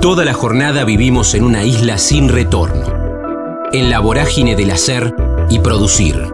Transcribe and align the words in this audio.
Toda 0.00 0.24
la 0.24 0.32
jornada 0.32 0.84
vivimos 0.84 1.34
en 1.34 1.44
una 1.44 1.62
isla 1.62 1.98
sin 1.98 2.30
retorno, 2.30 2.86
en 3.70 3.90
la 3.90 4.00
vorágine 4.00 4.56
del 4.56 4.70
hacer 4.70 5.14
y 5.50 5.58
producir. 5.58 6.24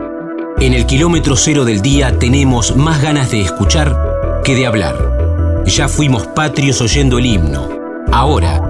En 0.60 0.72
el 0.72 0.87
kilómetro 0.87 1.35
cero 1.35 1.64
del 1.64 1.82
día 1.82 2.16
tenemos 2.16 2.76
más 2.76 3.02
ganas 3.02 3.32
de 3.32 3.40
escuchar 3.40 4.40
que 4.44 4.54
de 4.54 4.66
hablar. 4.66 5.64
Ya 5.66 5.88
fuimos 5.88 6.29
patrios 6.29 6.80
oyendo 6.80 7.18
el 7.18 7.26
himno. 7.26 7.69
Ahora, 8.12 8.62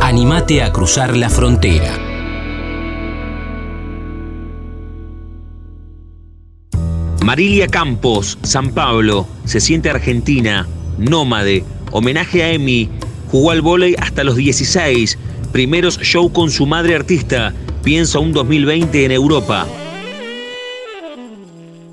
animate 0.00 0.62
a 0.62 0.70
cruzar 0.70 1.16
la 1.16 1.28
frontera. 1.28 1.98
Marilia 7.24 7.66
Campos, 7.66 8.38
San 8.42 8.70
Pablo, 8.70 9.26
se 9.44 9.60
siente 9.60 9.90
argentina, 9.90 10.68
nómade, 10.98 11.64
homenaje 11.90 12.44
a 12.44 12.52
Emi, 12.52 12.88
jugó 13.32 13.50
al 13.50 13.62
vóley 13.62 13.96
hasta 13.98 14.22
los 14.24 14.36
16, 14.36 15.48
primeros 15.52 15.98
show 16.02 16.30
con 16.30 16.50
su 16.50 16.66
madre 16.66 16.94
artista, 16.94 17.54
piensa 17.82 18.20
un 18.20 18.34
2020 18.34 19.06
en 19.06 19.10
Europa. 19.10 19.64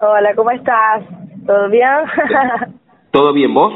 Hola, 0.00 0.34
¿cómo 0.34 0.50
estás? 0.50 1.02
¿Todo 1.46 1.68
bien? 1.68 1.88
¿Todo 3.10 3.32
bien 3.32 3.52
vos? 3.52 3.72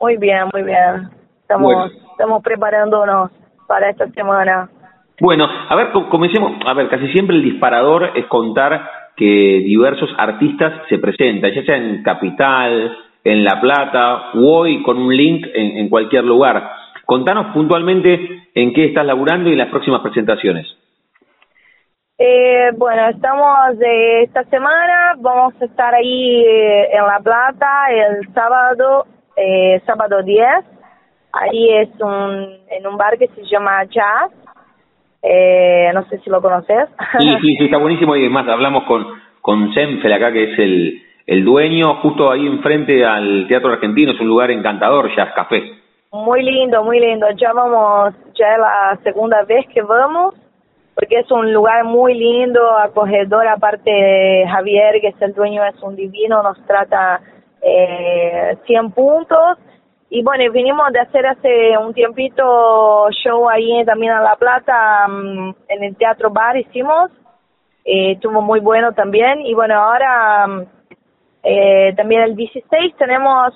Muy 0.00 0.16
bien, 0.16 0.44
muy 0.52 0.62
bien. 0.62 1.10
Estamos, 1.40 1.92
estamos 2.10 2.42
preparándonos 2.42 3.30
para 3.66 3.90
esta 3.90 4.08
semana. 4.08 4.68
Bueno, 5.20 5.46
a 5.46 5.74
ver, 5.74 5.92
comencemos. 6.10 6.52
A 6.66 6.74
ver, 6.74 6.88
casi 6.88 7.08
siempre 7.08 7.36
el 7.36 7.42
disparador 7.42 8.12
es 8.14 8.26
contar 8.26 8.90
que 9.16 9.24
diversos 9.64 10.10
artistas 10.18 10.82
se 10.88 10.98
presentan, 10.98 11.52
ya 11.52 11.64
sea 11.64 11.76
en 11.76 12.02
Capital, 12.02 12.96
en 13.24 13.44
La 13.44 13.60
Plata, 13.60 14.32
o 14.34 14.58
hoy 14.58 14.82
con 14.82 14.98
un 14.98 15.16
link 15.16 15.46
en, 15.54 15.88
cualquier 15.88 16.24
lugar. 16.24 16.70
Contanos 17.06 17.54
puntualmente 17.54 18.48
en 18.54 18.72
qué 18.74 18.86
estás 18.86 19.06
laburando 19.06 19.48
y 19.48 19.56
las 19.56 19.68
próximas 19.68 20.00
presentaciones. 20.02 20.66
Eh, 22.18 22.70
bueno, 22.76 23.08
estamos 23.08 23.76
esta 23.80 24.44
semana, 24.44 25.14
vamos 25.18 25.54
a 25.60 25.64
estar 25.66 25.94
ahí 25.94 26.44
eh, 26.44 26.88
en 26.92 27.06
La 27.06 27.20
Plata 27.20 27.86
el 27.90 28.32
sábado 28.32 29.06
eh, 29.36 29.80
sábado 29.86 30.22
10. 30.22 30.46
Ahí 31.32 31.68
es 31.76 31.90
un, 32.00 32.58
en 32.70 32.86
un 32.86 32.96
bar 32.96 33.18
que 33.18 33.28
se 33.28 33.44
llama 33.44 33.84
Jazz. 33.84 34.32
Eh, 35.22 35.90
no 35.94 36.04
sé 36.08 36.18
si 36.18 36.30
lo 36.30 36.40
conoces. 36.40 36.88
Sí, 37.18 37.28
sí, 37.40 37.56
sí, 37.56 37.64
está 37.64 37.78
buenísimo. 37.78 38.16
Y 38.16 38.20
además 38.20 38.48
hablamos 38.48 38.84
con, 38.84 39.06
con 39.40 39.72
Senfel 39.74 40.12
acá, 40.12 40.32
que 40.32 40.52
es 40.52 40.58
el, 40.58 41.02
el 41.26 41.44
dueño, 41.44 41.96
justo 41.96 42.30
ahí 42.30 42.46
enfrente 42.46 43.04
al 43.04 43.46
Teatro 43.48 43.72
Argentino. 43.72 44.12
Es 44.12 44.20
un 44.20 44.28
lugar 44.28 44.50
encantador, 44.50 45.14
Jazz 45.16 45.32
Café. 45.34 45.62
Muy 46.12 46.42
lindo, 46.42 46.84
muy 46.84 47.00
lindo. 47.00 47.26
Ya 47.36 47.52
vamos, 47.52 48.14
ya 48.34 48.52
es 48.52 48.58
la 48.58 48.98
segunda 49.02 49.42
vez 49.42 49.66
que 49.74 49.82
vamos, 49.82 50.34
porque 50.94 51.18
es 51.18 51.30
un 51.30 51.52
lugar 51.52 51.84
muy 51.84 52.14
lindo, 52.14 52.60
acogedor. 52.78 53.46
Aparte, 53.48 54.44
Javier, 54.48 55.00
que 55.00 55.08
es 55.08 55.22
el 55.22 55.34
dueño, 55.34 55.64
es 55.64 55.82
un 55.82 55.96
divino, 55.96 56.42
nos 56.42 56.64
trata 56.66 57.20
eh, 57.60 58.56
100 58.66 58.92
puntos. 58.92 59.58
Y 60.08 60.22
bueno, 60.22 60.50
vinimos 60.52 60.92
de 60.92 61.00
hacer 61.00 61.26
hace 61.26 61.76
un 61.78 61.92
tiempito 61.92 63.10
show 63.10 63.48
ahí 63.48 63.84
también 63.84 64.12
en 64.12 64.22
La 64.22 64.36
Plata, 64.36 65.08
mm, 65.08 65.54
en 65.68 65.84
el 65.84 65.96
Teatro 65.96 66.30
Bar 66.30 66.56
hicimos, 66.56 67.10
eh, 67.84 68.12
estuvo 68.12 68.40
muy 68.40 68.60
bueno 68.60 68.92
también. 68.92 69.40
Y 69.40 69.54
bueno, 69.54 69.74
ahora 69.74 70.46
mm, 70.46 70.62
eh, 71.42 71.94
también 71.96 72.22
el 72.22 72.36
16 72.36 72.94
tenemos 72.96 73.52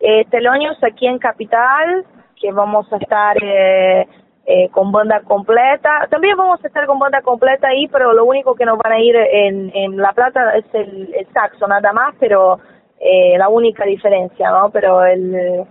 eh, 0.00 0.26
Telonios 0.30 0.76
aquí 0.82 1.06
en 1.06 1.18
Capital, 1.18 2.04
que 2.38 2.52
vamos 2.52 2.90
a 2.92 2.96
estar 2.98 3.36
eh, 3.42 4.06
eh, 4.46 4.68
con 4.72 4.92
banda 4.92 5.22
completa. 5.22 6.06
También 6.10 6.36
vamos 6.36 6.62
a 6.62 6.66
estar 6.66 6.86
con 6.86 6.98
banda 6.98 7.22
completa 7.22 7.68
ahí, 7.68 7.88
pero 7.88 8.12
lo 8.12 8.26
único 8.26 8.54
que 8.54 8.66
nos 8.66 8.76
van 8.76 8.92
a 8.92 9.00
ir 9.00 9.16
en, 9.16 9.74
en 9.74 9.96
La 9.96 10.12
Plata 10.12 10.54
es 10.56 10.66
el, 10.74 11.14
el 11.14 11.26
saxo, 11.32 11.66
nada 11.66 11.94
más, 11.94 12.14
pero 12.20 12.58
eh, 13.00 13.38
la 13.38 13.48
única 13.48 13.86
diferencia, 13.86 14.50
¿no? 14.50 14.68
Pero 14.70 15.02
el, 15.04 15.64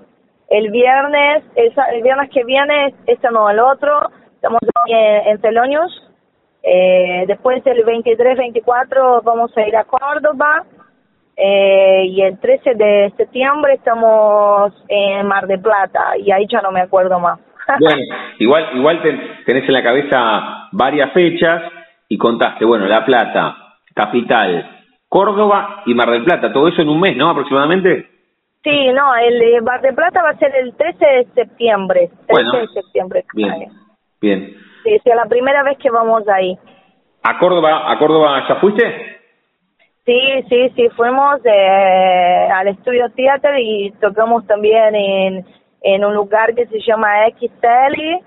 el 0.54 0.70
viernes, 0.70 1.44
el, 1.56 2.04
viernes 2.04 2.30
que 2.30 2.44
viene, 2.44 2.94
este 3.08 3.32
no, 3.32 3.50
el 3.50 3.60
otro, 3.60 4.12
estamos 4.36 4.60
en, 4.86 5.28
en 5.28 5.42
Telonius. 5.42 5.92
Eh, 6.62 7.26
después 7.28 7.64
del 7.64 7.84
23-24 7.84 9.24
vamos 9.24 9.52
a 9.58 9.68
ir 9.68 9.76
a 9.76 9.84
Córdoba. 9.86 10.64
Eh, 11.36 12.06
y 12.06 12.22
el 12.22 12.40
13 12.40 12.76
de 12.76 13.14
septiembre 13.18 13.74
estamos 13.74 14.72
en 14.88 15.26
Mar 15.26 15.48
de 15.48 15.58
Plata 15.58 16.16
y 16.20 16.32
ahí 16.32 16.46
ya 16.48 16.62
no 16.62 16.72
me 16.72 16.82
acuerdo 16.82 17.20
más. 17.20 17.40
bueno, 17.80 18.02
igual, 18.38 18.70
igual 18.76 19.02
tenés 19.48 19.68
en 19.68 19.74
la 19.74 19.82
cabeza 19.82 20.68
varias 20.72 21.12
fechas 21.14 21.64
y 22.08 22.20
contaste, 22.20 22.64
bueno, 22.64 22.86
La 22.86 23.04
Plata, 23.04 23.56
capital, 23.96 24.70
Córdoba 25.10 25.82
y 25.88 25.96
Mar 25.96 26.12
del 26.12 26.24
Plata, 26.24 26.54
todo 26.54 26.68
eso 26.68 26.84
en 26.84 26.90
un 26.90 27.00
mes, 27.00 27.18
¿no? 27.18 27.32
Aproximadamente. 27.32 28.13
Sí, 28.64 28.88
no, 28.94 29.16
el 29.16 29.62
Mar 29.62 29.82
del 29.82 29.94
Plata 29.94 30.24
va 30.24 30.30
a 30.30 30.38
ser 30.38 30.56
el 30.56 30.74
13 30.76 31.06
de 31.06 31.26
septiembre. 31.36 32.10
13 32.28 32.58
de 32.58 32.68
septiembre. 32.68 33.26
Bien, 33.34 33.70
bien. 34.22 34.58
Sí, 34.84 34.96
es 34.96 35.16
la 35.16 35.26
primera 35.26 35.64
vez 35.64 35.78
que 35.78 35.90
vamos 35.90 36.28
ahí. 36.30 36.58
¿A 37.24 37.38
Córdoba, 37.40 37.92
a 37.92 37.98
Córdoba 37.98 38.46
ya 38.48 38.56
fuiste? 38.56 38.84
Sí, 40.06 40.20
sí, 40.50 40.70
sí, 40.76 40.90
fuimos 40.98 41.40
eh, 41.46 42.50
al 42.54 42.68
Estudio 42.68 43.10
Theater 43.16 43.58
y 43.58 43.92
tocamos 44.02 44.46
también 44.46 44.96
en, 44.96 45.46
en 45.82 46.06
un 46.06 46.14
lugar 46.14 46.54
que 46.54 46.66
se 46.68 46.80
llama 46.82 47.26
XL, 47.38 48.24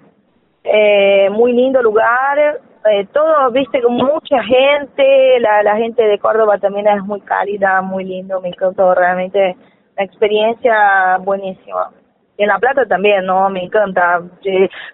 eh, 0.65 1.29
muy 1.31 1.53
lindo 1.53 1.83
lugar, 1.83 2.39
eh, 2.91 3.07
todo, 3.13 3.51
viste, 3.51 3.83
con 3.83 3.95
mucha 3.95 4.43
gente, 4.43 5.39
la, 5.41 5.63
la 5.63 5.77
gente 5.77 6.03
de 6.03 6.19
Córdoba 6.19 6.57
también 6.59 6.89
es 6.89 7.03
muy 7.03 7.21
cálida, 7.21 7.83
muy 7.83 8.05
lindo, 8.05 8.41
me 8.41 8.49
encantó 8.49 8.95
realmente 8.95 9.57
una 9.97 10.05
experiencia 10.05 11.19
buenísima. 11.25 11.91
Y 12.39 12.43
en 12.43 12.49
La 12.49 12.59
Plata 12.59 12.85
también, 12.87 13.25
¿no? 13.25 13.49
Me 13.49 13.65
encanta. 13.65 14.21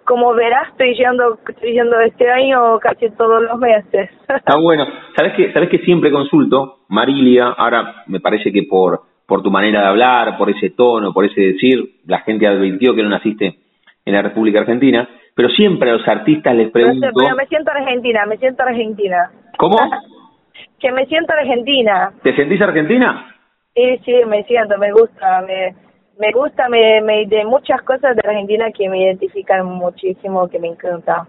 Como 0.05 0.33
verás, 0.33 0.69
estoy 0.69 0.95
yendo, 0.95 1.39
estoy 1.49 1.73
yendo 1.73 1.99
este 2.01 2.31
año 2.31 2.79
casi 2.79 3.11
todos 3.11 3.43
los 3.43 3.59
meses. 3.59 4.11
Está 4.29 4.57
bueno. 4.63 4.87
¿Sabes 5.17 5.35
que, 5.35 5.53
sabes 5.53 5.69
que 5.69 5.79
siempre 5.79 6.13
consulto, 6.13 6.85
Marilia, 6.89 7.49
ahora 7.49 8.05
me 8.07 8.21
parece 8.21 8.53
que 8.53 8.63
por, 8.63 9.01
por 9.27 9.43
tu 9.43 9.51
manera 9.51 9.81
de 9.81 9.87
hablar, 9.89 10.39
por 10.39 10.51
ese 10.51 10.71
tono, 10.71 11.13
por 11.13 11.25
ese 11.25 11.41
decir, 11.41 11.97
la 12.07 12.21
gente 12.21 12.47
advirtió 12.47 12.95
que 12.95 13.03
no 13.03 13.09
naciste 13.09 13.57
en 14.05 14.15
la 14.15 14.23
República 14.23 14.61
Argentina, 14.61 15.09
pero 15.35 15.49
siempre 15.49 15.91
a 15.91 15.95
los 15.95 16.07
artistas 16.07 16.55
les 16.55 16.71
pregunto... 16.71 17.09
Pero, 17.13 17.37
me 17.37 17.47
siento 17.47 17.73
argentina, 17.73 18.25
me 18.27 18.37
siento 18.37 18.63
argentina. 18.63 19.31
¿Cómo? 19.59 19.77
que 20.79 20.93
me 20.93 21.07
siento 21.07 21.33
argentina. 21.33 22.13
¿Te 22.23 22.37
sentís 22.37 22.61
argentina? 22.61 23.32
Sí, 23.75 23.99
sí, 24.05 24.13
me 24.27 24.45
siento, 24.45 24.77
me 24.79 24.93
gusta, 24.93 25.43
me, 25.43 25.75
me 26.19 26.33
gusta, 26.33 26.69
me, 26.69 27.01
me 27.01 27.27
de 27.27 27.45
muchas 27.45 27.81
cosas 27.83 28.15
de 28.17 28.29
Argentina 28.29 28.71
que 28.71 28.89
me 28.89 29.03
identifican 29.03 29.65
muchísimo, 29.67 30.49
que 30.49 30.59
me 30.59 30.69
encanta. 30.69 31.27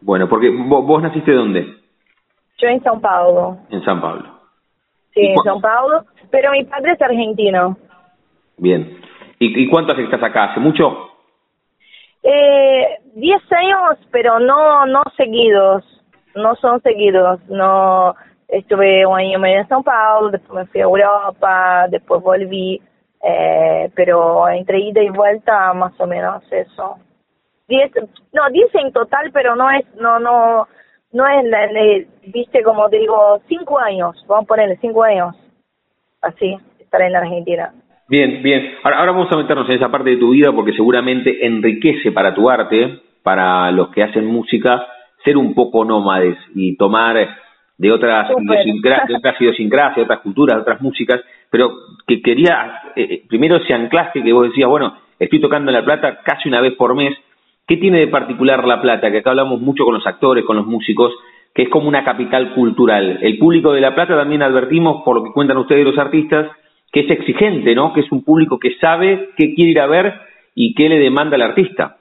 Bueno, 0.00 0.28
porque 0.28 0.50
vos, 0.50 0.86
vos 0.86 1.02
naciste 1.02 1.32
dónde? 1.32 1.66
Yo 2.58 2.68
en 2.68 2.82
São 2.82 3.00
Paulo. 3.00 3.58
En 3.70 3.82
São 3.82 4.00
Paulo. 4.00 4.24
Sí, 5.14 5.26
en 5.26 5.36
São 5.36 5.60
Paulo, 5.60 6.04
pero 6.30 6.52
mi 6.52 6.64
padre 6.64 6.92
es 6.92 7.02
argentino. 7.02 7.76
Bien. 8.58 9.00
¿Y, 9.38 9.62
y 9.62 9.68
cuánto 9.70 9.92
hace 9.92 10.02
que 10.02 10.14
estás 10.14 10.30
acá? 10.30 10.44
¿Hace 10.44 10.60
mucho? 10.60 11.08
Eh, 12.22 12.98
diez 13.14 13.40
años, 13.52 13.98
pero 14.10 14.38
no, 14.40 14.86
no 14.86 15.02
seguidos, 15.16 15.84
no 16.34 16.54
son 16.56 16.82
seguidos, 16.82 17.40
no, 17.48 18.14
estuve 18.48 19.06
un 19.06 19.18
año 19.18 19.38
medio 19.38 19.58
en 19.58 19.68
São 19.68 19.84
Paulo, 19.84 20.30
después 20.30 20.64
me 20.64 20.66
fui 20.66 20.80
a 20.80 20.84
Europa, 20.84 21.86
después 21.90 22.22
volví, 22.22 22.80
eh, 23.22 23.90
pero 23.94 24.48
entre 24.48 24.80
ida 24.80 25.02
y 25.02 25.10
vuelta 25.10 25.72
más 25.74 25.92
o 26.00 26.06
menos 26.06 26.42
eso. 26.50 26.96
Diez, 27.68 27.92
no, 28.32 28.48
diez 28.50 28.74
en 28.74 28.92
total, 28.92 29.30
pero 29.32 29.54
no 29.54 29.70
es, 29.70 29.84
no, 29.96 30.18
no, 30.18 30.66
no 31.12 31.26
es, 31.26 32.08
viste, 32.26 32.62
como 32.62 32.88
digo, 32.88 33.40
cinco 33.46 33.78
años, 33.78 34.16
vamos 34.26 34.44
a 34.44 34.48
ponerle 34.48 34.78
cinco 34.80 35.04
años, 35.04 35.36
así, 36.22 36.56
estar 36.78 37.02
en 37.02 37.14
Argentina. 37.14 37.72
Bien, 38.08 38.42
bien. 38.42 38.76
Ahora, 38.82 39.00
ahora 39.00 39.12
vamos 39.12 39.30
a 39.30 39.36
meternos 39.36 39.68
en 39.68 39.76
esa 39.76 39.90
parte 39.90 40.10
de 40.10 40.16
tu 40.16 40.30
vida 40.30 40.50
porque 40.52 40.72
seguramente 40.72 41.44
enriquece 41.44 42.10
para 42.10 42.34
tu 42.34 42.48
arte, 42.48 43.02
para 43.22 43.70
los 43.70 43.90
que 43.90 44.02
hacen 44.02 44.24
música, 44.24 44.86
ser 45.22 45.36
un 45.36 45.54
poco 45.54 45.84
nómades 45.84 46.38
y 46.54 46.74
tomar 46.78 47.18
de 47.78 47.92
otras, 47.92 48.28
de 48.28 49.14
otras 49.14 49.40
idiosincrasias, 49.40 49.96
de 49.96 50.02
otras 50.02 50.20
culturas, 50.20 50.56
de 50.56 50.62
otras 50.62 50.82
músicas, 50.82 51.20
pero 51.48 51.70
que 52.06 52.20
quería, 52.20 52.82
eh, 52.96 53.06
eh, 53.10 53.22
primero 53.28 53.56
ese 53.56 53.72
anclaje 53.72 54.22
que 54.22 54.32
vos 54.32 54.48
decías, 54.48 54.68
bueno, 54.68 54.96
estoy 55.18 55.40
tocando 55.40 55.70
en 55.70 55.76
La 55.76 55.84
Plata 55.84 56.18
casi 56.24 56.48
una 56.48 56.60
vez 56.60 56.74
por 56.74 56.94
mes, 56.96 57.16
¿qué 57.66 57.76
tiene 57.76 58.00
de 58.00 58.08
particular 58.08 58.66
La 58.66 58.82
Plata? 58.82 59.10
Que 59.10 59.18
acá 59.18 59.30
hablamos 59.30 59.60
mucho 59.60 59.84
con 59.84 59.94
los 59.94 60.06
actores, 60.06 60.44
con 60.44 60.56
los 60.56 60.66
músicos, 60.66 61.12
que 61.54 61.62
es 61.62 61.68
como 61.68 61.88
una 61.88 62.04
capital 62.04 62.52
cultural. 62.52 63.20
El 63.22 63.38
público 63.38 63.72
de 63.72 63.80
La 63.80 63.94
Plata 63.94 64.16
también 64.16 64.42
advertimos, 64.42 65.02
por 65.04 65.16
lo 65.16 65.24
que 65.24 65.32
cuentan 65.32 65.58
ustedes 65.58 65.84
los 65.84 65.98
artistas, 65.98 66.50
que 66.92 67.00
es 67.00 67.10
exigente, 67.10 67.74
¿no? 67.74 67.92
Que 67.92 68.00
es 68.00 68.10
un 68.10 68.24
público 68.24 68.58
que 68.58 68.74
sabe 68.80 69.30
qué 69.36 69.54
quiere 69.54 69.70
ir 69.70 69.80
a 69.80 69.86
ver 69.86 70.14
y 70.54 70.74
qué 70.74 70.88
le 70.88 70.98
demanda 70.98 71.36
al 71.36 71.42
artista. 71.42 71.97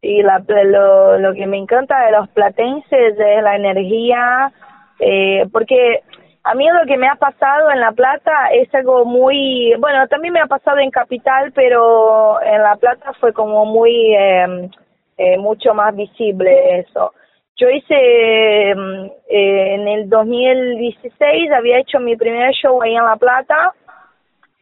Y 0.00 0.22
la, 0.22 0.42
lo, 0.46 1.18
lo 1.18 1.34
que 1.34 1.46
me 1.46 1.56
encanta 1.56 2.06
de 2.06 2.12
los 2.12 2.28
platenses 2.28 3.18
es 3.18 3.42
la 3.42 3.56
energía, 3.56 4.52
eh, 5.00 5.46
porque 5.52 6.02
a 6.44 6.54
mí 6.54 6.66
lo 6.66 6.86
que 6.86 6.96
me 6.96 7.08
ha 7.08 7.16
pasado 7.16 7.70
en 7.70 7.80
La 7.80 7.92
Plata 7.92 8.50
es 8.52 8.72
algo 8.74 9.04
muy, 9.04 9.74
bueno, 9.78 10.06
también 10.08 10.34
me 10.34 10.40
ha 10.40 10.46
pasado 10.46 10.78
en 10.78 10.90
Capital, 10.90 11.52
pero 11.52 12.40
en 12.42 12.62
La 12.62 12.76
Plata 12.76 13.12
fue 13.20 13.32
como 13.32 13.64
muy, 13.64 14.14
eh, 14.14 14.70
eh, 15.18 15.36
mucho 15.36 15.74
más 15.74 15.94
visible 15.96 16.78
eso. 16.78 17.12
Yo 17.56 17.68
hice 17.68 18.70
em, 18.70 19.06
eh, 19.28 19.74
en 19.74 19.88
el 19.88 20.08
2016, 20.08 21.50
había 21.50 21.80
hecho 21.80 21.98
mi 21.98 22.16
primer 22.16 22.54
show 22.54 22.80
ahí 22.80 22.94
en 22.94 23.04
La 23.04 23.16
Plata, 23.16 23.74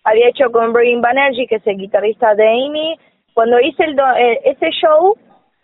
había 0.03 0.29
hecho 0.29 0.51
con 0.51 0.73
Brian 0.73 1.03
Banerjee, 1.03 1.47
que 1.47 1.57
es 1.57 1.67
el 1.67 1.77
guitarrista 1.77 2.35
de 2.35 2.49
Amy. 2.49 2.99
Cuando 3.35 3.61
hice 3.61 3.85
el 3.85 3.99
eh, 3.99 4.41
ese 4.45 4.71
show, 4.71 5.15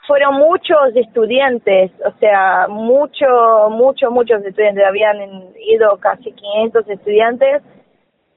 fueron 0.07 0.35
muchos 0.35 0.95
estudiantes, 0.95 1.93
o 2.05 2.13
sea, 2.19 2.67
muchos, 2.69 3.71
muchos, 3.71 4.11
muchos 4.11 4.45
estudiantes, 4.45 4.85
habían 4.85 5.53
ido 5.57 5.97
casi 5.99 6.33
500 6.33 6.89
estudiantes 6.89 7.63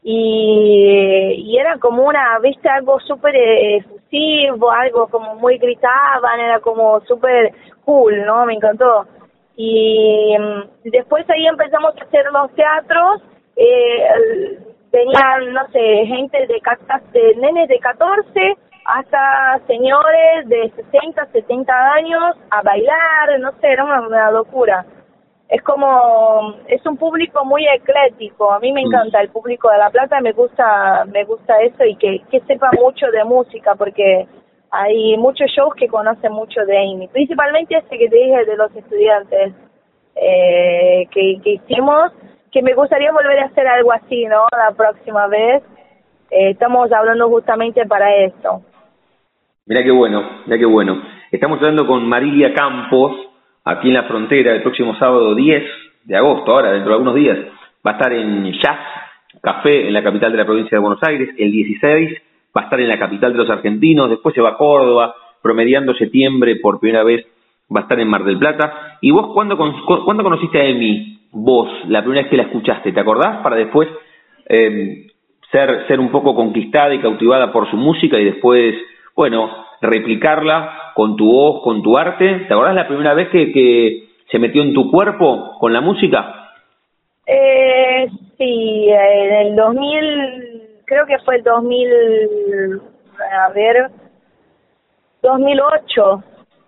y, 0.04 1.44
y 1.48 1.58
era 1.58 1.78
como 1.80 2.04
una, 2.04 2.38
viste, 2.40 2.70
algo 2.70 3.00
súper 3.00 3.36
efusivo, 3.36 4.70
algo 4.72 5.08
como 5.08 5.36
muy 5.36 5.58
gritaban, 5.58 6.40
era 6.40 6.60
como 6.60 7.02
súper 7.02 7.52
cool, 7.84 8.24
¿no? 8.26 8.46
Me 8.46 8.54
encantó. 8.54 9.08
Y 9.58 10.36
mm, 10.38 10.90
después 10.92 11.28
ahí 11.30 11.48
empezamos 11.48 11.96
a 11.98 12.04
hacer 12.04 12.26
los 12.32 12.54
teatros, 12.54 13.24
eh, 13.56 14.60
venían, 14.92 15.54
no 15.54 15.68
sé, 15.72 16.06
gente 16.06 16.38
de, 16.46 16.62
de 17.12 17.36
nenes 17.38 17.68
de 17.68 17.80
14 17.80 18.58
hasta 18.86 19.60
señores 19.66 20.48
de 20.48 20.72
60, 20.76 21.26
70 21.32 21.74
años 21.94 22.36
a 22.52 22.62
bailar, 22.62 23.40
no 23.40 23.52
sé, 23.60 23.72
era 23.72 23.84
una, 23.84 24.32
locura. 24.32 24.86
Es 25.50 25.62
como, 25.64 26.56
es 26.68 26.84
un 26.86 26.98
público 26.98 27.44
muy 27.46 27.68
eclético, 27.68 28.52
a 28.52 28.60
mí 28.60 28.72
me 28.72 28.82
encanta 28.82 29.22
el 29.22 29.30
público 29.30 29.70
de 29.70 29.78
La 29.78 29.90
Plata, 29.90 30.20
me 30.22 30.32
gusta, 30.32 31.06
me 31.06 31.24
gusta 31.24 31.60
eso 31.62 31.84
y 31.84 31.96
que, 31.98 32.22
que 32.32 32.40
sepa 32.42 32.72
mucho 32.80 33.08
de 33.12 33.24
música, 33.24 33.76
porque 33.76 34.28
hay 34.72 35.18
muchos 35.18 35.50
shows 35.52 35.76
que 35.76 35.88
conocen 35.88 36.32
mucho 36.32 36.66
de 36.66 36.78
Amy, 36.78 37.08
principalmente 37.08 37.78
este 37.78 37.98
que 37.98 38.10
te 38.10 38.16
dije 38.16 38.46
de 38.46 38.58
los 38.58 38.76
estudiantes 38.76 39.54
eh, 40.16 41.08
que, 41.12 41.40
que 41.44 41.50
hicimos, 41.52 42.12
que 42.52 42.62
me 42.62 42.74
gustaría 42.74 43.12
volver 43.12 43.40
a 43.40 43.46
hacer 43.46 43.68
algo 43.68 43.92
así, 43.92 44.26
¿no? 44.26 44.46
La 44.52 44.72
próxima 44.72 45.28
vez. 45.28 45.64
Eh, 46.32 46.52
estamos 46.52 46.92
hablando 46.92 47.30
justamente 47.30 47.86
para 47.86 48.16
esto. 48.16 48.64
Mira 49.68 49.84
qué 49.84 49.90
bueno, 49.90 50.44
mira 50.46 50.60
qué 50.60 50.66
bueno. 50.66 51.02
Estamos 51.32 51.58
hablando 51.58 51.88
con 51.88 52.08
Marilia 52.08 52.54
Campos, 52.54 53.14
aquí 53.64 53.88
en 53.88 53.96
la 53.96 54.04
frontera, 54.04 54.54
el 54.54 54.62
próximo 54.62 54.96
sábado 55.00 55.34
10 55.34 55.64
de 56.04 56.16
agosto, 56.16 56.52
ahora, 56.52 56.72
dentro 56.72 56.90
de 56.90 56.94
algunos 56.94 57.16
días. 57.16 57.40
Va 57.86 57.92
a 57.92 57.94
estar 57.94 58.14
en 58.14 58.52
Jazz 58.54 58.78
Café, 59.42 59.88
en 59.88 59.94
la 59.94 60.04
capital 60.04 60.32
de 60.32 60.38
la 60.38 60.46
provincia 60.46 60.78
de 60.78 60.82
Buenos 60.82 61.02
Aires, 61.02 61.30
el 61.40 61.52
16 61.52 62.22
va 62.56 62.62
a 62.62 62.64
estar 62.66 62.80
en 62.80 62.88
la 62.88 63.00
capital 63.00 63.32
de 63.32 63.40
los 63.40 63.50
argentinos, 63.50 64.08
después 64.08 64.36
se 64.36 64.42
va 64.42 64.50
a 64.50 64.58
Córdoba, 64.58 65.16
promediando 65.42 65.96
septiembre 65.96 66.58
por 66.58 66.80
primera 66.80 67.04
vez 67.04 67.26
va 67.76 67.80
a 67.80 67.84
estar 67.84 68.00
en 68.00 68.08
Mar 68.08 68.24
del 68.24 68.38
Plata. 68.38 69.00
¿Y 69.02 69.10
vos 69.10 69.34
cuándo, 69.34 69.58
cuándo 69.58 70.24
conociste 70.24 70.62
a 70.62 70.66
Emi, 70.66 71.22
vos, 71.32 71.70
la 71.88 72.02
primera 72.02 72.22
vez 72.22 72.30
que 72.30 72.38
la 72.38 72.44
escuchaste? 72.44 72.92
¿Te 72.92 73.00
acordás? 73.00 73.42
Para 73.42 73.56
después 73.56 73.90
eh, 74.48 75.08
ser, 75.52 75.88
ser 75.88 76.00
un 76.00 76.12
poco 76.12 76.36
conquistada 76.36 76.94
y 76.94 77.00
cautivada 77.00 77.52
por 77.52 77.68
su 77.72 77.78
música 77.78 78.20
y 78.20 78.26
después, 78.26 78.76
bueno, 79.16 79.66
replicarla 79.82 80.92
con 80.94 81.16
tu 81.16 81.32
voz, 81.32 81.64
con 81.64 81.82
tu 81.82 81.98
arte. 81.98 82.46
¿Te 82.48 82.54
acordás 82.54 82.76
la 82.76 82.88
primera 82.88 83.14
vez 83.14 83.30
que, 83.30 83.52
que 83.52 84.10
se 84.32 84.40
metió 84.40 84.62
en 84.62 84.74
tu 84.74 84.92
cuerpo 84.92 85.58
con 85.60 85.74
la 85.74 85.82
música? 85.82 86.52
Eh, 87.26 88.08
sí, 88.38 88.88
en 88.90 89.34
el 89.48 89.56
2000 89.56 90.56
creo 90.86 91.06
que 91.06 91.18
fue 91.20 91.38
el 91.38 91.44
2000, 91.44 92.82
a 93.32 93.50
ver, 93.50 93.90
2008, 95.22 96.24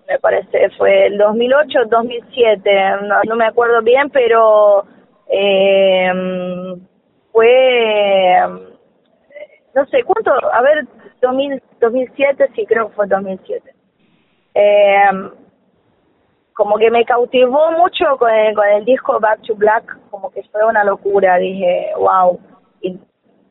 me 0.09 0.19
parece, 0.19 0.69
fue 0.77 1.07
el 1.07 1.17
2008 1.17 1.79
2007, 1.89 2.71
no, 3.03 3.21
no 3.27 3.35
me 3.35 3.45
acuerdo 3.45 3.81
bien, 3.81 4.09
pero 4.09 4.85
eh, 5.29 6.11
fue, 7.31 8.38
no 9.75 9.85
sé, 9.85 10.03
¿cuánto? 10.03 10.31
A 10.51 10.61
ver, 10.61 10.85
2000, 11.21 11.61
2007, 11.79 12.51
sí, 12.55 12.65
creo 12.65 12.89
que 12.89 12.95
fue 12.95 13.07
2007. 13.07 13.73
Eh, 14.53 15.31
como 16.57 16.77
que 16.77 16.89
me 16.89 17.05
cautivó 17.05 17.71
mucho 17.73 18.17
con 18.17 18.31
el, 18.31 18.55
con 18.55 18.67
el 18.67 18.83
disco 18.83 19.19
Back 19.19 19.41
to 19.45 19.55
Black, 19.55 19.95
como 20.09 20.31
que 20.31 20.41
fue 20.51 20.65
una 20.65 20.83
locura, 20.83 21.37
dije, 21.37 21.91
wow. 21.95 22.39
Y 22.81 22.99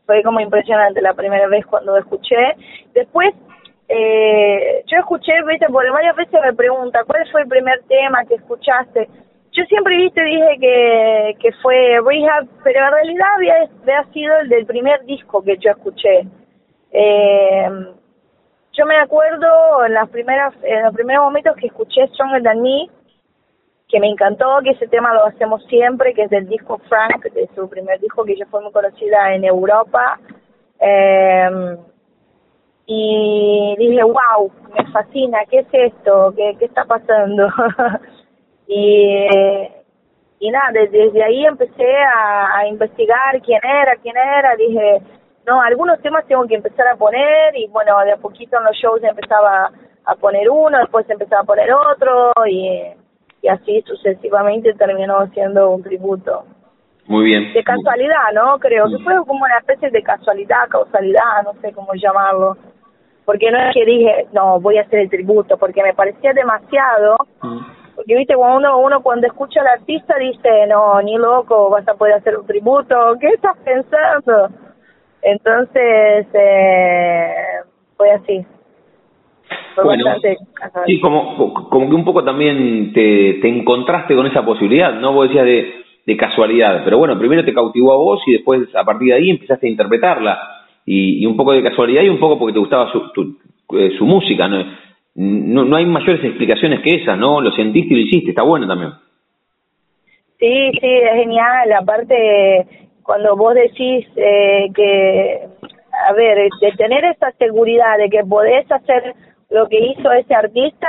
fue 0.05 0.25
como 0.25 0.41
impresionante 0.41 1.01
la 1.01 1.15
primera 1.15 1.47
vez 1.47 1.65
cuando 1.67 1.93
lo 1.93 1.99
escuché. 1.99 2.57
Después, 2.95 3.33
eh, 3.89 4.83
yo 4.87 4.99
escuché, 4.99 5.33
viste, 5.47 5.67
porque 5.71 5.91
varias 5.91 6.17
veces 6.17 6.41
me 6.43 6.53
pregunta, 6.53 7.05
¿cuál 7.07 7.25
fue 7.31 7.43
el 7.43 7.49
primer 7.49 7.81
tema 7.85 8.25
que 8.25 8.35
escuchaste? 8.35 9.09
Yo 9.53 9.65
siempre, 9.67 9.97
viste, 9.97 10.23
dije 10.25 10.57
que, 10.61 11.37
que 11.41 11.53
fue 11.63 12.01
Rehab, 12.05 12.49
pero 12.65 12.87
en 12.87 12.93
realidad 12.93 13.27
había 13.37 14.05
sido 14.13 14.37
el 14.41 14.49
del 14.49 14.67
primer 14.67 15.05
disco 15.05 15.43
que 15.43 15.57
yo 15.59 15.71
escuché. 15.71 16.27
Eh, 16.93 17.69
yo 18.73 18.87
me 18.87 18.97
acuerdo 18.97 19.85
en 19.87 19.95
las 19.95 20.09
primeras, 20.11 20.55
en 20.63 20.85
los 20.85 20.95
primeros 20.95 21.25
momentos 21.25 21.57
que 21.57 21.67
escuché 21.67 22.07
Stronger 22.09 22.43
Than 22.43 22.63
Me, 22.63 22.89
que 23.89 24.01
me 24.01 24.09
encantó, 24.09 24.59
que 24.63 24.71
ese 24.71 24.89
tema 24.89 25.15
lo 25.15 25.27
hacemos 25.27 25.65
siempre, 25.67 26.13
que 26.13 26.23
es 26.23 26.31
del 26.31 26.49
disco 26.49 26.79
Frank, 26.89 27.25
de 27.33 27.49
su 27.55 27.69
primer 27.69 28.01
disco 28.01 28.25
que 28.25 28.37
ya 28.37 28.47
fue 28.47 28.63
muy 28.63 28.73
conocida 28.73 29.35
en 29.35 29.45
Europa. 29.45 30.19
Eh, 30.81 31.77
y 32.87 33.75
dije, 33.79 34.03
wow, 34.03 34.51
me 34.73 34.87
fascina, 34.93 35.39
¿qué 35.51 35.59
es 35.61 35.67
esto? 35.73 36.33
¿Qué, 36.37 36.57
qué 36.59 36.67
está 36.67 36.85
pasando? 36.85 37.49
y, 38.69 39.27
y 40.39 40.51
nada, 40.51 40.71
desde, 40.73 41.23
ahí 41.23 41.45
empecé 41.47 41.95
a, 42.15 42.67
investigar 42.69 43.41
quién 43.43 43.61
era, 43.65 43.97
quién 43.97 44.17
era, 44.17 44.55
dije, 44.57 45.03
no, 45.47 45.61
algunos 45.61 46.01
temas 46.03 46.27
tengo 46.27 46.47
que 46.47 46.57
empezar 46.57 46.89
a 46.89 46.97
poner 46.97 47.57
y 47.57 47.69
bueno, 47.69 47.99
de 48.05 48.13
a 48.13 48.17
poquito 48.17 48.59
en 48.59 48.65
los 48.65 48.77
shows 48.77 49.03
empezaba 49.03 49.71
a 50.05 50.15
poner 50.17 50.49
uno, 50.51 50.79
después 50.79 51.09
empezaba 51.09 51.43
a 51.43 51.45
poner 51.45 51.73
otro 51.73 52.33
y 52.47 52.83
y 53.47 53.49
así 53.49 53.83
sucesivamente 53.87 54.73
terminó 54.75 55.27
siendo 55.29 55.71
un 55.71 55.83
tributo. 55.83 56.45
Muy 57.07 57.27
bien. 57.27 57.53
De 57.53 57.63
casualidad, 57.63 58.33
¿no? 58.35 58.59
Creo 58.59 58.87
que 58.87 58.99
fue 59.05 59.15
como 59.25 59.45
una 59.45 59.59
especie 59.59 59.91
de 59.91 60.03
casualidad, 60.03 60.69
causalidad, 60.69 61.45
no 61.45 61.53
sé 61.61 61.73
cómo 61.73 61.93
llamarlo. 61.95 62.57
Porque 63.25 63.51
no 63.51 63.59
es 63.59 63.75
que 63.75 63.85
dije, 63.85 64.27
no, 64.33 64.61
voy 64.61 64.79
a 64.79 64.83
hacer 64.83 65.01
el 65.01 65.11
tributo, 65.11 65.57
porque 65.57 65.83
me 65.83 65.95
parecía 65.95 66.33
demasiado. 66.33 67.17
Mm. 67.43 67.59
Porque, 67.95 68.17
viste, 68.17 68.35
cuando 68.35 68.57
uno, 68.57 68.79
uno 68.79 69.03
cuando 69.03 69.29
escucha 69.29 69.61
al 69.61 69.79
artista 69.79 70.17
dice, 70.19 70.67
no, 70.69 71.01
ni 71.03 71.17
loco, 71.17 71.71
vas 71.71 71.87
a 71.87 71.95
poder 71.95 72.15
hacer 72.15 72.37
un 72.37 72.47
tributo, 72.47 72.97
¿qué 73.21 73.29
estás 73.29 73.57
pensando? 73.59 74.49
Entonces, 75.27 76.27
eh, 76.33 77.35
fue 77.97 78.11
así 78.13 78.47
bueno, 79.83 80.05
sí, 80.87 81.01
como, 81.01 81.55
como 81.69 81.89
que 81.89 81.95
un 81.95 82.05
poco 82.05 82.25
también 82.25 82.93
te, 82.93 83.35
te 83.41 83.49
encontraste 83.49 84.15
con 84.15 84.27
esa 84.27 84.45
posibilidad, 84.45 84.95
¿no? 84.95 85.13
Vos 85.13 85.29
decías 85.29 85.45
de, 85.45 85.73
de 86.07 86.17
casualidad, 86.17 86.83
pero 86.85 86.99
bueno, 86.99 87.19
primero 87.19 87.45
te 87.45 87.55
cautivó 87.55 87.93
a 87.93 87.97
vos 87.97 88.21
y 88.27 88.33
después 88.33 88.75
a 88.75 88.85
partir 88.85 89.09
de 89.09 89.15
ahí 89.15 89.31
empezaste 89.31 89.67
a 89.67 89.71
interpretarla. 89.71 90.39
Y, 90.85 91.23
y 91.23 91.27
un 91.27 91.37
poco 91.37 91.53
de 91.53 91.63
casualidad 91.63 92.03
y 92.03 92.09
un 92.09 92.21
poco 92.21 92.39
porque 92.39 92.55
te 92.55 92.61
gustaba 92.61 92.91
su, 92.93 93.11
tu, 93.13 93.39
eh, 93.77 93.91
su 93.99 94.07
música, 94.07 94.47
¿no? 94.49 94.65
no, 95.17 95.65
no 95.65 95.77
hay 95.77 95.85
mayores 95.85 96.23
explicaciones 96.25 96.81
que 96.81 97.03
esas, 97.03 97.19
¿no? 97.19 97.41
Lo 97.41 97.51
sentiste 97.53 97.93
y 97.93 97.97
lo 97.97 98.07
hiciste, 98.07 98.31
está 98.31 98.43
bueno 98.43 98.69
también. 98.69 98.93
Sí, 100.39 100.71
sí, 100.81 100.87
es 100.87 101.15
genial. 101.15 101.73
Aparte, 101.73 102.86
cuando 103.07 103.37
vos 103.37 103.55
decís 103.55 104.07
eh, 104.17 104.69
que, 104.75 105.49
a 106.09 106.13
ver, 106.13 106.51
de 106.61 106.73
tener 106.73 107.05
esa 107.05 107.31
seguridad 107.39 107.99
de 107.99 108.11
que 108.11 108.25
podés 108.25 108.71
hacer 108.71 109.15
lo 109.49 109.69
que 109.69 109.79
hizo 109.79 110.11
ese 110.13 110.35
artista, 110.35 110.89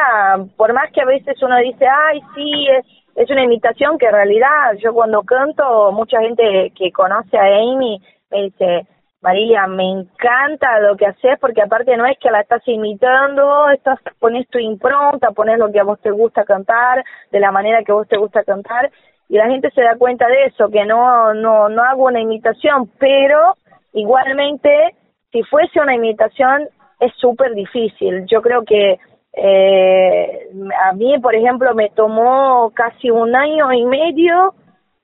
por 0.58 0.74
más 0.74 0.92
que 0.92 1.02
a 1.02 1.06
veces 1.06 1.42
uno 1.44 1.58
dice, 1.60 1.86
ay, 1.86 2.20
sí, 2.34 2.68
es, 2.70 2.86
es 3.16 3.30
una 3.30 3.44
imitación, 3.44 4.00
que 4.00 4.08
en 4.08 4.14
realidad 4.14 4.74
yo 4.84 4.94
cuando 4.94 5.22
canto, 5.22 5.92
mucha 5.92 6.20
gente 6.20 6.72
que 6.76 6.92
conoce 6.92 7.38
a 7.38 7.46
Amy 7.46 8.02
me 8.32 8.44
dice, 8.44 8.88
María, 9.22 9.68
me 9.68 9.84
encanta 9.84 10.80
lo 10.80 10.96
que 10.96 11.06
haces 11.06 11.38
porque 11.40 11.62
aparte 11.62 11.96
no 11.98 12.06
es 12.08 12.18
que 12.20 12.32
la 12.32 12.42
estás 12.42 12.62
imitando, 12.68 13.70
estás 13.70 14.00
pones 14.20 14.48
tu 14.50 14.58
impronta, 14.58 15.32
pones 15.32 15.60
lo 15.60 15.72
que 15.72 15.80
a 15.80 15.84
vos 15.84 16.00
te 16.02 16.12
gusta 16.12 16.46
cantar, 16.46 17.04
de 17.32 17.40
la 17.40 17.52
manera 17.52 17.84
que 17.84 17.92
a 17.92 17.96
vos 17.96 18.08
te 18.08 18.18
gusta 18.18 18.44
cantar 18.44 18.92
y 19.30 19.38
la 19.38 19.48
gente 19.48 19.70
se 19.72 19.82
da 19.82 19.98
cuenta 19.98 20.28
de 20.28 20.46
eso, 20.46 20.70
que 20.70 20.86
no, 20.86 21.34
no, 21.34 21.70
no 21.70 21.84
hago 21.84 22.06
una 22.06 22.22
imitación, 22.22 22.90
pero 22.98 23.56
igualmente, 23.94 24.96
si 25.32 25.44
fuese 25.44 25.82
una 25.82 25.96
imitación, 25.96 26.70
es 27.00 27.14
súper 27.18 27.54
difícil. 27.54 28.26
Yo 28.28 28.42
creo 28.42 28.64
que 28.64 29.00
eh, 29.34 30.50
a 30.84 30.94
mí, 30.94 31.20
por 31.20 31.36
ejemplo, 31.36 31.74
me 31.76 31.90
tomó 31.90 32.72
casi 32.74 33.12
un 33.12 33.36
año 33.36 33.72
y 33.74 33.86
medio 33.86 34.54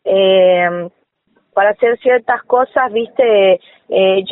eh, 0.05 0.89
para 1.53 1.71
hacer 1.71 1.99
ciertas 1.99 2.41
cosas, 2.43 2.91
viste, 2.91 3.59
eh, 3.89 4.23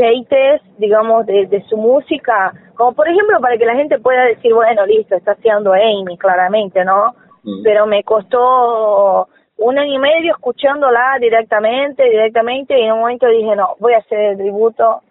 digamos, 0.77 1.25
de, 1.25 1.45
de 1.45 1.61
su 1.63 1.77
música, 1.77 2.51
como 2.75 2.93
por 2.93 3.07
ejemplo 3.07 3.39
para 3.39 3.57
que 3.57 3.65
la 3.65 3.75
gente 3.75 3.99
pueda 3.99 4.23
decir, 4.23 4.53
bueno, 4.53 4.85
listo, 4.87 5.15
está 5.15 5.33
haciendo 5.33 5.73
Amy, 5.73 6.17
claramente, 6.17 6.83
¿no? 6.83 7.13
Mm. 7.43 7.63
Pero 7.63 7.85
me 7.85 8.03
costó 8.03 9.27
un 9.61 9.77
año 9.77 9.93
y 9.93 9.99
medio 9.99 10.33
escuchándola 10.33 11.17
directamente, 11.19 12.03
directamente, 12.03 12.77
y 12.77 12.83
en 12.83 12.93
un 12.93 12.99
momento 13.01 13.27
dije, 13.27 13.55
no, 13.55 13.75
voy 13.79 13.93
a 13.93 13.99
hacer 13.99 14.19
el 14.19 14.37
tributo. 14.37 15.01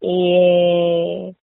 Y, 0.00 1.34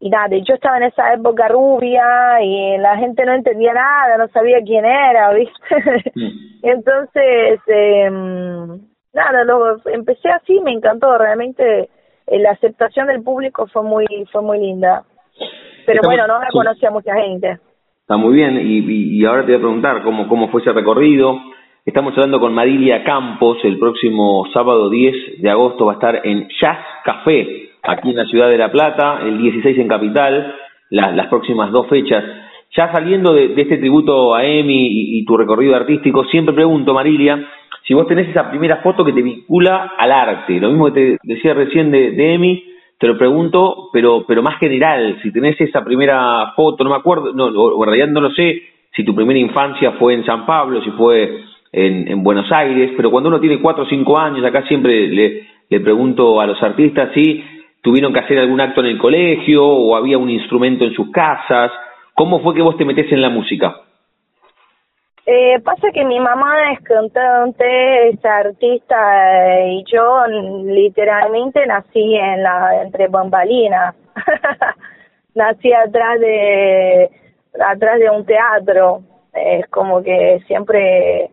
y 0.00 0.10
nada, 0.10 0.28
yo 0.36 0.54
estaba 0.54 0.78
en 0.78 0.84
esa 0.84 1.12
época 1.12 1.48
rubia 1.48 2.42
y 2.42 2.78
la 2.78 2.96
gente 2.96 3.24
no 3.26 3.34
entendía 3.34 3.74
nada, 3.74 4.16
no 4.16 4.26
sabía 4.28 4.58
quién 4.64 4.84
era, 4.84 5.32
¿viste? 5.34 6.10
Mm. 6.14 6.30
Entonces, 6.62 7.60
eh, 7.66 8.10
nada, 9.12 9.44
lo, 9.44 9.76
empecé 9.86 10.30
así, 10.30 10.60
me 10.60 10.72
encantó, 10.72 11.18
realmente 11.18 11.90
eh, 12.26 12.38
la 12.38 12.52
aceptación 12.52 13.06
del 13.06 13.22
público 13.22 13.66
fue 13.66 13.82
muy 13.82 14.06
fue 14.32 14.40
muy 14.40 14.58
linda. 14.58 15.04
Pero 15.84 16.00
bueno, 16.04 16.26
no 16.26 16.38
la 16.38 16.48
conocía 16.52 16.90
mucha 16.90 17.14
gente. 17.14 17.58
Está 18.00 18.16
muy 18.16 18.34
bien, 18.34 18.56
y, 18.56 19.18
y, 19.18 19.24
ahora 19.24 19.42
te 19.42 19.52
voy 19.52 19.56
a 19.56 19.58
preguntar 19.58 20.02
cómo, 20.02 20.28
cómo 20.28 20.48
fue 20.48 20.60
ese 20.60 20.72
recorrido, 20.72 21.38
Estamos 21.84 22.12
hablando 22.12 22.38
con 22.38 22.54
Marilia 22.54 23.02
Campos, 23.02 23.58
el 23.64 23.76
próximo 23.76 24.46
sábado 24.54 24.88
10 24.88 25.42
de 25.42 25.50
agosto 25.50 25.86
va 25.86 25.92
a 25.92 25.94
estar 25.94 26.20
en 26.22 26.46
Jazz 26.60 26.78
Café, 27.04 27.70
aquí 27.82 28.10
en 28.10 28.16
la 28.18 28.24
ciudad 28.26 28.48
de 28.50 28.56
La 28.56 28.70
Plata, 28.70 29.18
el 29.24 29.36
16 29.38 29.78
en 29.78 29.88
Capital, 29.88 30.54
las 30.90 31.26
próximas 31.26 31.72
dos 31.72 31.88
fechas. 31.88 32.22
Ya 32.76 32.92
saliendo 32.92 33.34
de, 33.34 33.52
este 33.56 33.78
tributo 33.78 34.32
a 34.32 34.44
Emi 34.44 35.18
y, 35.18 35.24
tu 35.24 35.36
recorrido 35.36 35.74
artístico, 35.74 36.24
siempre 36.26 36.54
pregunto, 36.54 36.94
Marilia, 36.94 37.44
si 37.82 37.94
vos 37.94 38.06
tenés 38.06 38.28
esa 38.28 38.48
primera 38.48 38.76
foto 38.76 39.04
que 39.04 39.12
te 39.12 39.20
vincula 39.20 39.94
al 39.98 40.12
arte, 40.12 40.60
lo 40.60 40.68
mismo 40.68 40.86
que 40.92 41.00
te 41.00 41.18
decía 41.24 41.52
recién 41.52 41.90
de, 41.90 42.12
de 42.12 42.34
Emi, 42.34 42.64
te 42.96 43.08
lo 43.08 43.18
pregunto, 43.18 43.88
pero, 43.92 44.24
pero 44.24 44.40
más 44.40 44.56
general, 44.60 45.18
si 45.20 45.32
tenés 45.32 45.60
esa 45.60 45.82
primera 45.82 46.52
foto, 46.54 46.84
no 46.84 46.90
me 46.90 46.96
acuerdo, 46.96 47.32
no, 47.32 47.46
o 47.46 47.82
en 47.82 47.90
realidad 47.90 48.06
no 48.06 48.20
lo 48.20 48.30
sé, 48.30 48.62
si 48.94 49.04
tu 49.04 49.16
primera 49.16 49.40
infancia 49.40 49.92
fue 49.98 50.14
en 50.14 50.24
San 50.24 50.46
Pablo, 50.46 50.80
si 50.82 50.90
fue 50.92 51.50
en, 51.72 52.06
en 52.08 52.22
Buenos 52.22 52.52
Aires, 52.52 52.92
pero 52.96 53.10
cuando 53.10 53.30
uno 53.30 53.40
tiene 53.40 53.60
cuatro 53.60 53.84
o 53.84 53.88
cinco 53.88 54.18
años, 54.18 54.44
acá 54.44 54.62
siempre 54.68 55.08
le, 55.08 55.46
le 55.68 55.80
pregunto 55.80 56.40
a 56.40 56.46
los 56.46 56.62
artistas 56.62 57.10
si 57.14 57.42
tuvieron 57.80 58.12
que 58.12 58.20
hacer 58.20 58.38
algún 58.38 58.60
acto 58.60 58.80
en 58.80 58.86
el 58.88 58.98
colegio 58.98 59.66
o 59.66 59.96
había 59.96 60.18
un 60.18 60.30
instrumento 60.30 60.84
en 60.84 60.92
sus 60.92 61.10
casas. 61.10 61.72
¿Cómo 62.14 62.40
fue 62.40 62.54
que 62.54 62.62
vos 62.62 62.76
te 62.76 62.84
metés 62.84 63.10
en 63.10 63.22
la 63.22 63.30
música? 63.30 63.74
Eh, 65.24 65.60
pasa 65.64 65.88
que 65.94 66.04
mi 66.04 66.18
mamá 66.18 66.72
es 66.72 66.80
cantante, 66.80 68.08
es 68.08 68.24
artista 68.24 69.56
eh, 69.56 69.74
y 69.74 69.84
yo 69.84 70.26
literalmente 70.64 71.64
nací 71.64 72.16
en 72.16 72.42
la 72.42 72.82
entre 72.82 73.08
bambalinas. 73.08 73.94
nací 75.34 75.72
atrás 75.72 76.20
de 76.20 77.08
atrás 77.64 77.98
de 77.98 78.10
un 78.10 78.26
teatro. 78.26 79.00
Es 79.32 79.66
como 79.68 80.02
que 80.02 80.40
siempre 80.46 81.30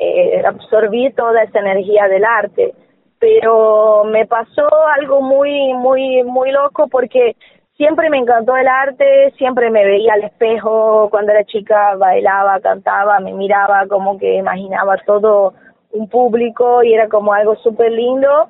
eh, 0.00 0.42
absorbí 0.46 1.12
toda 1.12 1.42
esa 1.42 1.60
energía 1.60 2.08
del 2.08 2.24
arte. 2.24 2.74
Pero 3.18 4.04
me 4.04 4.26
pasó 4.26 4.68
algo 4.96 5.20
muy, 5.20 5.72
muy, 5.74 6.22
muy 6.22 6.52
loco 6.52 6.86
porque 6.88 7.34
siempre 7.76 8.10
me 8.10 8.18
encantó 8.18 8.56
el 8.56 8.68
arte, 8.68 9.32
siempre 9.38 9.70
me 9.70 9.84
veía 9.84 10.14
al 10.14 10.24
espejo 10.24 11.08
cuando 11.10 11.32
era 11.32 11.44
chica, 11.44 11.96
bailaba, 11.96 12.60
cantaba, 12.60 13.18
me 13.20 13.32
miraba 13.32 13.86
como 13.88 14.18
que 14.18 14.34
imaginaba 14.34 14.96
todo 15.06 15.54
un 15.92 16.08
público 16.08 16.82
y 16.82 16.92
era 16.92 17.08
como 17.08 17.32
algo 17.32 17.56
súper 17.56 17.92
lindo, 17.92 18.48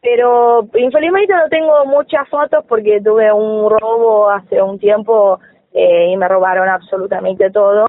pero 0.00 0.66
infelizmente 0.74 1.34
no 1.34 1.48
tengo 1.48 1.84
muchas 1.86 2.28
fotos 2.28 2.64
porque 2.68 3.00
tuve 3.00 3.32
un 3.32 3.68
robo 3.68 4.30
hace 4.30 4.62
un 4.62 4.78
tiempo 4.78 5.38
eh, 5.72 6.10
y 6.10 6.16
me 6.16 6.28
robaron 6.28 6.68
absolutamente 6.68 7.50
todo 7.50 7.86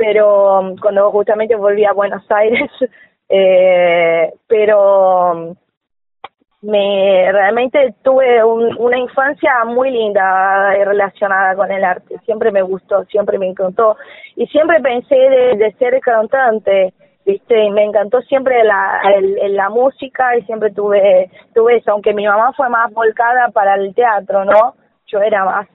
pero 0.00 0.60
um, 0.60 0.76
cuando 0.78 1.10
justamente 1.10 1.54
volví 1.56 1.84
a 1.84 1.92
Buenos 1.92 2.24
Aires, 2.30 2.70
eh, 3.28 4.32
pero 4.46 5.32
um, 5.32 5.54
me 6.62 7.30
realmente 7.30 7.94
tuve 8.02 8.42
una 8.42 8.98
infancia 8.98 9.62
muy 9.66 9.90
linda 9.90 10.72
relacionada 10.84 11.54
con 11.54 11.70
el 11.70 11.84
arte, 11.84 12.16
siempre 12.24 12.50
me 12.50 12.62
gustó, 12.62 13.04
siempre 13.04 13.38
me 13.38 13.46
encantó. 13.46 13.98
Y 14.36 14.46
siempre 14.46 14.80
pensé 14.80 15.16
de, 15.16 15.74
ser 15.78 16.00
cantante, 16.00 16.94
viste, 17.26 17.70
me 17.70 17.84
encantó 17.84 18.22
siempre 18.22 18.64
la, 18.64 19.02
la 19.50 19.68
música 19.68 20.34
y 20.38 20.42
siempre 20.44 20.70
tuve, 20.70 21.30
tuve 21.54 21.76
eso, 21.76 21.92
aunque 21.92 22.14
mi 22.14 22.26
mamá 22.26 22.54
fue 22.54 22.70
más 22.70 22.90
volcada 22.94 23.50
para 23.52 23.74
el 23.74 23.94
teatro, 23.94 24.46
¿no? 24.46 24.76
Yo 25.08 25.20
era 25.20 25.44
más 25.44 25.68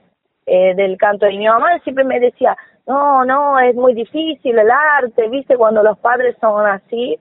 eh, 0.46 0.74
del 0.74 0.96
canto. 0.98 1.28
Y 1.28 1.38
mi 1.38 1.46
mamá 1.46 1.78
siempre 1.84 2.02
me 2.02 2.18
decía, 2.18 2.56
no, 2.86 3.24
no, 3.24 3.58
es 3.58 3.74
muy 3.74 3.94
difícil 3.94 4.58
el 4.58 4.70
arte, 4.70 5.28
viste, 5.28 5.56
cuando 5.56 5.82
los 5.82 5.98
padres 5.98 6.36
son 6.40 6.64
así, 6.66 7.18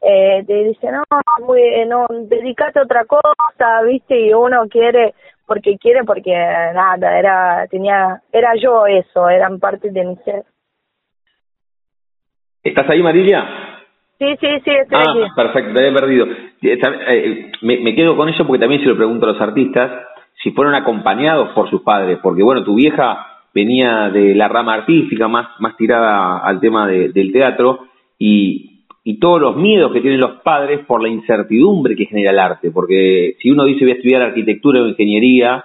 eh, 0.00 0.44
te 0.46 0.54
dicen, 0.64 0.92
no, 0.92 1.20
muy, 1.44 1.60
no, 1.88 2.06
dedícate 2.08 2.78
a 2.78 2.84
otra 2.84 3.04
cosa, 3.04 3.82
viste, 3.84 4.18
y 4.18 4.32
uno 4.32 4.68
quiere, 4.70 5.14
porque 5.44 5.76
quiere, 5.76 6.04
porque 6.04 6.30
nada, 6.30 7.18
era, 7.18 7.66
tenía, 7.68 8.22
era 8.32 8.54
yo 8.54 8.86
eso, 8.86 9.28
eran 9.28 9.58
parte 9.58 9.90
de 9.90 10.04
mi 10.04 10.16
ser. 10.18 10.44
¿Estás 12.62 12.88
ahí, 12.88 13.02
Marilia? 13.02 13.44
Sí, 14.18 14.36
sí, 14.40 14.48
sí, 14.64 14.70
estoy 14.70 14.98
ah, 14.98 15.10
aquí. 15.10 15.20
perfecto, 15.34 15.74
te 15.74 15.86
había 15.86 16.00
perdido. 16.00 16.26
Eh, 16.26 16.78
eh, 16.80 17.52
me, 17.62 17.78
me 17.78 17.94
quedo 17.94 18.16
con 18.16 18.28
eso 18.28 18.46
porque 18.46 18.60
también 18.60 18.82
se 18.82 18.88
lo 18.88 18.96
pregunto 18.96 19.26
a 19.26 19.32
los 19.32 19.40
artistas 19.40 19.90
si 20.42 20.50
fueron 20.52 20.74
acompañados 20.74 21.50
por 21.50 21.68
sus 21.70 21.82
padres, 21.82 22.18
porque 22.22 22.42
bueno, 22.42 22.62
tu 22.62 22.74
vieja 22.74 23.37
venía 23.58 24.10
de 24.10 24.34
la 24.34 24.48
rama 24.48 24.74
artística, 24.74 25.26
más, 25.26 25.48
más 25.58 25.76
tirada 25.76 26.38
al 26.38 26.60
tema 26.60 26.86
del 26.86 27.32
teatro, 27.32 27.86
y, 28.18 28.84
y 29.04 29.18
todos 29.18 29.40
los 29.40 29.56
miedos 29.56 29.92
que 29.92 30.00
tienen 30.00 30.20
los 30.20 30.42
padres 30.42 30.80
por 30.86 31.02
la 31.02 31.08
incertidumbre 31.08 31.96
que 31.96 32.06
genera 32.06 32.30
el 32.30 32.38
arte, 32.38 32.70
porque 32.70 33.36
si 33.40 33.50
uno 33.50 33.64
dice 33.64 33.84
voy 33.84 33.92
a 33.92 33.96
estudiar 33.96 34.22
arquitectura 34.22 34.82
o 34.82 34.88
ingeniería 34.88 35.64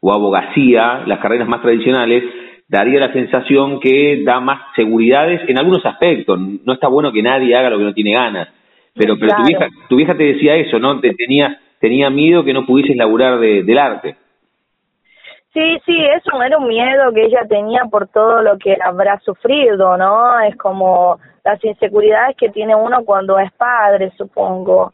o 0.00 0.12
abogacía, 0.12 1.02
las 1.06 1.18
carreras 1.18 1.48
más 1.48 1.60
tradicionales, 1.60 2.24
daría 2.68 3.00
la 3.00 3.12
sensación 3.12 3.80
que 3.80 4.22
da 4.24 4.40
más 4.40 4.60
seguridades 4.76 5.40
en 5.48 5.58
algunos 5.58 5.84
aspectos. 5.84 6.38
No 6.38 6.72
está 6.72 6.88
bueno 6.88 7.12
que 7.12 7.22
nadie 7.22 7.54
haga 7.56 7.70
lo 7.70 7.78
que 7.78 7.84
no 7.84 7.94
tiene 7.94 8.12
ganas. 8.12 8.48
Pero, 8.94 9.16
pero 9.18 9.36
tu, 9.36 9.42
vieja, 9.44 9.68
tu 9.88 9.96
vieja 9.96 10.16
te 10.16 10.24
decía 10.24 10.56
eso, 10.56 10.78
¿no? 10.78 11.00
Te 11.00 11.14
tenía, 11.14 11.58
tenía 11.80 12.10
miedo 12.10 12.44
que 12.44 12.52
no 12.52 12.64
pudieses 12.64 12.96
laburar 12.96 13.38
del 13.38 13.78
arte. 13.78 14.16
Sí, 15.54 15.80
sí, 15.86 15.96
eso 16.04 16.42
era 16.42 16.58
un 16.58 16.66
miedo 16.66 17.12
que 17.12 17.26
ella 17.26 17.46
tenía 17.48 17.84
por 17.84 18.08
todo 18.08 18.42
lo 18.42 18.58
que 18.58 18.76
habrá 18.82 19.20
sufrido, 19.20 19.96
¿no? 19.96 20.40
Es 20.40 20.56
como 20.56 21.20
las 21.44 21.62
inseguridades 21.64 22.36
que 22.36 22.48
tiene 22.48 22.74
uno 22.74 23.04
cuando 23.04 23.38
es 23.38 23.52
padre, 23.52 24.12
supongo. 24.18 24.92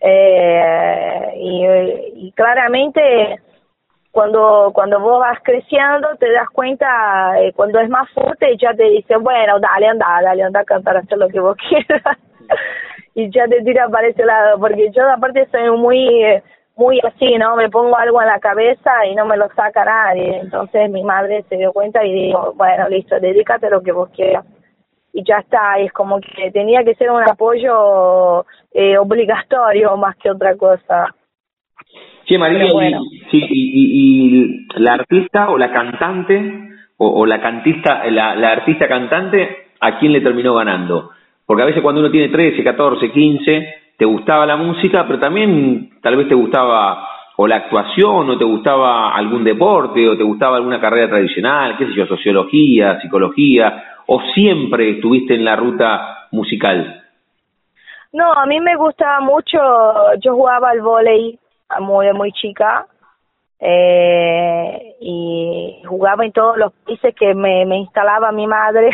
Eh, 0.00 1.32
y, 1.36 2.26
y, 2.26 2.32
claramente 2.32 3.38
cuando 4.10 4.72
cuando 4.74 4.98
vos 4.98 5.20
vas 5.20 5.38
creciendo 5.44 6.08
te 6.18 6.32
das 6.32 6.48
cuenta, 6.50 7.40
eh, 7.40 7.52
cuando 7.54 7.78
es 7.78 7.88
más 7.88 8.10
fuerte 8.10 8.56
ya 8.56 8.74
te 8.74 8.84
dice, 8.84 9.16
bueno, 9.18 9.60
dale, 9.60 9.88
anda, 9.88 10.06
dale, 10.24 10.42
anda 10.42 10.60
a 10.60 10.64
cantar, 10.64 10.96
hacer 10.96 11.18
lo 11.18 11.28
que 11.28 11.38
vos 11.38 11.56
quieras. 11.68 12.18
y 13.14 13.30
ya 13.30 13.46
te 13.46 13.62
tira 13.62 13.88
para 13.88 14.08
ese 14.08 14.24
lado, 14.24 14.58
porque 14.58 14.90
yo 14.90 15.08
aparte 15.08 15.46
soy 15.52 15.70
muy 15.70 16.24
muy 16.80 16.98
así, 17.04 17.36
¿no? 17.38 17.56
Me 17.56 17.68
pongo 17.68 17.98
algo 17.98 18.22
en 18.22 18.28
la 18.28 18.40
cabeza 18.40 18.90
y 19.06 19.14
no 19.14 19.26
me 19.26 19.36
lo 19.36 19.48
saca 19.54 19.84
nadie. 19.84 20.38
Entonces 20.38 20.90
mi 20.90 21.02
madre 21.02 21.44
se 21.50 21.58
dio 21.58 21.74
cuenta 21.74 22.02
y 22.06 22.10
dijo, 22.10 22.54
bueno, 22.56 22.88
listo, 22.88 23.20
dedícate 23.20 23.66
a 23.66 23.70
lo 23.70 23.82
que 23.82 23.92
vos 23.92 24.08
quieras. 24.16 24.46
Y 25.12 25.22
ya 25.22 25.40
está, 25.40 25.78
es 25.78 25.92
como 25.92 26.18
que 26.20 26.50
tenía 26.52 26.82
que 26.82 26.94
ser 26.94 27.10
un 27.10 27.22
apoyo 27.22 28.46
eh, 28.72 28.96
obligatorio 28.96 29.94
más 29.98 30.16
que 30.16 30.30
otra 30.30 30.56
cosa. 30.56 31.14
Sí, 32.26 32.38
María, 32.38 32.64
y, 32.64 33.18
sí, 33.30 33.46
y, 33.50 34.66
la 34.76 34.94
artista 34.94 35.50
o 35.50 35.58
la 35.58 35.72
cantante, 35.72 36.70
o, 36.96 37.26
la 37.26 37.42
cantista, 37.42 38.08
la, 38.10 38.36
la 38.36 38.52
artista 38.52 38.88
cantante, 38.88 39.66
¿a 39.80 39.98
quién 39.98 40.12
le 40.12 40.22
terminó 40.22 40.54
ganando? 40.54 41.10
Porque 41.44 41.62
a 41.62 41.66
veces 41.66 41.82
cuando 41.82 42.00
uno 42.00 42.10
tiene 42.10 42.28
13, 42.28 42.62
14, 42.62 43.10
15, 43.10 43.79
te 44.00 44.06
gustaba 44.06 44.46
la 44.46 44.56
música, 44.56 45.04
pero 45.06 45.20
también 45.20 45.90
tal 46.00 46.16
vez 46.16 46.26
te 46.26 46.34
gustaba 46.34 47.06
o 47.36 47.46
la 47.46 47.56
actuación, 47.56 48.30
o 48.30 48.38
te 48.38 48.46
gustaba 48.46 49.14
algún 49.14 49.44
deporte, 49.44 50.08
o 50.08 50.16
te 50.16 50.22
gustaba 50.22 50.56
alguna 50.56 50.80
carrera 50.80 51.10
tradicional, 51.10 51.76
qué 51.76 51.84
sé 51.84 51.92
yo, 51.92 52.06
sociología, 52.06 52.98
psicología, 53.02 53.98
o 54.06 54.22
siempre 54.32 54.92
estuviste 54.92 55.34
en 55.34 55.44
la 55.44 55.54
ruta 55.54 56.28
musical. 56.30 57.02
No, 58.14 58.32
a 58.32 58.46
mí 58.46 58.58
me 58.60 58.74
gustaba 58.74 59.20
mucho, 59.20 59.58
yo 60.24 60.34
jugaba 60.34 60.70
al 60.70 60.80
vóley 60.80 61.38
muy, 61.80 62.10
muy 62.14 62.32
chica, 62.32 62.86
eh, 63.60 64.94
y 64.98 65.82
jugaba 65.86 66.24
en 66.24 66.32
todos 66.32 66.56
los 66.56 66.72
países 66.72 67.14
que 67.14 67.34
me, 67.34 67.66
me 67.66 67.76
instalaba 67.76 68.32
mi 68.32 68.46
madre. 68.46 68.92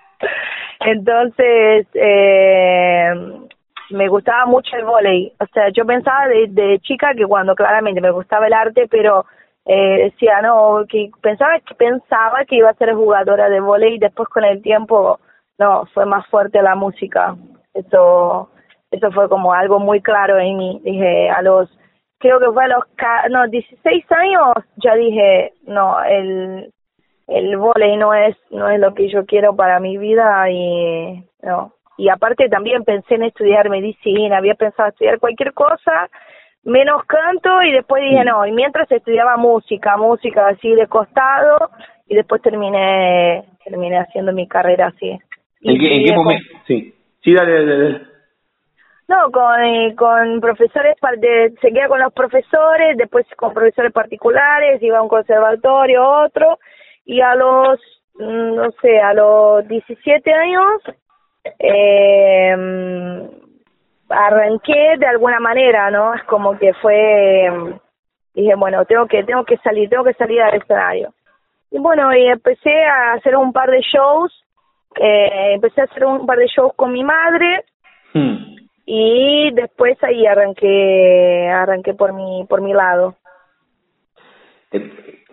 Entonces, 0.80 1.86
eh, 1.94 3.43
me 3.90 4.08
gustaba 4.08 4.46
mucho 4.46 4.76
el 4.76 4.84
volei. 4.84 5.32
O 5.40 5.46
sea, 5.52 5.68
yo 5.70 5.84
pensaba 5.84 6.28
de, 6.28 6.46
de 6.48 6.78
chica 6.80 7.14
que 7.14 7.26
cuando 7.26 7.54
claramente 7.54 8.00
me 8.00 8.10
gustaba 8.10 8.46
el 8.46 8.52
arte, 8.52 8.86
pero 8.88 9.24
eh, 9.66 10.10
decía, 10.10 10.42
no, 10.42 10.84
que 10.88 11.10
pensaba 11.22 11.58
que 11.60 11.74
pensaba 11.74 12.44
que 12.46 12.56
iba 12.56 12.70
a 12.70 12.74
ser 12.74 12.94
jugadora 12.94 13.48
de 13.48 13.60
volei 13.60 13.94
y 13.94 13.98
después 13.98 14.28
con 14.28 14.44
el 14.44 14.60
tiempo, 14.62 15.20
no, 15.58 15.86
fue 15.94 16.06
más 16.06 16.26
fuerte 16.28 16.62
la 16.62 16.74
música. 16.74 17.36
Eso, 17.72 18.50
eso 18.90 19.12
fue 19.12 19.28
como 19.28 19.52
algo 19.52 19.78
muy 19.78 20.00
claro 20.00 20.38
en 20.38 20.56
mí. 20.56 20.80
Dije, 20.84 21.30
a 21.30 21.42
los, 21.42 21.70
creo 22.18 22.40
que 22.40 22.50
fue 22.52 22.64
a 22.64 22.68
los, 22.68 22.84
no, 23.30 23.48
16 23.48 24.04
años, 24.12 24.54
ya 24.76 24.94
dije, 24.94 25.52
no, 25.66 26.02
el, 26.04 26.72
el 27.28 27.56
volei 27.56 27.96
no 27.96 28.14
es, 28.14 28.36
no 28.50 28.68
es 28.68 28.80
lo 28.80 28.94
que 28.94 29.08
yo 29.08 29.24
quiero 29.24 29.56
para 29.56 29.80
mi 29.80 29.96
vida 29.98 30.50
y, 30.50 31.24
no, 31.42 31.73
y 31.96 32.08
aparte 32.08 32.48
también 32.48 32.84
pensé 32.84 33.14
en 33.14 33.24
estudiar 33.24 33.70
medicina, 33.70 34.38
había 34.38 34.54
pensado 34.54 34.88
estudiar 34.88 35.18
cualquier 35.18 35.52
cosa, 35.52 36.08
menos 36.64 37.04
canto 37.04 37.62
y 37.62 37.72
después 37.72 38.02
dije 38.02 38.22
mm. 38.22 38.26
no, 38.26 38.46
y 38.46 38.52
mientras 38.52 38.90
estudiaba 38.90 39.36
música, 39.36 39.96
música 39.96 40.48
así 40.48 40.74
de 40.74 40.86
costado 40.86 41.70
y 42.06 42.14
después 42.14 42.42
terminé 42.42 43.44
terminé 43.64 43.98
haciendo 43.98 44.32
mi 44.32 44.46
carrera 44.46 44.88
así. 44.88 45.18
¿En 45.62 45.78
qué, 45.78 46.12
momento? 46.14 46.44
Sí, 46.66 46.94
sí, 47.22 47.32
dale, 47.32 47.64
dale, 47.64 48.00
No, 49.08 49.30
con, 49.32 49.62
eh, 49.62 49.94
con 49.96 50.40
profesores, 50.40 50.96
de, 51.18 51.54
seguía 51.62 51.88
con 51.88 52.00
los 52.00 52.12
profesores, 52.12 52.96
después 52.98 53.26
con 53.36 53.54
profesores 53.54 53.92
particulares, 53.92 54.82
iba 54.82 54.98
a 54.98 55.02
un 55.02 55.08
conservatorio, 55.08 56.06
otro, 56.06 56.58
y 57.06 57.22
a 57.22 57.34
los, 57.34 57.80
mm, 58.18 58.54
no 58.56 58.70
sé, 58.82 59.00
a 59.00 59.14
los 59.14 59.66
17 59.66 60.32
años 60.32 60.82
eh, 61.58 62.56
arranqué 64.08 64.96
de 64.98 65.06
alguna 65.06 65.40
manera, 65.40 65.90
¿no? 65.90 66.14
Es 66.14 66.22
como 66.24 66.58
que 66.58 66.72
fue, 66.74 67.50
dije, 68.34 68.54
bueno, 68.54 68.84
tengo 68.84 69.06
que, 69.06 69.24
tengo 69.24 69.44
que 69.44 69.56
salir, 69.58 69.88
tengo 69.88 70.04
que 70.04 70.14
salir 70.14 70.40
al 70.40 70.54
escenario. 70.54 71.12
Y 71.70 71.78
bueno, 71.78 72.14
y 72.14 72.26
empecé 72.26 72.84
a 72.84 73.14
hacer 73.14 73.36
un 73.36 73.52
par 73.52 73.70
de 73.70 73.80
shows, 73.80 74.32
eh, 75.00 75.54
empecé 75.54 75.80
a 75.80 75.84
hacer 75.84 76.04
un 76.04 76.26
par 76.26 76.38
de 76.38 76.46
shows 76.46 76.72
con 76.76 76.92
mi 76.92 77.02
madre, 77.02 77.64
hmm. 78.12 78.56
y 78.86 79.50
después 79.52 80.02
ahí 80.04 80.26
arranqué, 80.26 81.48
arranqué 81.50 81.94
por 81.94 82.12
mi, 82.12 82.46
por 82.48 82.60
mi 82.60 82.72
lado. 82.72 83.16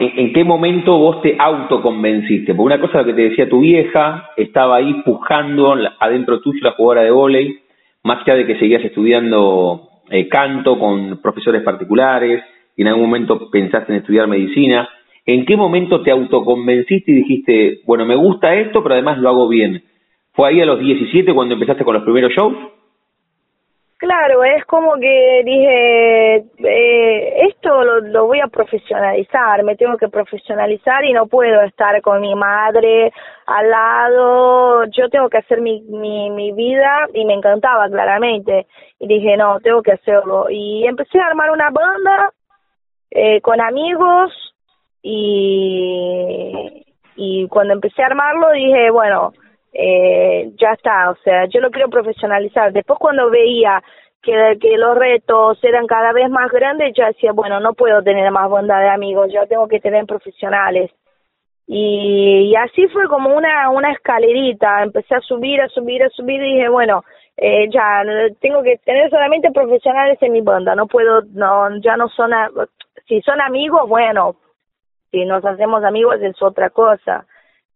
¿En, 0.03 0.33
qué 0.33 0.43
momento 0.43 0.97
vos 0.97 1.21
te 1.21 1.35
autoconvenciste? 1.37 2.55
Porque 2.55 2.73
una 2.73 2.81
cosa 2.81 2.97
lo 2.97 3.05
que 3.05 3.13
te 3.13 3.29
decía 3.29 3.47
tu 3.47 3.59
vieja, 3.59 4.31
estaba 4.35 4.77
ahí 4.77 4.95
pujando 5.05 5.75
adentro 5.99 6.41
tuyo 6.41 6.59
la 6.63 6.71
jugadora 6.71 7.03
de 7.03 7.11
vóley, 7.11 7.59
más 8.03 8.23
allá 8.23 8.33
de 8.33 8.47
que 8.47 8.57
seguías 8.57 8.83
estudiando 8.83 9.89
eh, 10.09 10.27
canto 10.27 10.79
con 10.79 11.21
profesores 11.21 11.61
particulares, 11.61 12.43
y 12.75 12.81
en 12.81 12.87
algún 12.87 13.03
momento 13.03 13.51
pensaste 13.51 13.91
en 13.93 13.99
estudiar 13.99 14.27
medicina. 14.27 14.89
¿En 15.23 15.45
qué 15.45 15.55
momento 15.55 16.01
te 16.01 16.09
autoconvenciste 16.09 17.11
y 17.11 17.15
dijiste, 17.15 17.81
bueno, 17.85 18.03
me 18.03 18.15
gusta 18.15 18.55
esto, 18.55 18.81
pero 18.81 18.95
además 18.95 19.19
lo 19.19 19.29
hago 19.29 19.47
bien? 19.47 19.83
¿Fue 20.33 20.49
ahí 20.49 20.61
a 20.61 20.65
los 20.65 20.79
17 20.79 21.31
cuando 21.31 21.53
empezaste 21.53 21.83
con 21.83 21.93
los 21.93 22.03
primeros 22.03 22.31
shows? 22.31 22.55
Claro, 24.01 24.43
es 24.43 24.65
como 24.65 24.95
que 24.95 25.43
dije, 25.45 26.37
eh, 26.57 27.47
esto 27.49 27.83
lo, 27.83 27.99
lo, 27.99 28.25
voy 28.25 28.39
a 28.39 28.47
profesionalizar, 28.47 29.63
me 29.63 29.75
tengo 29.75 29.95
que 29.95 30.07
profesionalizar 30.07 31.05
y 31.05 31.13
no 31.13 31.27
puedo 31.27 31.61
estar 31.61 32.01
con 32.01 32.19
mi 32.19 32.33
madre 32.33 33.13
al 33.45 33.69
lado, 33.69 34.85
yo 34.85 35.07
tengo 35.09 35.29
que 35.29 35.37
hacer 35.37 35.61
mi, 35.61 35.81
mi, 35.81 36.31
mi 36.31 36.51
vida 36.51 37.09
y 37.13 37.25
me 37.25 37.35
encantaba 37.35 37.87
claramente 37.89 38.65
y 38.97 39.07
dije, 39.07 39.37
no, 39.37 39.59
tengo 39.59 39.83
que 39.83 39.91
hacerlo. 39.91 40.47
Y 40.49 40.83
empecé 40.87 41.19
a 41.19 41.27
armar 41.27 41.51
una 41.51 41.69
banda 41.69 42.33
eh, 43.11 43.39
con 43.41 43.61
amigos 43.61 44.31
y, 45.03 46.87
y 47.17 47.47
cuando 47.49 47.73
empecé 47.75 48.01
a 48.01 48.07
armarlo 48.07 48.49
dije, 48.49 48.89
bueno, 48.89 49.31
eh, 49.73 50.51
ya 50.60 50.73
está, 50.73 51.10
o 51.12 51.15
sea, 51.23 51.45
yo 51.45 51.60
lo 51.62 51.71
quiero 51.71 51.89
profesionalizar. 51.89 52.73
Después 52.73 52.99
cuando 52.99 53.29
veía 53.29 53.81
que, 54.21 54.57
los 54.77 54.97
retos 54.97 55.63
eran 55.63 55.88
cada 55.88 56.12
vez 56.13 56.29
más 56.29 56.51
grandes, 56.51 56.93
ya 56.95 57.07
decía, 57.07 57.31
bueno, 57.31 57.60
no 57.60 57.73
puedo 57.73 58.01
tener 58.03 58.29
más 58.31 58.49
bondad 58.49 58.81
de 58.81 58.89
amigos, 58.89 59.31
ya 59.31 59.45
tengo 59.45 59.67
que 59.67 59.79
tener 59.79 60.05
profesionales. 60.05 60.91
Y, 61.67 62.53
así 62.55 62.88
fue 62.89 63.07
como 63.07 63.36
una, 63.36 63.69
una 63.69 63.91
escalerita, 63.91 64.84
empecé 64.84 65.15
a 65.15 65.21
subir, 65.21 65.62
a 65.62 65.69
subir, 65.69 66.03
a 66.03 66.10
subir 66.10 66.41
y 66.41 66.55
dije, 66.55 66.69
bueno, 66.69 67.03
eh, 67.38 67.69
ya 67.71 68.03
tengo 68.41 68.62
que 68.62 68.77
tener 68.79 69.10
solamente 69.10 69.51
profesionales 69.51 70.17
en 70.21 70.34
mi 70.34 70.41
banda, 70.41 70.75
no 70.75 70.88
puedo, 70.88 71.21
no, 71.31 71.69
ya 71.79 71.95
no 71.95 72.10
son, 72.10 72.31
si 73.07 73.21
son 73.21 73.39
amigos, 73.39 73.88
bueno, 73.88 74.36
si 75.12 75.25
nos 75.25 75.43
hacemos 75.45 75.84
amigos 75.84 76.21
es 76.21 76.41
otra 76.41 76.69
cosa, 76.71 77.25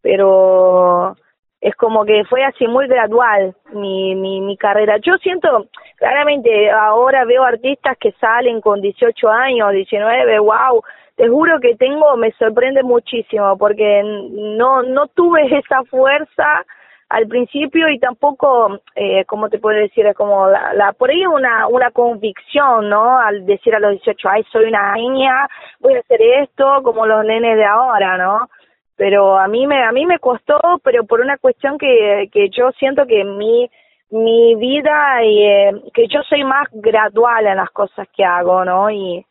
pero 0.01 1.15
es 1.61 1.75
como 1.75 2.05
que 2.05 2.23
fue 2.25 2.43
así 2.43 2.67
muy 2.67 2.87
gradual 2.87 3.55
mi, 3.73 4.15
mi, 4.15 4.41
mi 4.41 4.57
carrera. 4.57 4.97
Yo 4.97 5.17
siento, 5.17 5.67
claramente, 5.97 6.69
ahora 6.69 7.25
veo 7.25 7.43
artistas 7.43 7.97
que 7.99 8.11
salen 8.13 8.61
con 8.61 8.81
18 8.81 9.29
años, 9.29 9.71
19, 9.71 10.39
wow, 10.39 10.83
te 11.15 11.27
juro 11.29 11.59
que 11.59 11.75
tengo, 11.75 12.17
me 12.17 12.31
sorprende 12.33 12.83
muchísimo 12.83 13.57
porque 13.57 14.01
no, 14.03 14.83
no 14.83 15.07
tuve 15.07 15.57
esa 15.57 15.83
fuerza 15.85 16.65
al 17.09 17.27
principio 17.27 17.87
y 17.89 17.99
tampoco, 17.99 18.79
eh, 18.95 19.23
¿cómo 19.25 19.49
te 19.49 19.59
puedo 19.59 19.79
decir? 19.79 20.05
Como 20.15 20.47
la, 20.49 20.73
la, 20.73 20.93
por 20.93 21.09
ahí 21.09 21.25
una, 21.25 21.67
una 21.67 21.91
convicción, 21.91 22.89
¿no? 22.89 23.17
Al 23.17 23.45
decir 23.45 23.75
a 23.75 23.79
los 23.79 23.91
18, 23.91 24.29
ay, 24.29 24.43
soy 24.51 24.65
una 24.65 24.93
niña, 24.93 25.47
voy 25.79 25.95
a 25.95 25.99
hacer 25.99 26.19
esto, 26.21 26.81
como 26.83 27.05
los 27.05 27.23
nenes 27.23 27.57
de 27.57 27.65
ahora, 27.65 28.17
¿no? 28.17 28.49
Pero 28.97 29.37
a 29.37 29.47
mí 29.47 29.67
me 29.67 29.83
a 29.83 29.91
mí 29.91 30.05
me 30.05 30.19
costó 30.19 30.59
pero 30.83 31.05
por 31.05 31.21
una 31.21 31.37
cuestión 31.37 31.77
que 31.77 32.29
que 32.31 32.49
yo 32.49 32.71
siento 32.71 33.05
que 33.05 33.23
mi 33.23 33.69
mi 34.11 34.55
vida 34.55 35.23
y 35.23 35.43
eh, 35.43 35.71
que 35.93 36.07
yo 36.07 36.21
soy 36.23 36.43
más 36.43 36.67
gradual 36.71 37.47
en 37.47 37.57
las 37.57 37.69
cosas 37.71 38.07
que 38.15 38.23
hago 38.23 38.63
no 38.63 38.89
y 38.89 39.25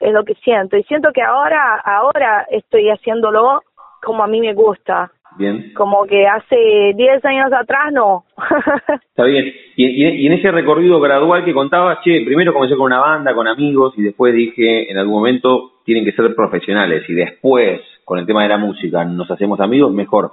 es 0.00 0.12
lo 0.12 0.24
que 0.24 0.34
siento. 0.44 0.76
Y 0.76 0.82
siento 0.84 1.10
que 1.12 1.22
ahora 1.22 1.80
ahora 1.84 2.46
estoy 2.50 2.88
haciéndolo 2.88 3.62
como 4.02 4.22
a 4.22 4.28
mí 4.28 4.40
me 4.40 4.54
gusta. 4.54 5.10
Bien. 5.36 5.72
Como 5.74 6.04
que 6.06 6.26
hace 6.26 6.94
10 6.96 7.24
años 7.24 7.52
atrás 7.52 7.92
no. 7.92 8.24
Está 9.10 9.24
bien. 9.24 9.52
Y, 9.76 9.86
y, 9.86 10.26
en 10.26 10.32
ese 10.32 10.50
recorrido 10.50 11.00
gradual 11.00 11.44
que 11.44 11.52
contabas 11.52 12.00
che 12.02 12.22
primero 12.24 12.52
comencé 12.52 12.76
con 12.76 12.86
una 12.86 13.00
banda 13.00 13.34
con 13.34 13.46
amigos 13.46 13.94
y 13.96 14.02
después 14.02 14.34
dije 14.34 14.90
en 14.90 14.98
algún 14.98 15.14
momento 15.14 15.72
tienen 15.84 16.04
que 16.04 16.12
ser 16.12 16.34
profesionales 16.34 17.04
y 17.08 17.14
después 17.14 17.80
con 18.08 18.18
el 18.18 18.24
tema 18.24 18.42
de 18.42 18.48
la 18.48 18.56
música, 18.56 19.04
nos 19.04 19.30
hacemos 19.30 19.60
amigos, 19.60 19.92
mejor. 19.92 20.30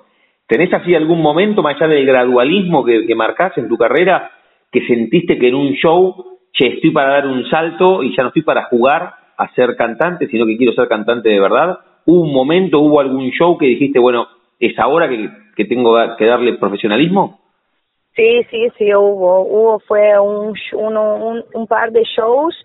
¿Tenés 0.47 0.73
así 0.73 0.95
algún 0.95 1.21
momento, 1.21 1.61
más 1.61 1.75
allá 1.75 1.89
del 1.89 2.05
gradualismo 2.05 2.85
que, 2.85 3.05
que 3.05 3.15
en 3.57 3.67
tu 3.67 3.77
carrera, 3.77 4.31
que 4.71 4.87
sentiste 4.87 5.37
que 5.37 5.49
en 5.49 5.55
un 5.55 5.73
show, 5.73 6.37
che, 6.53 6.67
estoy 6.67 6.91
para 6.91 7.15
dar 7.15 7.27
un 7.27 7.43
salto 7.49 8.01
y 8.01 8.15
ya 8.15 8.23
no 8.23 8.29
estoy 8.29 8.43
para 8.43 8.63
jugar 8.69 9.15
a 9.35 9.53
ser 9.55 9.75
cantante, 9.75 10.27
sino 10.27 10.45
que 10.45 10.55
quiero 10.55 10.71
ser 10.71 10.87
cantante 10.87 11.27
de 11.27 11.39
verdad? 11.41 11.77
¿Hubo 12.05 12.21
un 12.21 12.33
momento, 12.33 12.79
hubo 12.79 13.01
algún 13.01 13.29
show 13.31 13.57
que 13.57 13.65
dijiste, 13.65 13.99
bueno, 13.99 14.29
es 14.57 14.79
ahora 14.79 15.09
que, 15.09 15.65
tengo 15.65 15.97
que 16.17 16.25
darle 16.25 16.53
profesionalismo? 16.53 17.41
Sí, 18.15 18.41
sí, 18.49 18.69
sí, 18.77 18.95
hubo. 18.95 19.41
Hubo, 19.41 19.79
fue 19.79 20.17
un, 20.17 20.53
un 21.53 21.67
par 21.67 21.91
de 21.91 22.03
shows 22.03 22.55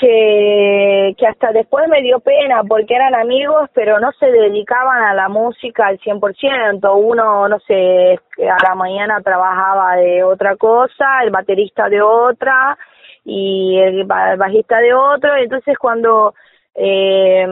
que, 0.00 1.14
que 1.18 1.26
hasta 1.26 1.52
después 1.52 1.88
me 1.88 2.02
dio 2.02 2.20
pena 2.20 2.62
porque 2.68 2.94
eran 2.94 3.14
amigos, 3.14 3.70
pero 3.74 3.98
no 4.00 4.12
se 4.12 4.26
dedicaban 4.30 5.02
a 5.02 5.14
la 5.14 5.28
música 5.28 5.86
al 5.86 5.98
100%. 5.98 6.94
Uno, 6.96 7.48
no 7.48 7.58
sé, 7.60 8.14
a 8.14 8.68
la 8.68 8.74
mañana 8.74 9.20
trabajaba 9.22 9.96
de 9.96 10.22
otra 10.24 10.56
cosa, 10.56 11.22
el 11.22 11.30
baterista 11.30 11.88
de 11.88 12.02
otra 12.02 12.76
y 13.24 13.78
el 13.78 14.04
bajista 14.04 14.78
de 14.78 14.94
otro. 14.94 15.36
Entonces 15.36 15.76
cuando 15.78 16.34
eh, 16.74 17.46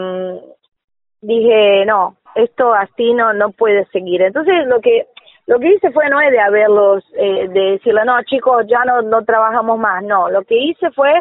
dije, 1.20 1.84
no, 1.86 2.16
esto 2.34 2.72
así 2.74 3.14
no, 3.14 3.32
no 3.32 3.50
puede 3.52 3.86
seguir. 3.86 4.22
Entonces 4.22 4.66
lo 4.66 4.80
que 4.80 5.06
lo 5.46 5.58
que 5.58 5.74
hice 5.74 5.90
fue 5.90 6.08
no 6.08 6.20
es 6.20 6.30
de 6.30 6.40
haberlos, 6.40 7.04
eh, 7.16 7.48
de 7.48 7.60
decirle, 7.72 8.04
no 8.04 8.22
chicos, 8.22 8.64
ya 8.68 8.84
no, 8.84 9.02
no 9.02 9.24
trabajamos 9.24 9.78
más, 9.78 10.02
no, 10.04 10.30
lo 10.30 10.44
que 10.44 10.56
hice 10.56 10.90
fue 10.92 11.12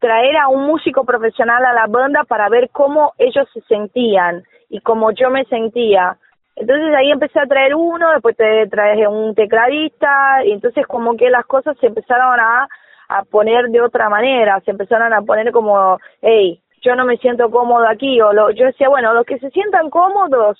traer 0.00 0.36
a 0.38 0.48
un 0.48 0.66
músico 0.66 1.04
profesional 1.04 1.64
a 1.64 1.72
la 1.72 1.86
banda 1.86 2.24
para 2.24 2.48
ver 2.48 2.70
cómo 2.70 3.12
ellos 3.18 3.46
se 3.52 3.60
sentían 3.62 4.42
y 4.68 4.80
cómo 4.80 5.12
yo 5.12 5.30
me 5.30 5.44
sentía. 5.44 6.16
Entonces 6.56 6.94
ahí 6.94 7.10
empecé 7.10 7.38
a 7.38 7.46
traer 7.46 7.74
uno, 7.74 8.10
después 8.12 8.36
te 8.36 8.66
traje 8.68 9.06
un 9.06 9.34
tecladista, 9.34 10.44
y 10.44 10.52
entonces 10.52 10.86
como 10.86 11.16
que 11.16 11.30
las 11.30 11.46
cosas 11.46 11.76
se 11.78 11.86
empezaron 11.86 12.40
a, 12.40 12.66
a 13.08 13.24
poner 13.24 13.68
de 13.68 13.80
otra 13.80 14.08
manera, 14.08 14.60
se 14.60 14.70
empezaron 14.70 15.12
a 15.12 15.22
poner 15.22 15.52
como, 15.52 15.98
hey, 16.22 16.60
yo 16.82 16.94
no 16.96 17.04
me 17.04 17.16
siento 17.18 17.50
cómodo 17.50 17.86
aquí, 17.86 18.20
o 18.20 18.32
lo, 18.32 18.50
yo 18.50 18.66
decía, 18.66 18.88
bueno, 18.88 19.14
los 19.14 19.26
que 19.26 19.38
se 19.38 19.50
sientan 19.50 19.90
cómodos, 19.90 20.58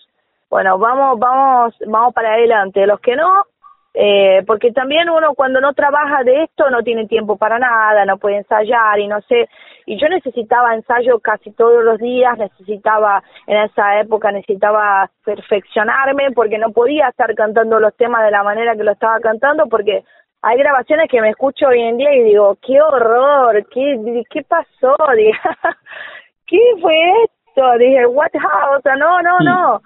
bueno, 0.48 0.79
vamos, 0.79 1.18
vamos, 1.18 1.74
vamos 1.87 2.14
para 2.14 2.35
adelante, 2.35 2.87
los 2.87 3.00
que 3.00 3.16
no, 3.16 3.44
eh, 3.92 4.42
porque 4.46 4.70
también 4.70 5.11
uno 5.11 5.35
cuando 5.35 5.61
no 5.61 5.72
trabaja 5.72 6.22
de 6.22 6.44
esto 6.44 6.70
no 6.70 6.83
tiene 6.83 7.07
tiempo 7.07 7.37
para 7.37 7.59
nada, 7.59 8.05
no 8.05 8.18
puede 8.18 8.37
ensayar 8.37 9.00
y 9.00 9.09
no 9.09 9.20
sé, 9.22 9.48
y 9.85 10.00
yo 10.00 10.09
necesitaba 10.09 10.74
ensayo 10.74 11.18
casi 11.18 11.50
todos 11.53 11.83
los 11.83 11.98
días, 11.98 12.38
necesitaba 12.38 13.22
en 13.48 13.57
esa 13.59 14.00
época 14.00 14.31
necesitaba 14.31 15.11
perfeccionarme 15.24 16.31
porque 16.33 16.59
no 16.59 16.70
podía 16.70 17.09
estar 17.09 17.35
cantando 17.35 17.81
los 17.81 17.96
temas 17.96 18.22
de 18.24 18.31
la 18.31 18.44
manera 18.44 18.76
que 18.76 18.85
lo 18.85 18.92
estaba 18.92 19.18
cantando 19.18 19.66
porque 19.66 20.05
hay 20.42 20.57
grabaciones 20.57 21.09
que 21.11 21.20
me 21.20 21.31
escucho 21.31 21.66
hoy 21.66 21.81
en 21.81 21.98
día 21.98 22.14
y 22.14 22.22
digo, 22.22 22.57
qué 22.64 22.81
horror, 22.81 23.66
qué, 23.70 24.22
qué 24.31 24.42
pasó, 24.42 24.96
¿qué 26.46 26.59
fue 26.81 26.94
esto? 27.24 27.79
Dije, 27.79 28.07
what 28.07 28.31
how? 28.35 28.79
o 28.79 28.81
sea, 28.81 28.94
no, 28.96 29.20
no, 29.20 29.38
no. 29.40 29.83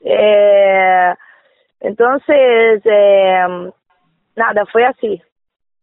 Eh, 0.00 1.14
entonces, 1.82 2.80
eh, 2.84 3.70
nada, 4.36 4.64
fue 4.70 4.84
así. 4.84 5.20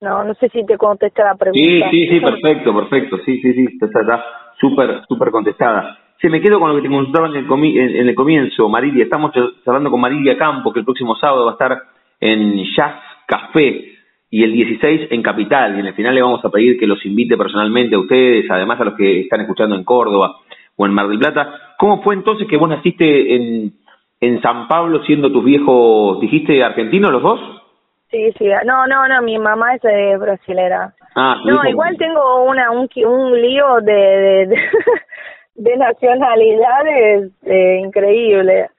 No, 0.02 0.24
no 0.24 0.34
sé 0.36 0.48
si 0.50 0.66
te 0.66 0.78
contesté 0.78 1.22
la 1.22 1.36
pregunta. 1.36 1.60
Sí, 1.60 1.82
sí, 1.92 2.08
sí, 2.08 2.20
perfecto, 2.22 2.74
perfecto. 2.74 3.18
Sí, 3.26 3.42
sí, 3.42 3.54
sí, 3.54 3.66
está, 3.82 4.24
súper, 4.60 5.02
súper 5.08 5.30
contestada. 5.30 5.98
Sí, 6.22 6.30
me 6.30 6.42
quedo 6.42 6.60
con 6.60 6.70
lo 6.70 6.76
que 6.78 6.84
te 6.84 6.94
consultaba 6.94 7.28
en 7.28 7.36
el, 7.36 7.46
en, 7.78 8.08
el 8.08 8.16
comienzo, 8.16 8.70
Marilia. 8.70 9.04
Estamos 9.04 9.32
hablando 9.66 9.92
con 9.92 10.00
Marilia 10.00 10.38
Campo, 10.38 10.72
que 10.72 10.80
el 10.80 10.86
próximo 10.86 11.16
sábado 11.18 11.46
va 11.46 11.52
a 11.52 11.54
estar 11.54 11.78
en 12.22 12.64
Jazz 12.76 12.96
Café 13.28 13.94
y 14.30 14.44
el 14.44 14.54
16 14.54 15.08
en 15.12 15.22
Capital. 15.22 15.76
Y 15.76 15.80
en 15.82 15.88
el 15.88 15.94
final 15.94 16.16
le 16.16 16.22
vamos 16.22 16.44
a 16.46 16.50
pedir 16.50 16.80
que 16.80 16.88
los 16.88 17.06
invite 17.06 17.36
personalmente 17.36 17.96
a 17.96 18.00
ustedes, 18.00 18.50
además 18.50 18.80
a 18.80 18.86
los 18.86 18.96
que 18.96 19.22
están 19.22 19.42
escuchando 19.42 19.76
en 19.76 19.84
Córdoba 19.84 20.38
o 20.78 20.86
en 20.86 20.94
Mar 20.94 21.10
del 21.10 21.20
Plata. 21.20 21.76
¿Cómo 21.78 22.02
fue 22.02 22.16
entonces 22.16 22.48
que 22.48 22.58
vos 22.58 22.70
naciste 22.70 23.36
en, 23.36 23.74
en 24.22 24.42
San 24.42 24.68
Pablo 24.68 25.04
siendo 25.04 25.32
tus 25.32 25.44
viejos, 25.44 26.20
dijiste, 26.20 26.64
argentinos 26.64 27.12
los 27.12 27.22
dos? 27.22 27.40
Sí, 28.12 28.32
sí, 28.38 28.46
no, 28.66 28.88
no, 28.88 29.08
no, 29.08 29.22
mi 29.22 29.38
mamá 29.38 29.76
es 29.76 29.86
eh, 29.86 30.18
brasilera. 30.18 30.94
Ah, 31.16 31.42
no, 31.46 31.64
igual 31.68 31.96
tengo 31.98 32.44
una 32.44 32.72
un, 32.72 32.90
un 33.06 33.42
lío 33.42 33.82
de, 33.82 34.48
de, 34.48 34.60
de, 35.56 35.78
nacionalidades 35.78 37.32
eh, 37.44 37.82
increíble. 37.84 38.70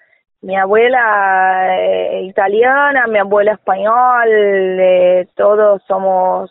Mi 0.43 0.57
abuela 0.57 1.77
eh, 1.79 2.23
italiana, 2.25 3.07
mi 3.07 3.19
abuela 3.19 3.53
español, 3.53 4.29
eh, 4.29 5.29
todos 5.37 5.83
somos 5.87 6.51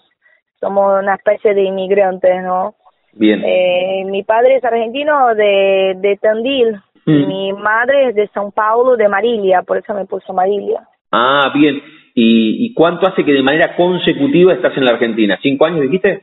somos 0.59 1.01
una 1.01 1.15
especie 1.15 1.53
de 1.53 1.63
inmigrantes, 1.63 2.43
¿no? 2.43 2.75
Bien. 3.13 3.41
Eh, 3.43 4.03
mi 4.05 4.23
padre 4.23 4.57
es 4.57 4.63
argentino 4.63 5.33
de, 5.35 5.95
de 5.97 6.17
Tandil, 6.17 6.79
Mm. 7.05 7.27
Mi 7.27 7.53
madre 7.53 8.09
es 8.09 8.15
de 8.15 8.29
São 8.29 8.51
Paulo, 8.51 8.95
de 8.95 9.07
Marilia, 9.07 9.61
por 9.63 9.77
eso 9.77 9.93
me 9.93 10.05
puso 10.05 10.33
Marilia. 10.33 10.87
Ah, 11.11 11.51
bien. 11.53 11.81
¿Y, 12.13 12.65
¿Y 12.65 12.73
cuánto 12.73 13.07
hace 13.07 13.23
que 13.23 13.31
de 13.31 13.43
manera 13.43 13.75
consecutiva 13.75 14.53
estás 14.53 14.75
en 14.77 14.85
la 14.85 14.91
Argentina? 14.91 15.37
¿Cinco 15.41 15.65
años 15.65 15.81
dijiste? 15.81 16.21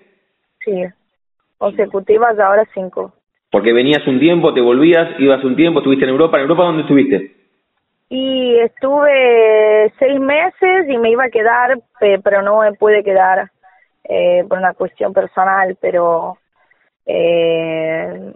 Sí, 0.65 0.85
consecutivas 1.59 2.39
ahora 2.39 2.67
cinco. 2.75 3.13
Porque 3.51 3.73
venías 3.73 4.07
un 4.07 4.19
tiempo, 4.19 4.53
te 4.53 4.61
volvías, 4.61 5.19
ibas 5.19 5.43
un 5.45 5.57
tiempo, 5.57 5.79
estuviste 5.79 6.05
en 6.05 6.11
Europa. 6.11 6.37
¿En 6.37 6.43
Europa 6.43 6.65
dónde 6.65 6.83
estuviste? 6.83 7.33
Y 8.09 8.57
estuve 8.59 9.93
seis 9.99 10.21
meses 10.21 10.89
y 10.89 10.99
me 10.99 11.11
iba 11.11 11.25
a 11.25 11.31
quedar, 11.31 11.79
pero 12.23 12.43
no 12.43 12.61
me 12.61 12.73
pude 12.75 13.03
quedar 13.03 13.51
eh, 14.05 14.45
por 14.49 14.59
una 14.59 14.75
cuestión 14.75 15.13
personal, 15.13 15.77
pero 15.81 16.39
eh, 17.05 18.33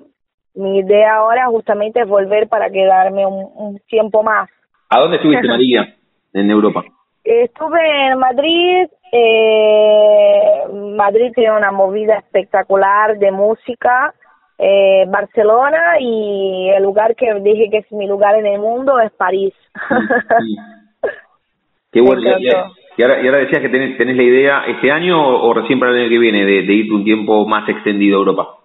mi 0.55 0.79
idea 0.79 1.17
ahora 1.17 1.47
justamente 1.47 2.01
es 2.01 2.09
volver 2.09 2.49
para 2.49 2.71
quedarme 2.71 3.27
un, 3.27 3.79
tiempo 3.89 4.23
más. 4.23 4.49
¿A 4.89 5.01
dónde 5.01 5.17
estuviste, 5.17 5.47
María, 5.47 5.95
en 6.33 6.51
Europa? 6.51 6.85
Estuve 7.25 8.07
en 8.07 8.19
Madrid. 8.19 8.89
Eh, 9.13 10.63
Madrid 10.97 11.33
tiene 11.35 11.57
una 11.57 11.71
movida 11.71 12.17
espectacular 12.17 13.19
de 13.19 13.31
música. 13.31 14.15
Eh, 14.59 15.05
Barcelona 15.09 15.99
y 16.01 16.69
el 16.77 16.83
lugar 16.83 17.15
que 17.17 17.33
dije 17.41 17.71
que 17.71 17.79
es 17.79 17.93
mi 17.93 18.07
lugar 18.07 18.37
en 18.37 18.47
el 18.47 18.61
mundo 18.61 19.01
es 19.01 19.11
París. 19.13 19.55
Qué 21.93 22.01
bueno. 22.01 22.21
Y, 22.21 23.03
ahora, 23.03 23.23
y 23.23 23.27
ahora 23.27 23.39
decías 23.39 23.63
que 23.63 23.69
tenés, 23.69 23.97
tenés 23.97 24.17
la 24.17 24.23
idea 24.23 24.65
este 24.67 24.93
año 24.93 25.19
o, 25.19 25.53
recién 25.55 25.81
para 25.81 25.93
el 25.93 26.01
año 26.01 26.09
que 26.09 26.19
viene 26.19 26.45
de, 26.45 26.63
de 26.63 26.73
ir 26.73 26.93
un 26.93 27.05
tiempo 27.05 27.47
más 27.47 27.69
extendido 27.69 28.17
a 28.17 28.21
Europa. 28.21 28.60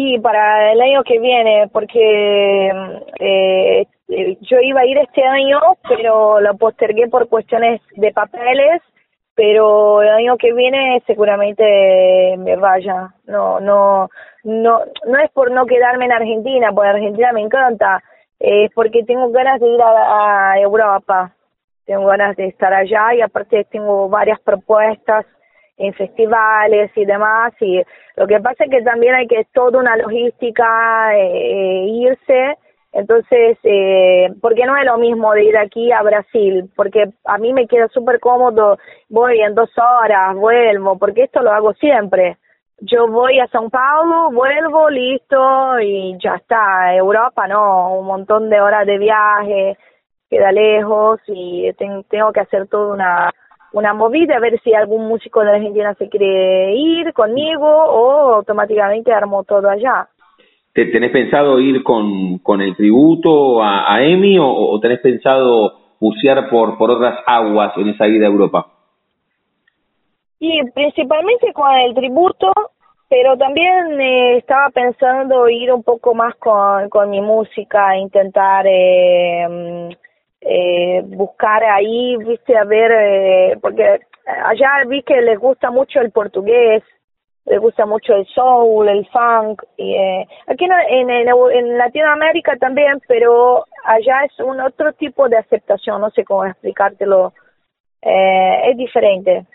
Y 0.00 0.16
para 0.20 0.70
el 0.70 0.80
año 0.80 1.02
que 1.02 1.18
viene, 1.18 1.68
porque 1.72 2.70
eh, 3.18 3.84
yo 4.42 4.60
iba 4.60 4.82
a 4.82 4.86
ir 4.86 4.96
este 4.98 5.24
año, 5.24 5.58
pero 5.88 6.40
lo 6.40 6.56
postergué 6.56 7.08
por 7.08 7.28
cuestiones 7.28 7.80
de 7.96 8.12
papeles, 8.12 8.80
pero 9.34 10.00
el 10.02 10.10
año 10.10 10.36
que 10.36 10.52
viene 10.52 11.02
seguramente 11.04 12.36
me 12.38 12.54
vaya. 12.54 13.08
No, 13.26 13.58
no, 13.58 14.08
no, 14.44 14.82
no 15.04 15.18
es 15.18 15.32
por 15.32 15.50
no 15.50 15.66
quedarme 15.66 16.04
en 16.04 16.12
Argentina, 16.12 16.70
porque 16.72 16.90
Argentina 16.90 17.32
me 17.32 17.40
encanta, 17.40 18.00
es 18.38 18.70
porque 18.76 19.02
tengo 19.02 19.32
ganas 19.32 19.58
de 19.58 19.66
ir 19.66 19.82
a, 19.82 20.52
a 20.52 20.60
Europa, 20.60 21.32
tengo 21.86 22.06
ganas 22.06 22.36
de 22.36 22.46
estar 22.46 22.72
allá 22.72 23.14
y 23.14 23.20
aparte 23.20 23.64
tengo 23.64 24.08
varias 24.08 24.38
propuestas 24.42 25.26
en 25.78 25.94
festivales 25.94 26.90
y 26.96 27.04
demás. 27.04 27.54
Y 27.60 27.82
lo 28.16 28.26
que 28.26 28.40
pasa 28.40 28.64
es 28.64 28.70
que 28.70 28.82
también 28.82 29.14
hay 29.14 29.26
que 29.26 29.46
toda 29.52 29.78
una 29.78 29.96
logística 29.96 31.16
eh, 31.16 31.86
irse. 31.88 32.58
Entonces, 32.92 33.58
eh, 33.62 34.28
porque 34.40 34.64
no 34.64 34.76
es 34.76 34.84
lo 34.84 34.98
mismo 34.98 35.32
de 35.32 35.44
ir 35.44 35.56
aquí 35.58 35.92
a 35.92 36.02
Brasil, 36.02 36.70
porque 36.74 37.10
a 37.24 37.38
mí 37.38 37.52
me 37.52 37.66
queda 37.66 37.86
súper 37.88 38.18
cómodo, 38.18 38.78
voy 39.08 39.40
en 39.40 39.54
dos 39.54 39.70
horas, 39.78 40.34
vuelvo, 40.34 40.98
porque 40.98 41.24
esto 41.24 41.42
lo 41.42 41.52
hago 41.52 41.74
siempre. 41.74 42.38
Yo 42.80 43.06
voy 43.08 43.40
a 43.40 43.48
São 43.48 43.70
Paulo, 43.70 44.30
vuelvo, 44.32 44.88
listo, 44.88 45.78
y 45.80 46.16
ya 46.18 46.36
está. 46.36 46.94
Europa 46.94 47.46
no, 47.46 47.98
un 47.98 48.06
montón 48.06 48.48
de 48.48 48.60
horas 48.60 48.86
de 48.86 48.98
viaje, 48.98 49.76
queda 50.30 50.50
lejos 50.52 51.20
y 51.26 51.70
tengo 51.74 52.32
que 52.32 52.40
hacer 52.40 52.68
toda 52.68 52.94
una 52.94 53.30
una 53.72 53.94
movida, 53.94 54.36
a 54.36 54.40
ver 54.40 54.60
si 54.62 54.72
algún 54.74 55.08
músico 55.08 55.42
de 55.42 55.50
Argentina 55.50 55.94
se 55.94 56.08
quiere 56.08 56.74
ir 56.74 57.12
conmigo 57.12 57.66
o 57.66 58.34
automáticamente 58.34 59.12
armo 59.12 59.44
todo 59.44 59.68
allá. 59.68 60.08
¿Tenés 60.72 61.10
pensado 61.10 61.58
ir 61.58 61.82
con, 61.82 62.38
con 62.38 62.60
el 62.60 62.76
tributo 62.76 63.62
a, 63.62 63.92
a 63.92 64.04
Emi 64.04 64.38
o, 64.40 64.78
tenés 64.80 65.00
pensado 65.00 65.72
bucear 65.98 66.48
por, 66.48 66.78
por 66.78 66.90
otras 66.90 67.18
aguas 67.26 67.72
en 67.76 67.88
esa 67.88 68.06
ida 68.06 68.26
a 68.26 68.30
Europa? 68.30 68.66
Y 70.38 70.62
principalmente 70.70 71.52
con 71.52 71.72
el 71.74 71.94
tributo, 71.94 72.52
pero 73.08 73.36
también 73.36 74.00
eh, 74.00 74.36
estaba 74.36 74.70
pensando 74.70 75.48
ir 75.48 75.72
un 75.72 75.82
poco 75.82 76.14
más 76.14 76.36
con, 76.36 76.88
con 76.90 77.10
mi 77.10 77.20
música, 77.20 77.96
intentar 77.96 78.64
eh, 78.68 79.46
buscar 81.02 81.62
ahí, 81.64 82.16
viste, 82.18 82.56
a 82.56 82.64
ver, 82.64 82.92
eh, 82.92 83.58
porque 83.60 84.00
allá 84.44 84.84
vi 84.86 85.02
que 85.02 85.20
les 85.20 85.38
gusta 85.38 85.70
mucho 85.70 86.00
el 86.00 86.10
portugués, 86.10 86.82
les 87.46 87.60
gusta 87.60 87.86
mucho 87.86 88.14
el 88.14 88.26
soul, 88.26 88.88
el 88.88 89.06
funk, 89.06 89.62
y, 89.76 89.94
eh, 89.94 90.26
aquí 90.46 90.64
en, 90.64 91.10
en, 91.10 91.28
en, 91.28 91.78
Latinoamérica 91.78 92.56
también, 92.56 93.00
pero 93.08 93.64
allá 93.84 94.24
es 94.24 94.38
un 94.40 94.60
otro 94.60 94.92
tipo 94.92 95.28
de 95.28 95.38
aceptación, 95.38 96.00
no 96.00 96.10
sé 96.10 96.24
cómo 96.24 96.44
explicártelo, 96.44 97.32
eh, 98.02 98.70
es 98.70 98.76
diferente. 98.76 99.46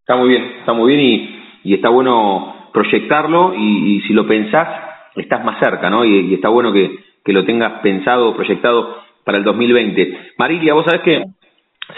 Está 0.00 0.16
muy 0.16 0.28
bien, 0.28 0.42
está 0.60 0.72
muy 0.72 0.94
bien 0.94 1.00
y, 1.00 1.70
y 1.70 1.74
está 1.74 1.88
bueno 1.88 2.68
proyectarlo 2.72 3.54
y, 3.54 4.02
si 4.02 4.12
lo 4.12 4.26
pensás, 4.26 4.68
estás 5.14 5.44
más 5.44 5.60
cerca, 5.60 5.88
¿no? 5.88 6.04
Y, 6.04 6.34
está 6.34 6.48
bueno 6.48 6.72
que, 6.72 6.90
que, 7.24 7.32
lo 7.32 7.44
tengas 7.44 7.80
pensado 7.80 8.34
proyectado 8.34 9.03
para 9.24 9.38
el 9.38 9.44
2020. 9.44 10.32
Marilia, 10.38 10.74
vos 10.74 10.84
sabés 10.84 11.02
que 11.02 11.24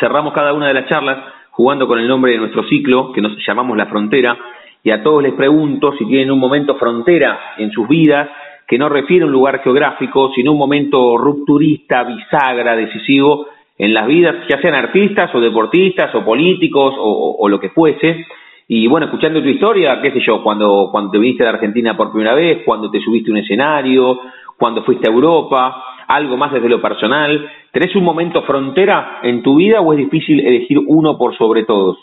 cerramos 0.01 0.33
cada 0.33 0.53
una 0.53 0.69
de 0.69 0.75
las 0.75 0.89
charlas 0.89 1.19
jugando 1.51 1.87
con 1.87 1.99
el 1.99 2.07
nombre 2.07 2.33
de 2.33 2.39
nuestro 2.39 2.65
ciclo, 2.69 3.13
que 3.13 3.23
nos 3.23 3.33
llamamos 3.47 3.77
La 3.77 3.87
Frontera, 3.87 4.37
y 4.83 4.91
a 4.91 5.03
todos 5.03 5.23
les 5.23 5.33
pregunto 5.33 5.95
si 5.99 6.07
tienen 6.07 6.31
un 6.31 6.39
momento 6.39 6.77
frontera 6.77 7.55
en 7.59 7.73
sus 7.73 7.89
vidas, 7.89 8.29
que 8.69 8.79
no 8.79 8.89
refiere 8.89 9.25
a 9.25 9.27
un 9.27 9.33
lugar 9.33 9.61
geográfico, 9.63 10.31
sino 10.35 10.53
un 10.53 10.59
momento 10.59 11.17
rupturista, 11.17 12.05
bisagra, 12.05 12.77
decisivo 12.77 13.47
en 13.79 13.93
las 13.93 14.07
vidas, 14.07 14.47
ya 14.49 14.61
sean 14.61 14.75
artistas 14.75 15.35
o 15.35 15.41
deportistas 15.41 16.15
o 16.15 16.25
políticos 16.25 16.95
o, 16.99 17.49
lo 17.49 17.61
que 17.61 17.71
fuese. 17.71 18.27
Y 18.69 18.87
bueno, 18.87 19.07
escuchando 19.07 19.43
tu 19.43 19.49
historia, 19.49 20.01
qué 20.01 20.11
sé 20.13 20.21
yo, 20.21 20.43
cuando, 20.43 20.89
cuando 20.91 21.11
te 21.11 21.19
viniste 21.19 21.45
de 21.45 21.51
Argentina 21.51 21.97
por 21.97 22.11
primera 22.11 22.35
vez, 22.35 22.63
cuando 22.65 22.91
te 22.91 23.01
subiste 23.01 23.31
a 23.31 23.33
un 23.33 23.39
escenario, 23.39 24.21
cuando 24.57 24.83
fuiste 24.83 25.09
a 25.09 25.13
Europa, 25.13 25.83
algo 26.09 26.37
más 26.37 26.53
desde 26.53 26.69
lo 26.69 26.81
personal. 26.81 27.51
¿Tenés 27.73 27.95
un 27.97 28.05
momento 28.05 28.43
frontera 28.43 29.21
en 29.23 29.43
tu 29.43 29.57
vida 29.57 29.81
o 29.81 29.93
es 29.93 29.99
difícil 29.99 30.47
elegir 30.47 30.79
uno 30.87 31.19
por 31.19 31.37
sobre 31.37 31.65
todos? 31.65 31.99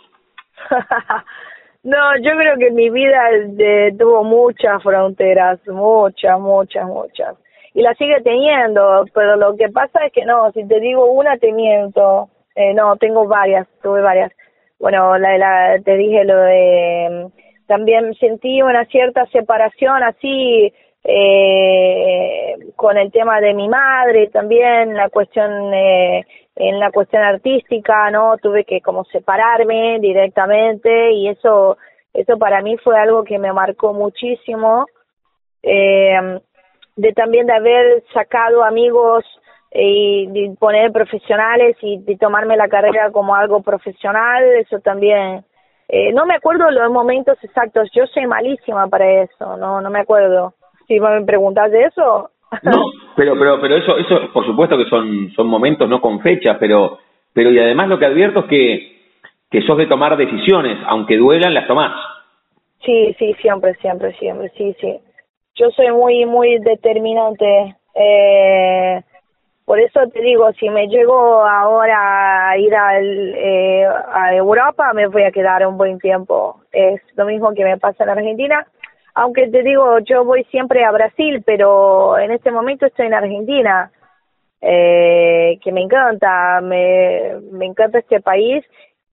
no, 1.84 1.98
yo 2.22 2.32
creo 2.38 2.58
que 2.58 2.72
mi 2.72 2.90
vida 2.90 3.22
tuvo 3.98 4.24
muchas 4.24 4.82
fronteras, 4.84 5.60
muchas, 5.68 6.40
muchas, 6.40 6.86
muchas. 6.86 7.36
Y 7.74 7.82
la 7.82 7.94
sigue 7.96 8.22
teniendo, 8.22 9.06
pero 9.14 9.36
lo 9.36 9.56
que 9.56 9.70
pasa 9.70 10.06
es 10.06 10.14
que 10.14 10.26
no, 10.26 10.52
si 10.52 10.68
te 10.68 10.80
digo 10.80 11.12
una 11.12 11.38
te 11.38 11.52
miento. 11.52 12.30
Eh, 12.56 12.74
no, 12.76 12.96
tengo 12.98 13.28
varias, 13.28 13.68
tuve 13.82 14.02
varias. 14.02 14.32
Bueno, 14.80 15.18
la, 15.18 15.38
la, 15.38 15.80
te 15.84 15.96
dije 15.98 16.24
lo 16.24 16.38
de... 16.38 17.28
También 17.66 18.14
sentí 18.16 18.62
una 18.62 18.86
cierta 18.86 19.26
separación 19.28 20.04
así 20.04 20.72
eh, 21.04 22.56
con 22.76 22.98
el 22.98 23.12
tema 23.12 23.42
de 23.42 23.54
mi 23.54 23.68
madre 23.68 24.28
también 24.28 24.96
la 24.96 25.10
cuestión 25.10 25.74
eh, 25.74 26.26
en 26.56 26.80
la 26.80 26.92
cuestión 26.92 27.24
artística 27.24 28.10
no 28.10 28.38
tuve 28.38 28.64
que 28.64 28.80
como 28.80 29.04
separarme 29.06 30.00
directamente 30.00 31.12
y 31.12 31.28
eso 31.28 31.78
eso 32.14 32.38
para 32.38 32.62
mí 32.62 32.78
fue 32.78 32.98
algo 32.98 33.24
que 33.24 33.38
me 33.38 33.52
marcó 33.52 33.94
muchísimo 33.94 34.86
eh, 35.62 36.40
de 36.96 37.14
también 37.14 37.48
de 37.48 37.54
haber 37.54 38.04
sacado 38.14 38.64
amigos 38.64 39.26
y 39.74 40.28
de 40.28 40.56
poner 40.58 40.92
profesionales 40.92 41.76
y 41.82 41.98
de 41.98 42.16
tomarme 42.16 42.56
la 42.56 42.70
carrera 42.70 43.12
como 43.12 43.36
algo 43.36 43.62
profesional 43.62 44.44
eso 44.58 44.80
también 44.80 45.44
eh, 45.90 46.14
no 46.14 46.26
me 46.26 46.36
acuerdo 46.36 46.72
los 46.72 46.90
momentos 46.92 47.38
exactos 47.44 47.90
yo 47.94 48.06
soy 48.08 48.26
malísima 48.26 48.88
para 48.88 49.24
eso 49.24 49.58
no 49.58 49.82
no 49.82 49.90
me 49.90 50.00
acuerdo 50.00 50.54
si 50.88 51.00
me 51.00 51.24
preguntas 51.24 51.72
de 51.72 51.84
eso. 51.84 52.30
No, 52.64 52.86
pero, 53.16 53.38
pero, 53.38 53.60
pero 53.60 53.78
eso, 53.78 53.98
eso, 53.98 54.32
por 54.32 54.46
supuesto 54.46 54.78
que 54.78 54.86
son, 54.86 55.32
son 55.36 55.48
momentos 55.48 55.90
no 55.90 56.02
con 56.02 56.20
fecha, 56.22 56.58
pero, 56.60 57.00
pero 57.34 57.52
y 57.52 57.60
además 57.60 57.88
lo 57.90 58.00
que 58.00 58.06
advierto 58.06 58.42
es 58.42 58.46
que, 58.46 58.94
que 59.50 59.62
sos 59.62 59.78
de 59.78 59.88
tomar 59.88 60.16
decisiones, 60.18 60.78
aunque 60.88 61.18
duelan, 61.18 61.54
las 61.54 61.68
tomás. 61.68 61.94
Sí, 62.86 63.16
sí, 63.18 63.34
siempre, 63.42 63.76
siempre, 63.76 64.14
siempre, 64.18 64.50
sí, 64.58 64.76
sí. 64.80 65.00
Yo 65.56 65.70
soy 65.72 65.92
muy, 65.92 66.26
muy 66.26 66.60
determinante. 66.60 67.76
Eh, 67.96 69.02
por 69.66 69.80
eso 69.80 70.02
te 70.12 70.22
digo, 70.22 70.52
si 70.54 70.70
me 70.70 70.88
llego 70.88 71.46
ahora 71.46 72.50
a 72.50 72.58
ir 72.58 72.76
al, 72.76 73.34
eh, 73.36 73.86
a 74.12 74.36
Europa, 74.36 74.92
me 74.94 75.08
voy 75.08 75.24
a 75.24 75.32
quedar 75.32 75.66
un 75.66 75.78
buen 75.78 76.00
tiempo. 76.00 76.62
Es 76.72 77.02
lo 77.16 77.26
mismo 77.26 77.54
que 77.54 77.64
me 77.64 77.78
pasa 77.78 78.04
en 78.04 78.10
Argentina 78.10 78.68
aunque 79.14 79.48
te 79.48 79.62
digo, 79.62 80.00
yo 80.00 80.24
voy 80.24 80.44
siempre 80.46 80.84
a 80.84 80.92
Brasil, 80.92 81.44
pero 81.46 82.18
en 82.18 82.32
este 82.32 82.52
momento 82.52 82.86
estoy 82.86 83.08
en 83.08 83.14
Argentina, 83.14 83.92
eh, 84.62 85.60
que 85.62 85.72
me 85.72 85.82
encanta, 85.82 86.62
me, 86.62 87.36
me 87.52 87.66
encanta 87.66 88.00
este 88.00 88.22
país. 88.22 88.64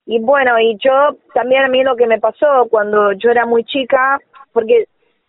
Y 0.05 0.19
bueno, 0.19 0.59
y 0.59 0.77
yo 0.77 1.17
también 1.33 1.63
a 1.63 1.67
mí 1.67 1.83
lo 1.83 1.95
que 1.95 2.07
me 2.07 2.19
pasó 2.19 2.67
cuando 2.69 3.11
yo 3.13 3.29
era 3.29 3.45
muy 3.45 3.63
chica, 3.63 4.19
porque 4.53 4.85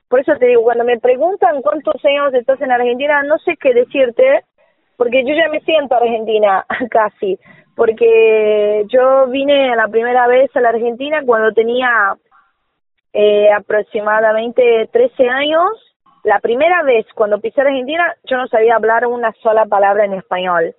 por 0.08 0.20
eso 0.20 0.32
te 0.38 0.46
digo, 0.46 0.62
cuando 0.62 0.85
me 0.85 0.98
preguntan 0.98 1.62
cuántos 1.62 2.02
años 2.04 2.35
estás 2.35 2.61
en 2.61 2.72
Argentina, 2.72 3.22
no 3.22 3.38
sé 3.38 3.56
qué 3.61 3.74
decirte, 3.74 4.44
porque 4.96 5.24
yo 5.24 5.35
ya 5.35 5.48
me 5.48 5.61
siento 5.61 5.94
argentina 5.96 6.64
casi, 6.90 7.38
porque 7.74 8.85
yo 8.88 9.26
vine 9.28 9.74
la 9.74 9.88
primera 9.88 10.26
vez 10.26 10.54
a 10.54 10.61
la 10.61 10.70
Argentina 10.70 11.22
cuando 11.24 11.52
tenía 11.52 12.14
eh, 13.12 13.51
aproximadamente 13.53 14.88
13 14.92 15.29
años. 15.29 15.70
La 16.25 16.38
primera 16.40 16.83
vez 16.83 17.07
cuando 17.14 17.40
pisé 17.40 17.61
Argentina 17.61 18.14
yo 18.25 18.37
no 18.37 18.46
sabía 18.46 18.77
hablar 18.77 19.07
una 19.07 19.33
sola 19.42 19.66
palabra 19.66 20.05
en 20.05 20.14
español. 20.14 20.75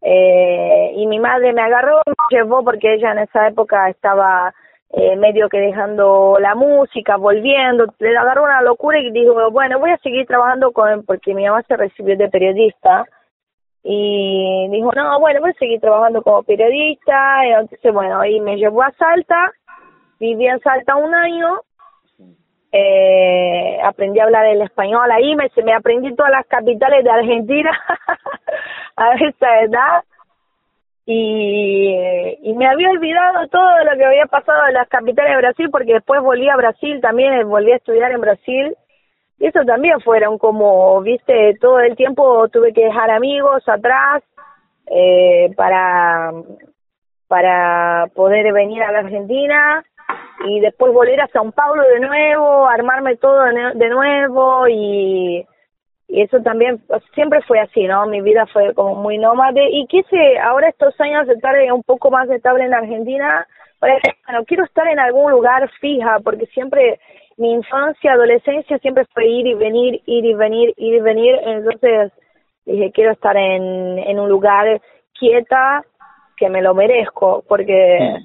Eh, 0.00 0.92
y 0.96 1.06
mi 1.06 1.18
madre 1.18 1.52
me 1.52 1.62
agarró, 1.62 2.02
me 2.06 2.14
llevó 2.36 2.62
porque 2.62 2.94
ella 2.94 3.12
en 3.12 3.20
esa 3.20 3.48
época 3.48 3.88
estaba 3.88 4.54
eh, 4.90 5.16
medio 5.16 5.48
que 5.48 5.58
dejando 5.58 6.36
la 6.40 6.54
música, 6.54 7.16
volviendo, 7.16 7.86
le 7.98 8.16
agarró 8.16 8.44
una 8.44 8.62
locura 8.62 9.00
y 9.00 9.10
dijo, 9.10 9.50
bueno, 9.50 9.78
voy 9.78 9.90
a 9.90 9.98
seguir 9.98 10.26
trabajando 10.26 10.72
con 10.72 11.04
porque 11.04 11.34
mi 11.34 11.46
mamá 11.46 11.62
se 11.62 11.76
recibió 11.76 12.16
de 12.16 12.28
periodista 12.28 13.06
y 13.82 14.68
dijo, 14.70 14.92
no, 14.94 15.18
bueno, 15.20 15.40
voy 15.40 15.50
a 15.50 15.58
seguir 15.58 15.80
trabajando 15.80 16.22
como 16.22 16.42
periodista, 16.42 17.46
y 17.46 17.50
entonces 17.50 17.92
bueno, 17.92 18.24
y 18.24 18.40
me 18.40 18.56
llevó 18.56 18.82
a 18.82 18.92
Salta 18.92 19.52
viví 20.18 20.46
en 20.46 20.60
Salta 20.60 20.96
un 20.96 21.14
año, 21.14 21.60
eh, 22.72 23.78
aprendí 23.84 24.18
a 24.18 24.24
hablar 24.24 24.46
el 24.46 24.62
español 24.62 25.10
ahí, 25.10 25.36
me, 25.36 25.48
me 25.64 25.72
aprendí 25.72 26.14
todas 26.14 26.32
las 26.32 26.46
capitales 26.46 27.04
de 27.04 27.10
Argentina 27.10 27.70
a 28.96 29.14
esa 29.14 29.60
edad. 29.60 30.04
Y, 31.06 31.94
y 32.42 32.54
me 32.54 32.66
había 32.66 32.90
olvidado 32.90 33.46
todo 33.48 33.84
lo 33.84 33.96
que 33.96 34.04
había 34.04 34.24
pasado 34.26 34.66
en 34.68 34.74
las 34.74 34.88
capitales 34.88 35.32
de 35.32 35.36
Brasil 35.36 35.68
porque 35.70 35.92
después 35.92 36.22
volví 36.22 36.48
a 36.48 36.56
Brasil 36.56 36.98
también, 37.02 37.46
volví 37.48 37.72
a 37.72 37.76
estudiar 37.76 38.10
en 38.10 38.22
Brasil. 38.22 38.76
Y 39.38 39.46
eso 39.46 39.60
también 39.66 40.00
fueron 40.00 40.38
como, 40.38 41.00
viste, 41.02 41.56
todo 41.60 41.78
el 41.80 41.94
tiempo 41.94 42.48
tuve 42.48 42.72
que 42.72 42.86
dejar 42.86 43.10
amigos 43.10 43.62
atrás 43.68 44.22
eh, 44.86 45.50
para 45.56 46.32
para 47.28 48.06
poder 48.14 48.52
venir 48.52 48.82
a 48.82 48.92
la 48.92 49.00
Argentina 49.00 49.84
y 50.46 50.60
después 50.60 50.92
volver 50.92 51.20
a 51.20 51.28
Sao 51.28 51.50
Paulo 51.52 51.82
de 51.82 52.00
nuevo, 52.00 52.66
armarme 52.66 53.16
todo 53.16 53.44
de 53.44 53.88
nuevo 53.88 54.68
y, 54.68 55.46
y 56.08 56.22
eso 56.22 56.40
también 56.40 56.82
siempre 57.14 57.40
fue 57.42 57.60
así, 57.60 57.86
¿no? 57.86 58.06
Mi 58.06 58.20
vida 58.20 58.46
fue 58.52 58.74
como 58.74 58.94
muy 58.96 59.18
nómade 59.18 59.68
y 59.70 59.86
quise 59.86 60.38
ahora 60.38 60.68
estos 60.68 60.98
años 61.00 61.28
estar 61.28 61.54
un 61.72 61.82
poco 61.82 62.10
más 62.10 62.28
estable 62.30 62.64
en 62.64 62.74
Argentina, 62.74 63.46
bueno, 63.80 64.44
quiero 64.46 64.64
estar 64.64 64.86
en 64.88 64.98
algún 64.98 65.30
lugar 65.30 65.68
fija 65.80 66.18
porque 66.20 66.46
siempre 66.46 67.00
mi 67.36 67.52
infancia, 67.52 68.12
adolescencia 68.12 68.78
siempre 68.78 69.04
fue 69.12 69.26
ir 69.26 69.46
y 69.46 69.54
venir, 69.54 70.02
ir 70.06 70.24
y 70.24 70.34
venir, 70.34 70.74
ir 70.76 70.94
y 70.94 71.00
venir, 71.00 71.38
entonces 71.44 72.12
dije 72.64 72.92
quiero 72.92 73.12
estar 73.12 73.36
en, 73.36 73.98
en 73.98 74.20
un 74.20 74.28
lugar 74.28 74.80
quieta 75.18 75.84
que 76.36 76.48
me 76.48 76.62
lo 76.62 76.74
merezco 76.74 77.44
porque 77.48 78.16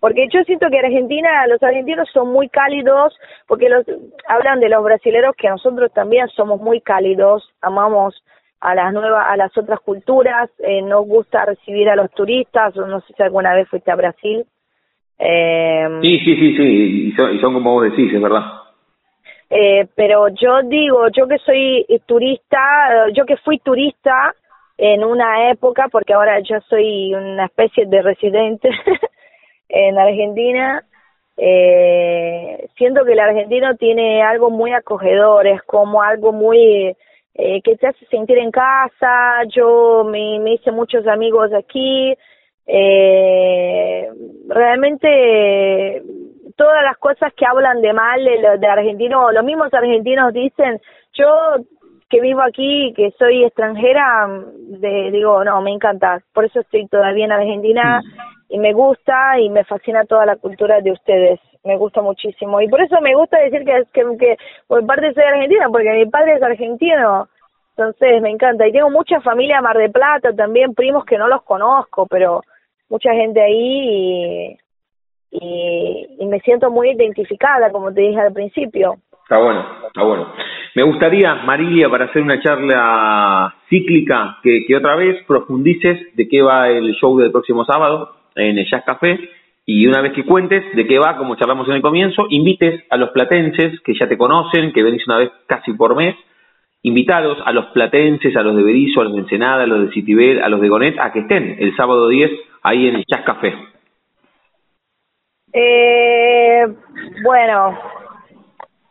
porque 0.00 0.28
yo 0.32 0.42
siento 0.44 0.68
que 0.70 0.78
Argentina, 0.78 1.46
los 1.46 1.62
argentinos 1.62 2.08
son 2.12 2.32
muy 2.32 2.48
cálidos, 2.48 3.14
porque 3.46 3.68
los 3.68 3.84
hablan 4.28 4.60
de 4.60 4.68
los 4.68 4.82
brasileros 4.84 5.34
que 5.36 5.48
nosotros 5.48 5.92
también 5.92 6.28
somos 6.28 6.60
muy 6.60 6.80
cálidos, 6.80 7.48
amamos 7.60 8.22
a 8.60 8.74
las 8.74 8.92
nuevas, 8.92 9.26
a 9.28 9.36
las 9.36 9.56
otras 9.56 9.80
culturas, 9.80 10.50
eh, 10.58 10.82
nos 10.82 11.06
gusta 11.06 11.44
recibir 11.44 11.88
a 11.88 11.96
los 11.96 12.10
turistas, 12.12 12.74
no 12.76 13.00
sé 13.00 13.12
si 13.16 13.22
alguna 13.22 13.54
vez 13.54 13.68
fuiste 13.68 13.90
a 13.90 13.96
Brasil. 13.96 14.44
Eh, 15.18 15.88
sí, 16.02 16.18
sí, 16.20 16.36
sí, 16.36 16.56
sí, 16.56 17.08
y 17.08 17.12
son, 17.12 17.34
y 17.34 17.40
son 17.40 17.54
como 17.54 17.74
vos 17.74 17.84
decís, 17.84 18.12
es 18.12 18.22
verdad. 18.22 18.44
Eh, 19.50 19.86
pero 19.94 20.28
yo 20.28 20.62
digo, 20.64 21.08
yo 21.08 21.26
que 21.26 21.38
soy 21.38 21.86
turista, 22.06 23.08
yo 23.14 23.24
que 23.24 23.36
fui 23.38 23.58
turista 23.58 24.34
en 24.76 25.02
una 25.02 25.50
época, 25.50 25.88
porque 25.90 26.12
ahora 26.12 26.38
yo 26.40 26.60
soy 26.68 27.14
una 27.14 27.46
especie 27.46 27.86
de 27.86 28.02
residente, 28.02 28.70
en 29.68 29.98
Argentina, 29.98 30.84
eh, 31.36 32.68
siento 32.76 33.04
que 33.04 33.12
el 33.12 33.20
argentino 33.20 33.76
tiene 33.76 34.22
algo 34.22 34.50
muy 34.50 34.72
acogedor, 34.72 35.46
es 35.46 35.62
como 35.62 36.02
algo 36.02 36.32
muy 36.32 36.96
eh, 37.34 37.62
que 37.62 37.76
te 37.76 37.86
hace 37.86 38.04
sentir 38.06 38.38
en 38.38 38.50
casa, 38.50 39.44
yo 39.54 40.04
me, 40.04 40.52
hice 40.52 40.72
muchos 40.72 41.06
amigos 41.06 41.52
aquí, 41.52 42.14
eh, 42.66 44.08
realmente 44.48 46.02
todas 46.56 46.82
las 46.82 46.98
cosas 46.98 47.32
que 47.34 47.46
hablan 47.46 47.80
de 47.80 47.92
mal 47.92 48.24
de, 48.24 48.58
de 48.58 48.66
argentino, 48.66 49.30
los 49.30 49.44
mismos 49.44 49.72
argentinos 49.72 50.32
dicen, 50.32 50.80
yo 51.12 51.26
que 52.10 52.20
vivo 52.20 52.40
aquí, 52.42 52.92
que 52.96 53.12
soy 53.18 53.44
extranjera, 53.44 54.26
de, 54.80 55.10
digo, 55.12 55.44
no, 55.44 55.60
me 55.60 55.70
encanta, 55.70 56.20
por 56.32 56.46
eso 56.46 56.60
estoy 56.60 56.88
todavía 56.88 57.26
en 57.26 57.32
Argentina 57.32 58.02
y 58.48 58.58
me 58.58 58.72
gusta 58.72 59.38
y 59.38 59.50
me 59.50 59.64
fascina 59.64 60.04
toda 60.04 60.24
la 60.24 60.36
cultura 60.36 60.80
de 60.80 60.92
ustedes, 60.92 61.40
me 61.64 61.76
gusta 61.76 62.00
muchísimo. 62.00 62.60
Y 62.60 62.68
por 62.68 62.80
eso 62.80 63.00
me 63.00 63.14
gusta 63.14 63.38
decir 63.38 63.64
que, 63.64 63.84
que, 63.92 64.36
por 64.66 64.84
parte 64.86 65.12
soy 65.12 65.24
argentina, 65.24 65.66
porque 65.70 65.90
mi 65.90 66.06
padre 66.06 66.34
es 66.34 66.42
argentino, 66.42 67.28
entonces 67.76 68.22
me 68.22 68.30
encanta. 68.30 68.66
Y 68.66 68.72
tengo 68.72 68.90
mucha 68.90 69.20
familia 69.20 69.60
Mar 69.60 69.76
de 69.76 69.90
Plata 69.90 70.32
también, 70.34 70.74
primos 70.74 71.04
que 71.04 71.18
no 71.18 71.28
los 71.28 71.42
conozco, 71.42 72.06
pero 72.06 72.40
mucha 72.88 73.12
gente 73.12 73.42
ahí 73.42 74.56
y, 75.30 76.16
y, 76.20 76.26
me 76.26 76.40
siento 76.40 76.70
muy 76.70 76.90
identificada, 76.90 77.70
como 77.70 77.92
te 77.92 78.00
dije 78.00 78.20
al 78.20 78.32
principio. 78.32 78.96
Está 79.24 79.38
bueno, 79.38 79.62
está 79.86 80.02
bueno. 80.04 80.32
Me 80.74 80.84
gustaría, 80.84 81.34
Marilia, 81.34 81.90
para 81.90 82.06
hacer 82.06 82.22
una 82.22 82.40
charla 82.40 83.54
cíclica, 83.68 84.38
que, 84.42 84.64
que 84.66 84.76
otra 84.76 84.96
vez 84.96 85.22
profundices 85.26 86.14
de 86.16 86.28
qué 86.28 86.40
va 86.40 86.70
el 86.70 86.94
show 86.94 87.18
del 87.18 87.30
próximo 87.30 87.64
sábado 87.66 88.17
en 88.38 88.58
el 88.58 88.68
Jazz 88.70 88.84
Café 88.84 89.18
y 89.66 89.86
una 89.86 90.00
vez 90.00 90.12
que 90.12 90.24
cuentes 90.24 90.64
de 90.74 90.86
qué 90.86 90.98
va, 90.98 91.16
como 91.18 91.36
charlamos 91.36 91.68
en 91.68 91.74
el 91.74 91.82
comienzo, 91.82 92.26
invites 92.30 92.84
a 92.88 92.96
los 92.96 93.10
platenses 93.10 93.78
que 93.80 93.92
ya 93.94 94.08
te 94.08 94.16
conocen, 94.16 94.72
que 94.72 94.82
venís 94.82 95.06
una 95.06 95.18
vez 95.18 95.30
casi 95.46 95.74
por 95.74 95.94
mes, 95.94 96.16
invitados 96.82 97.38
a 97.44 97.52
los 97.52 97.66
platenses, 97.66 98.34
a 98.36 98.42
los 98.42 98.56
de 98.56 98.62
Berizo, 98.62 99.02
a 99.02 99.04
los 99.04 99.12
de 99.12 99.20
Ensenada, 99.20 99.64
a 99.64 99.66
los 99.66 99.86
de 99.86 99.92
Citibel, 99.92 100.42
a 100.42 100.48
los 100.48 100.60
de 100.60 100.68
Gonet, 100.68 100.98
a 100.98 101.12
que 101.12 101.20
estén 101.20 101.56
el 101.58 101.76
sábado 101.76 102.08
10 102.08 102.30
ahí 102.62 102.88
en 102.88 102.96
el 102.96 103.04
Jazz 103.06 103.24
Café. 103.26 103.54
Eh, 105.52 106.66
bueno, 107.22 107.78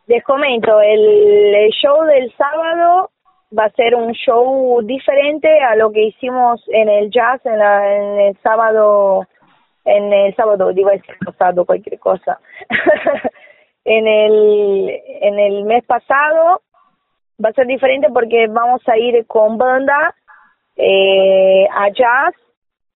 les 0.06 0.24
comento, 0.24 0.80
el, 0.80 1.70
show 1.70 2.04
del 2.04 2.32
sábado 2.36 3.10
va 3.56 3.64
a 3.64 3.70
ser 3.70 3.94
un 3.94 4.12
show 4.12 4.80
diferente 4.82 5.48
a 5.60 5.76
lo 5.76 5.90
que 5.92 6.04
hicimos 6.06 6.62
en 6.68 6.88
el 6.88 7.10
jazz 7.10 7.44
en, 7.44 7.60
en 7.60 8.20
el 8.20 8.36
sábado, 8.42 9.26
en 9.88 10.12
el 10.12 10.34
sábado, 10.36 10.72
digo 10.72 10.90
el 10.90 11.02
pasado, 11.24 11.64
cualquier 11.64 11.98
cosa. 11.98 12.38
en 13.84 14.06
el, 14.06 15.00
en 15.22 15.38
el 15.38 15.64
mes 15.64 15.84
pasado 15.84 16.60
va 17.42 17.48
a 17.50 17.52
ser 17.52 17.66
diferente 17.66 18.08
porque 18.12 18.46
vamos 18.48 18.82
a 18.86 18.96
ir 18.98 19.26
con 19.26 19.56
banda 19.56 20.14
eh, 20.76 21.66
a 21.72 21.88
jazz 21.88 22.34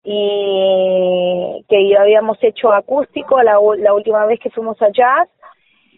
y 0.04 1.64
que 1.70 1.90
ya 1.90 2.02
habíamos 2.02 2.38
hecho 2.44 2.74
acústico 2.74 3.42
la, 3.42 3.58
la 3.78 3.94
última 3.94 4.26
vez 4.26 4.40
que 4.40 4.50
fuimos 4.50 4.82
a 4.82 4.90
jazz. 4.92 5.30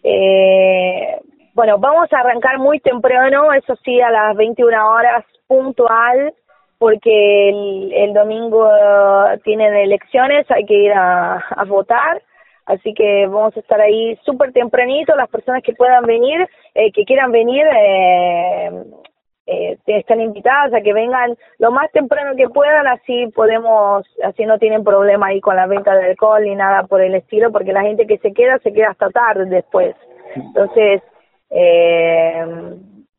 Eh, 0.03 1.19
bueno, 1.53 1.77
vamos 1.77 2.11
a 2.11 2.19
arrancar 2.19 2.59
muy 2.59 2.79
temprano, 2.79 3.53
eso 3.53 3.75
sí, 3.83 4.01
a 4.01 4.09
las 4.09 4.35
21 4.35 4.89
horas 4.89 5.25
puntual, 5.47 6.33
porque 6.77 7.49
el, 7.49 7.93
el 7.93 8.13
domingo 8.13 8.69
tienen 9.43 9.75
elecciones, 9.75 10.49
hay 10.51 10.65
que 10.65 10.73
ir 10.73 10.93
a, 10.93 11.37
a 11.37 11.63
votar. 11.65 12.21
Así 12.65 12.93
que 12.93 13.27
vamos 13.27 13.55
a 13.57 13.59
estar 13.59 13.79
ahí 13.81 14.17
súper 14.23 14.53
tempranito, 14.53 15.15
las 15.15 15.29
personas 15.29 15.61
que 15.63 15.73
puedan 15.73 16.05
venir, 16.05 16.47
eh, 16.73 16.91
que 16.93 17.03
quieran 17.03 17.31
venir, 17.31 17.65
eh, 17.65 18.71
eh, 19.45 19.77
están 19.87 20.21
invitadas 20.21 20.73
a 20.73 20.81
que 20.81 20.93
vengan 20.93 21.35
lo 21.59 21.71
más 21.71 21.91
temprano 21.91 22.35
que 22.37 22.47
puedan, 22.47 22.87
así 22.87 23.27
podemos, 23.35 24.05
así 24.23 24.45
no 24.45 24.57
tienen 24.57 24.85
problema 24.85 25.27
ahí 25.27 25.41
con 25.41 25.57
la 25.57 25.67
venta 25.67 25.93
de 25.93 26.11
alcohol 26.11 26.43
ni 26.43 26.55
nada 26.55 26.83
por 26.83 27.01
el 27.01 27.15
estilo, 27.15 27.51
porque 27.51 27.73
la 27.73 27.81
gente 27.81 28.07
que 28.07 28.17
se 28.19 28.31
queda, 28.31 28.57
se 28.59 28.71
queda 28.71 28.91
hasta 28.91 29.09
tarde 29.09 29.45
después. 29.45 29.95
Entonces, 30.35 31.01
eh, 31.49 32.45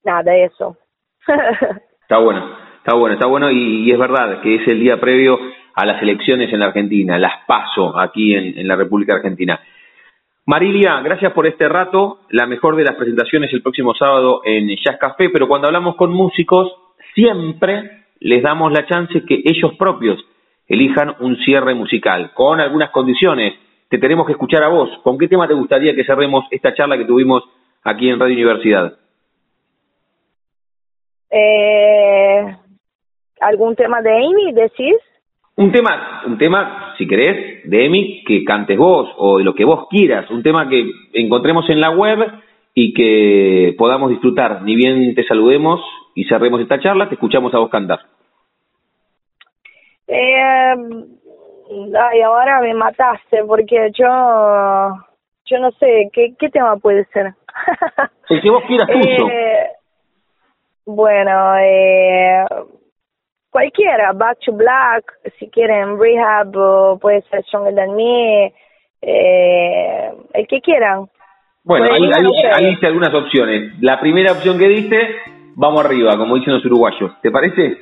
nada, 0.03 0.35
eso. 0.37 0.79
está 2.03 2.19
bueno, 2.19 2.57
está 2.85 2.95
bueno, 2.95 3.15
está 3.15 3.27
bueno 3.27 3.51
y 3.51 3.91
es 3.91 3.99
verdad 3.99 4.43
que 4.43 4.57
es 4.57 4.69
el 4.69 4.79
día 4.79 5.01
previo 5.01 5.39
a 5.75 5.87
las 5.87 6.03
elecciones 6.03 6.53
en 6.53 6.61
la 6.61 6.67
Argentina, 6.67 7.19
las 7.19 7.33
paso 7.47 7.99
aquí 7.99 8.35
en, 8.35 8.69
la 8.69 8.77
República 8.77 9.15
Argentina. 9.15 9.59
Marilia, 10.45 11.01
gracias 11.01 11.33
por 11.33 11.47
este 11.47 11.67
rato. 11.67 12.19
La 12.29 12.47
mejor 12.47 12.77
de 12.77 12.85
las 12.85 12.95
presentaciones 12.97 13.51
el 13.55 13.63
próximo 13.63 13.95
sábado 13.95 14.43
en 14.45 14.69
Jazz 14.77 14.99
Café, 15.01 15.31
pero 15.31 15.49
cuando 15.49 15.67
hablamos 15.67 15.97
con 15.97 16.13
músicos, 16.13 16.71
siempre 17.15 18.05
les 18.21 18.43
damos 18.43 18.71
la 18.71 18.85
chance 18.87 19.25
que 19.27 19.41
ellos 19.43 19.73
propios 19.79 20.23
elijan 20.69 21.15
un 21.21 21.39
cierre 21.39 21.73
musical, 21.73 22.33
con 22.35 22.61
algunas 22.61 22.91
condiciones. 22.91 23.55
Te 23.89 23.97
tenemos 23.97 24.27
que 24.27 24.33
escuchar 24.33 24.63
a 24.63 24.69
vos. 24.69 24.91
¿Con 25.03 25.17
qué 25.17 25.27
tema 25.27 25.49
te 25.49 25.55
gustaría 25.55 25.95
que 25.95 26.05
cerremos 26.05 26.45
esta 26.51 26.75
charla 26.75 26.99
que 26.99 27.07
tuvimos 27.07 27.45
aquí 27.83 28.11
en 28.11 28.21
Radio 28.21 28.35
Universidad? 28.35 28.99
Eh, 31.31 32.57
¿Algún 33.45 33.77
tema 33.77 34.01
de 34.01 34.11
Amy, 34.11 34.53
decís? 34.53 34.97
Un 35.57 35.71
tema, 35.71 36.23
un 36.27 36.39
tema, 36.39 36.95
si 36.97 37.07
querés, 37.07 37.69
de 37.69 37.85
Emi, 37.85 38.25
que 38.25 38.43
cantes 38.43 38.79
vos 38.79 39.09
o 39.19 39.37
de 39.37 39.45
lo 39.45 39.55
que 39.55 39.67
vos 39.67 39.87
quieras, 39.91 40.31
un 40.31 40.43
tema 40.43 40.67
que 40.69 40.91
encontremos 41.13 41.69
en 41.69 41.79
la 41.79 41.91
web 41.91 42.19
y 42.73 42.95
que 42.95 43.75
podamos 43.77 44.09
disfrutar. 44.09 44.63
Ni 44.63 44.75
bien 44.75 45.15
te 45.15 45.25
saludemos 45.25 45.81
y 46.15 46.25
cerremos 46.25 46.61
esta 46.61 46.81
charla, 46.81 47.09
te 47.09 47.17
escuchamos 47.17 47.55
a 47.55 47.59
vos 47.59 47.69
cantar. 47.69 48.01
Eh, 50.09 50.75
ay, 52.01 52.21
ahora 52.23 52.63
me 52.63 52.73
mataste 52.73 53.45
porque 53.47 53.91
yo, 53.93 54.07
yo 55.45 55.59
no 55.59 55.71
sé, 55.73 56.09
¿qué, 56.15 56.35
qué 56.39 56.49
tema 56.49 56.79
puede 56.79 57.05
ser? 57.13 57.35
El 58.31 58.41
que 58.41 58.51
vos 58.51 58.65
quieras. 58.67 58.89
Eh, 58.97 59.69
bueno, 60.87 61.57
eh, 61.59 62.45
cualquiera, 63.55 64.13
Back 64.13 64.39
to 64.45 64.53
Black, 64.53 65.05
si 65.39 65.49
quieren 65.49 65.97
Rehab 65.97 66.57
o 66.57 66.99
puede 66.99 67.23
ser 67.31 67.45
Stronger 67.45 67.73
Than 67.73 67.95
Me, 67.95 68.53
eh, 69.01 70.13
el 70.33 70.47
que 70.49 70.61
quieran. 70.61 71.07
Bueno, 71.63 71.85
ahí, 71.85 72.03
ahí, 72.53 72.77
algunas 72.83 73.15
opciones. 73.15 73.81
La 73.81 74.01
primera 74.01 74.33
opción 74.33 74.59
que 74.59 74.67
diste, 74.67 74.99
vamos 75.55 75.85
arriba, 75.85 76.17
como 76.17 76.35
dicen 76.35 76.55
los 76.55 76.67
uruguayos. 76.67 77.13
¿Te 77.23 77.31
parece? 77.31 77.79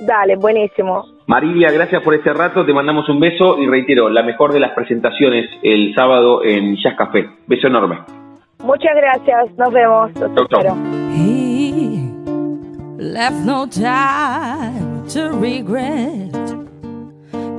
Dale, 0.00 0.34
buenísimo. 0.34 1.04
Marilia, 1.28 1.70
gracias 1.70 2.02
por 2.02 2.12
este 2.14 2.32
rato, 2.34 2.66
te 2.66 2.72
mandamos 2.72 3.08
un 3.08 3.20
beso 3.20 3.58
y 3.58 3.66
reitero, 3.68 4.08
la 4.08 4.24
mejor 4.24 4.52
de 4.52 4.58
las 4.58 4.72
presentaciones 4.72 5.48
el 5.62 5.94
sábado 5.94 6.42
en 6.42 6.74
Jazz 6.82 6.96
Café. 6.96 7.28
Beso 7.46 7.68
enorme. 7.68 8.00
Muchas 8.58 8.96
gracias, 8.96 9.56
nos 9.56 9.72
vemos. 9.72 10.10
To 15.10 15.30
regret. 15.30 16.32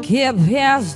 Keep 0.03 0.35
his 0.35 0.93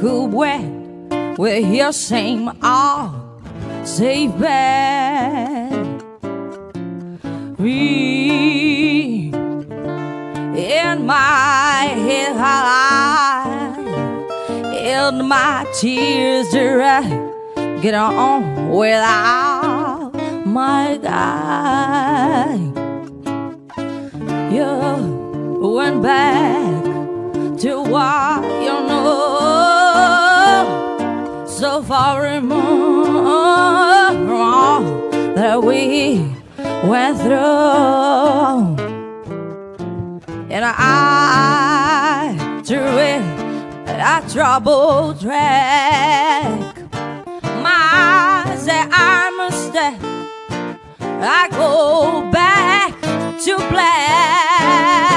cool 0.00 0.28
wet 0.28 1.38
with 1.38 1.72
your 1.74 1.92
same 1.92 2.50
all 2.62 3.40
safe 3.84 4.36
bed. 4.38 6.02
Read 7.58 9.34
in 10.56 11.06
my 11.06 11.84
head 12.06 12.36
high, 12.36 13.78
in 14.76 15.28
my 15.28 15.66
tears 15.80 16.50
dry. 16.50 17.02
Get 17.80 17.94
on 17.94 18.70
without 18.70 20.12
my 20.46 20.98
guy. 21.02 22.58
Yeah 24.50 25.13
went 25.72 26.02
back 26.02 26.84
to 27.58 27.82
what 27.82 28.44
you 28.62 28.86
know. 28.88 29.04
So 31.46 31.82
far 31.82 32.22
removed 32.22 32.64
that 35.36 35.62
we 35.62 36.18
went 36.88 37.18
through. 37.18 38.76
And 40.50 40.64
I 40.64 42.36
threw 42.64 42.98
it 42.98 43.44
a 43.86 44.22
troubled 44.30 45.20
track. 45.20 46.76
My 47.62 48.56
say 48.58 48.80
I 48.90 49.30
must 49.36 49.68
stay. 49.68 49.96
I 51.00 51.48
go 51.50 52.30
back 52.30 53.00
to 53.44 53.56
black. 53.70 55.13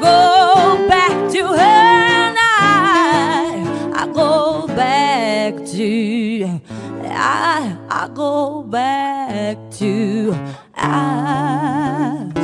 Go 0.00 0.88
back 0.88 1.30
to 1.32 1.46
her, 1.46 1.58
and 1.58 2.36
I, 2.38 3.92
I 3.94 4.06
go 4.12 4.66
back 4.68 5.54
to, 5.74 6.60
I, 7.04 7.76
I 7.88 8.08
go 8.14 8.62
back 8.62 9.56
to 9.78 10.32
us. 10.76 12.40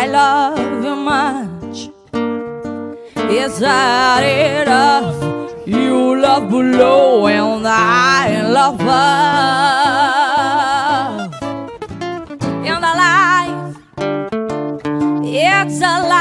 I 0.00 0.06
love 0.06 0.84
you 0.84 0.96
much. 0.96 1.90
Is 3.30 3.58
that 3.58 4.22
enough? 4.22 5.16
You 5.66 6.20
love 6.20 6.48
below 6.48 7.26
and 7.26 7.66
I 7.66 8.42
love 8.48 8.80
above. 8.80 9.95
that's 15.68 15.80
a 15.80 16.08
lie. 16.08 16.15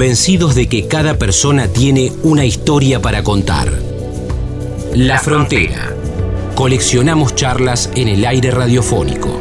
Convencidos 0.00 0.54
de 0.54 0.66
que 0.66 0.88
cada 0.88 1.18
persona 1.18 1.68
tiene 1.68 2.10
una 2.22 2.46
historia 2.46 3.02
para 3.02 3.22
contar. 3.22 3.70
La 4.94 5.18
Frontera. 5.18 5.94
Coleccionamos 6.54 7.34
charlas 7.34 7.90
en 7.94 8.08
el 8.08 8.24
aire 8.24 8.50
radiofónico. 8.50 9.38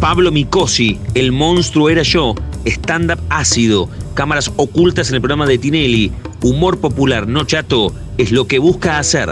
Pablo 0.00 0.32
Micosi, 0.32 0.98
El 1.14 1.30
monstruo 1.30 1.90
era 1.90 2.02
yo, 2.02 2.34
stand-up 2.64 3.20
ácido, 3.28 3.88
cámaras 4.14 4.50
ocultas 4.56 5.10
en 5.10 5.14
el 5.14 5.20
programa 5.20 5.46
de 5.46 5.58
Tinelli, 5.58 6.10
humor 6.42 6.80
popular 6.80 7.28
no 7.28 7.44
chato, 7.44 7.94
es 8.16 8.32
lo 8.32 8.48
que 8.48 8.58
busca 8.58 8.98
hacer. 8.98 9.30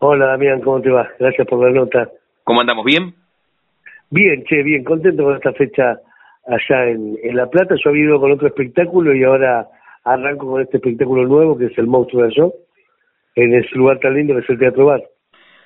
Hola 0.00 0.26
Damián, 0.26 0.60
¿cómo 0.60 0.80
te 0.82 0.90
va? 0.90 1.08
Gracias 1.18 1.46
por 1.46 1.64
la 1.64 1.70
nota. 1.70 2.10
¿Cómo 2.42 2.60
andamos? 2.60 2.84
¿Bien? 2.84 3.14
Bien, 4.10 4.44
che, 4.44 4.62
bien, 4.62 4.84
contento 4.84 5.24
con 5.24 5.34
esta 5.34 5.52
fecha 5.52 5.98
allá 6.46 6.88
en, 6.88 7.16
en 7.22 7.36
La 7.36 7.48
Plata. 7.48 7.74
Yo 7.82 7.90
había 7.90 8.04
ido 8.04 8.20
con 8.20 8.32
otro 8.32 8.46
espectáculo 8.46 9.14
y 9.14 9.24
ahora 9.24 9.66
arranco 10.04 10.46
con 10.46 10.62
este 10.62 10.76
espectáculo 10.76 11.24
nuevo 11.24 11.56
que 11.56 11.66
es 11.66 11.78
El 11.78 11.86
Monstruo 11.86 12.24
de 12.24 12.34
Yo, 12.34 12.52
en 13.34 13.54
ese 13.54 13.74
lugar 13.74 13.98
tan 13.98 14.14
lindo 14.14 14.34
que 14.34 14.40
es 14.40 14.50
el 14.50 14.58
Teatro 14.58 14.86
Bar. 14.86 15.02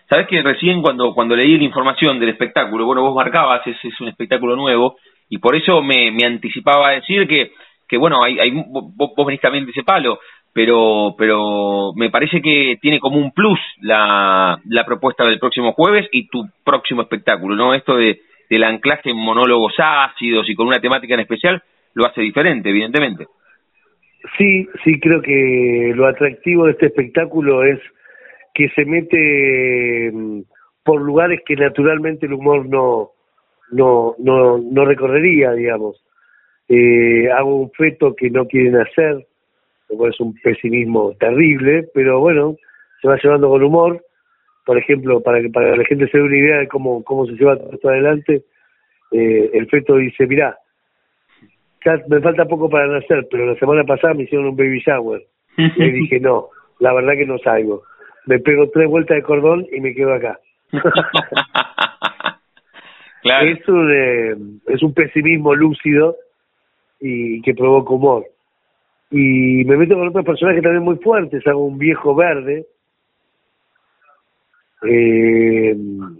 Sabes 0.08 0.26
que 0.28 0.40
recién 0.40 0.80
cuando 0.80 1.12
cuando 1.14 1.36
leí 1.36 1.58
la 1.58 1.64
información 1.64 2.18
del 2.18 2.30
espectáculo, 2.30 2.86
bueno, 2.86 3.02
vos 3.02 3.14
marcabas, 3.14 3.66
es, 3.66 3.76
es 3.82 4.00
un 4.00 4.08
espectáculo 4.08 4.56
nuevo, 4.56 4.96
y 5.28 5.38
por 5.38 5.54
eso 5.54 5.82
me, 5.82 6.10
me 6.10 6.24
anticipaba 6.24 6.88
a 6.88 6.92
decir 6.92 7.28
que, 7.28 7.50
que 7.86 7.98
bueno, 7.98 8.22
hay, 8.22 8.38
hay, 8.38 8.50
vos, 8.52 8.94
vos 8.96 9.26
venís 9.26 9.42
también 9.42 9.66
de 9.66 9.72
ese 9.72 9.82
palo, 9.82 10.20
pero 10.54 11.14
pero 11.18 11.92
me 11.94 12.08
parece 12.08 12.40
que 12.40 12.78
tiene 12.80 13.00
como 13.00 13.18
un 13.18 13.32
plus 13.32 13.60
la, 13.82 14.58
la 14.64 14.86
propuesta 14.86 15.24
del 15.24 15.38
próximo 15.38 15.72
jueves 15.72 16.08
y 16.12 16.28
tu 16.28 16.46
próximo 16.64 17.02
espectáculo, 17.02 17.54
¿no? 17.54 17.74
Esto 17.74 17.96
de 17.96 18.20
del 18.48 18.64
anclaje 18.64 19.10
en 19.10 19.16
monólogos 19.16 19.74
ácidos 19.78 20.48
y 20.48 20.54
con 20.54 20.66
una 20.66 20.80
temática 20.80 21.14
en 21.14 21.20
especial 21.20 21.62
lo 21.94 22.06
hace 22.06 22.20
diferente, 22.22 22.70
evidentemente. 22.70 23.26
Sí, 24.36 24.68
sí, 24.84 25.00
creo 25.00 25.22
que 25.22 25.92
lo 25.94 26.06
atractivo 26.06 26.66
de 26.66 26.72
este 26.72 26.86
espectáculo 26.86 27.64
es 27.64 27.80
que 28.54 28.68
se 28.70 28.84
mete 28.84 30.10
mm, 30.12 30.40
por 30.84 31.00
lugares 31.00 31.40
que 31.46 31.56
naturalmente 31.56 32.26
el 32.26 32.32
humor 32.32 32.68
no 32.68 33.10
no 33.70 34.14
no, 34.18 34.58
no 34.58 34.84
recorrería, 34.84 35.52
digamos. 35.52 36.02
Eh, 36.68 37.30
hago 37.30 37.62
un 37.62 37.70
feto 37.70 38.14
que 38.14 38.30
no 38.30 38.46
quieren 38.46 38.76
hacer, 38.76 39.26
lo 39.88 40.08
es 40.08 40.20
un 40.20 40.34
pesimismo 40.34 41.14
terrible, 41.18 41.88
pero 41.94 42.20
bueno, 42.20 42.56
se 43.00 43.08
va 43.08 43.18
llevando 43.22 43.48
con 43.48 43.62
humor 43.62 44.04
por 44.68 44.76
ejemplo, 44.76 45.22
para 45.22 45.40
que 45.40 45.48
para 45.48 45.74
la 45.74 45.84
gente 45.86 46.06
se 46.08 46.18
dé 46.18 46.24
una 46.24 46.36
idea 46.36 46.58
de 46.58 46.68
cómo, 46.68 47.02
cómo 47.02 47.24
se 47.24 47.32
lleva 47.32 47.56
esto 47.72 47.88
adelante, 47.88 48.42
eh, 49.12 49.50
el 49.54 49.66
feto 49.66 49.96
dice, 49.96 50.26
mirá, 50.26 50.58
ya 51.82 51.98
me 52.06 52.20
falta 52.20 52.44
poco 52.44 52.68
para 52.68 52.86
nacer, 52.86 53.26
pero 53.30 53.46
la 53.46 53.58
semana 53.58 53.84
pasada 53.84 54.12
me 54.12 54.24
hicieron 54.24 54.48
un 54.48 54.56
baby 54.56 54.82
shower. 54.86 55.22
y 55.56 55.90
dije, 55.90 56.20
no, 56.20 56.48
la 56.80 56.92
verdad 56.92 57.14
que 57.14 57.24
no 57.24 57.38
salgo. 57.38 57.84
Me 58.26 58.40
pego 58.40 58.68
tres 58.68 58.86
vueltas 58.90 59.16
de 59.16 59.22
cordón 59.22 59.66
y 59.72 59.80
me 59.80 59.94
quedo 59.94 60.12
acá. 60.12 60.38
claro. 63.22 63.48
Es 63.48 63.66
un, 63.70 63.90
eh, 63.90 64.36
es 64.66 64.82
un 64.82 64.92
pesimismo 64.92 65.54
lúcido 65.54 66.14
y 67.00 67.40
que 67.40 67.54
provoca 67.54 67.94
humor. 67.94 68.26
Y 69.10 69.64
me 69.64 69.78
meto 69.78 69.94
con 69.94 70.08
otros 70.08 70.26
personajes 70.26 70.62
también 70.62 70.84
muy 70.84 70.96
fuertes. 70.96 71.46
Hago 71.46 71.64
un 71.64 71.78
viejo 71.78 72.14
verde 72.14 72.66
eh, 74.82 75.76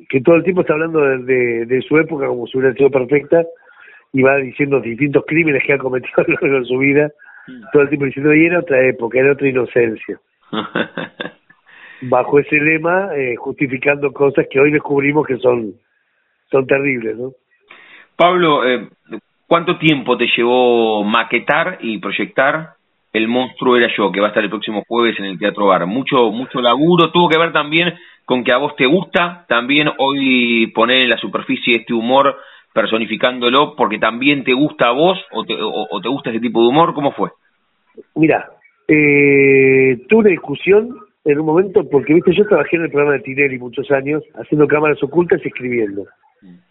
que 0.09 0.21
todo 0.21 0.37
el 0.37 0.45
tiempo 0.45 0.63
está 0.63 0.75
hablando 0.75 1.01
de, 1.01 1.19
de, 1.19 1.67
de 1.67 1.83
su 1.83 1.97
época 1.99 2.27
como 2.27 2.47
si 2.47 2.59
hubiera 2.59 2.75
sido 2.75 2.91
perfecta 2.91 3.45
y 4.13 4.23
va 4.23 4.37
diciendo 4.37 4.81
distintos 4.81 5.25
crímenes 5.27 5.63
que 5.65 5.75
ha 5.75 5.79
cometido 5.79 6.15
a 6.17 6.25
lo 6.27 6.39
largo 6.41 6.61
de 6.61 6.65
su 6.65 6.79
vida. 6.79 7.11
Todo 7.73 7.83
el 7.83 7.89
tiempo 7.89 8.05
diciendo, 8.05 8.35
y 8.35 8.45
era 8.45 8.61
otra 8.61 8.87
época, 8.87 9.19
era 9.19 9.33
otra 9.33 9.49
inocencia. 9.49 10.21
Bajo 12.03 12.39
ese 12.39 12.57
lema, 12.57 13.17
eh, 13.17 13.37
justificando 13.37 14.13
cosas 14.13 14.47
que 14.51 14.61
hoy 14.61 14.71
descubrimos 14.71 15.27
que 15.27 15.39
son, 15.39 15.73
son 16.51 16.67
terribles, 16.67 17.17
¿no? 17.17 17.33
Pablo, 18.17 18.69
eh, 18.69 18.89
¿cuánto 19.47 19.79
tiempo 19.79 20.17
te 20.19 20.27
llevó 20.37 21.03
maquetar 21.05 21.79
y 21.81 21.99
proyectar 21.99 22.75
El 23.13 23.29
monstruo 23.29 23.77
era 23.77 23.89
yo, 23.97 24.13
que 24.13 24.21
va 24.21 24.27
a 24.27 24.29
estar 24.31 24.45
el 24.45 24.51
próximo 24.51 24.85
jueves 24.87 25.19
en 25.19 25.25
el 25.25 25.39
Teatro 25.39 25.67
Bar? 25.67 25.87
Mucho, 25.87 26.31
mucho 26.31 26.61
laburo, 26.61 27.11
tuvo 27.11 27.29
que 27.29 27.39
ver 27.39 27.53
también 27.53 27.95
con 28.29 28.45
que 28.45 28.53
a 28.53 28.59
vos 28.59 28.77
te 28.77 28.85
gusta 28.85 29.47
también 29.49 29.89
hoy 29.97 30.67
poner 30.75 31.01
en 31.01 31.09
la 31.09 31.17
superficie 31.17 31.77
este 31.77 31.95
humor 31.95 32.37
personificándolo 32.75 33.75
porque 33.75 33.99
también 33.99 34.45
te 34.45 34.53
gusta 34.53 34.89
a 34.89 34.93
vos 34.93 35.19
o 35.33 35.45
te, 35.45 35.55
o, 35.59 35.99
te 36.03 36.11
gusta 36.11 36.29
ese 36.29 36.39
tipo 36.39 36.61
de 36.61 36.69
humor? 36.69 36.93
¿Cómo 36.93 37.13
fue? 37.13 37.31
Mira, 38.17 38.51
eh, 38.87 39.97
tuve 40.11 40.21
una 40.21 40.29
discusión 40.29 40.95
en 41.25 41.41
un 41.41 41.47
momento 41.47 41.89
porque, 41.89 42.13
viste, 42.13 42.35
yo 42.35 42.45
trabajé 42.45 42.77
en 42.77 42.83
el 42.83 42.91
programa 42.91 43.15
de 43.15 43.23
Tinelli 43.23 43.59
muchos 43.59 43.91
años 43.91 44.23
haciendo 44.35 44.67
cámaras 44.67 45.03
ocultas 45.03 45.41
y 45.43 45.49
escribiendo. 45.49 46.05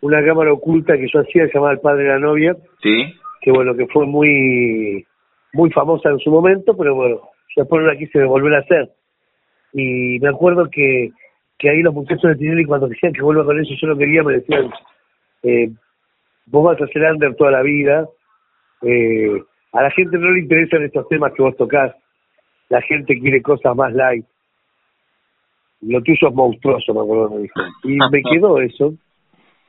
Una 0.02 0.24
cámara 0.24 0.54
oculta 0.54 0.96
que 0.96 1.08
yo 1.12 1.22
hacía 1.22 1.48
se 1.48 1.54
llamaba 1.56 1.74
El 1.74 1.80
Padre 1.80 2.04
de 2.04 2.10
la 2.10 2.20
Novia. 2.20 2.56
Sí. 2.84 3.16
Que 3.42 3.52
bueno, 3.52 3.76
que 3.76 3.88
fue 3.88 4.06
muy 4.06 5.08
muy 5.54 5.72
famosa 5.72 6.10
en 6.10 6.20
su 6.20 6.30
momento, 6.30 6.78
pero 6.78 6.94
bueno, 6.94 7.22
después 7.56 7.82
no 7.82 7.88
la 7.88 7.98
quise 7.98 8.24
volver 8.26 8.54
a 8.54 8.60
hacer. 8.60 8.90
Y 9.74 10.20
me 10.20 10.30
acuerdo 10.30 10.70
que 10.70 11.10
que 11.58 11.70
ahí 11.70 11.82
los 11.82 11.94
muchachos 11.94 12.24
de 12.24 12.36
Tinelli 12.36 12.66
cuando 12.66 12.88
decían 12.88 13.14
que 13.14 13.22
vuelva 13.22 13.46
con 13.46 13.60
eso 13.60 13.74
yo 13.80 13.88
no 13.88 13.98
quería 13.98 14.24
me 14.24 14.34
decían 14.34 14.70
eh, 15.44 15.70
vos 16.46 16.64
vas 16.64 16.82
a 16.82 16.92
ser 16.92 17.04
under 17.12 17.36
toda 17.36 17.52
la 17.52 17.62
vida 17.62 18.08
eh, 18.84 19.44
a 19.74 19.82
la 19.82 19.92
gente 19.92 20.18
no 20.18 20.32
le 20.32 20.42
interesan 20.42 20.84
estos 20.84 21.08
temas 21.10 21.34
que 21.34 21.44
vos 21.44 21.56
tocás 21.58 21.96
la 22.70 22.82
gente 22.82 23.20
quiere 23.20 23.42
cosas 23.42 23.76
más 23.76 23.94
light 23.94 24.26
lo 25.82 26.02
tuyo 26.02 26.28
es 26.28 26.34
monstruoso 26.34 26.94
me 26.94 27.02
acuerdo 27.02 27.30
me 27.30 27.42
dijo. 27.44 27.60
Y 27.84 27.98
me 28.12 28.24
quedó 28.24 28.60
eso. 28.60 28.94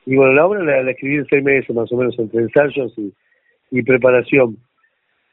Y 0.05 0.15
bueno 0.15 0.33
la 0.33 0.45
obra 0.45 0.63
la, 0.63 0.91
escribí 0.91 1.15
en 1.15 1.25
seis 1.27 1.43
meses 1.43 1.75
más 1.75 1.91
o 1.91 1.97
menos 1.97 2.17
entre 2.17 2.41
ensayos 2.41 2.93
y, 2.97 3.13
y 3.71 3.83
preparación. 3.83 4.57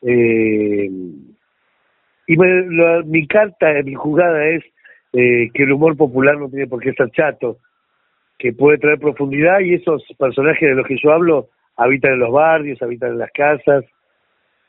Eh, 0.02 0.90
y 2.28 2.36
mi 2.36 3.26
carta 3.26 3.72
mi 3.84 3.94
jugada 3.94 4.46
es 4.48 4.64
eh, 5.19 5.51
que 5.55 5.62
el 5.62 5.73
humor 5.73 5.97
popular 5.97 6.37
no 6.37 6.51
tiene 6.51 6.67
por 6.67 6.83
qué 6.83 6.93
ser 6.93 7.11
chato, 7.11 7.57
que 8.39 8.53
puede 8.53 8.77
traer 8.77 8.99
profundidad 8.99 9.61
y 9.61 9.73
esos 9.73 10.05
personajes 10.19 10.69
de 10.69 10.75
los 10.75 10.87
que 10.87 10.99
yo 11.03 11.11
hablo 11.11 11.49
habitan 11.75 12.12
en 12.12 12.19
los 12.19 12.31
barrios, 12.31 12.83
habitan 12.83 13.12
en 13.12 13.19
las 13.19 13.31
casas. 13.33 13.87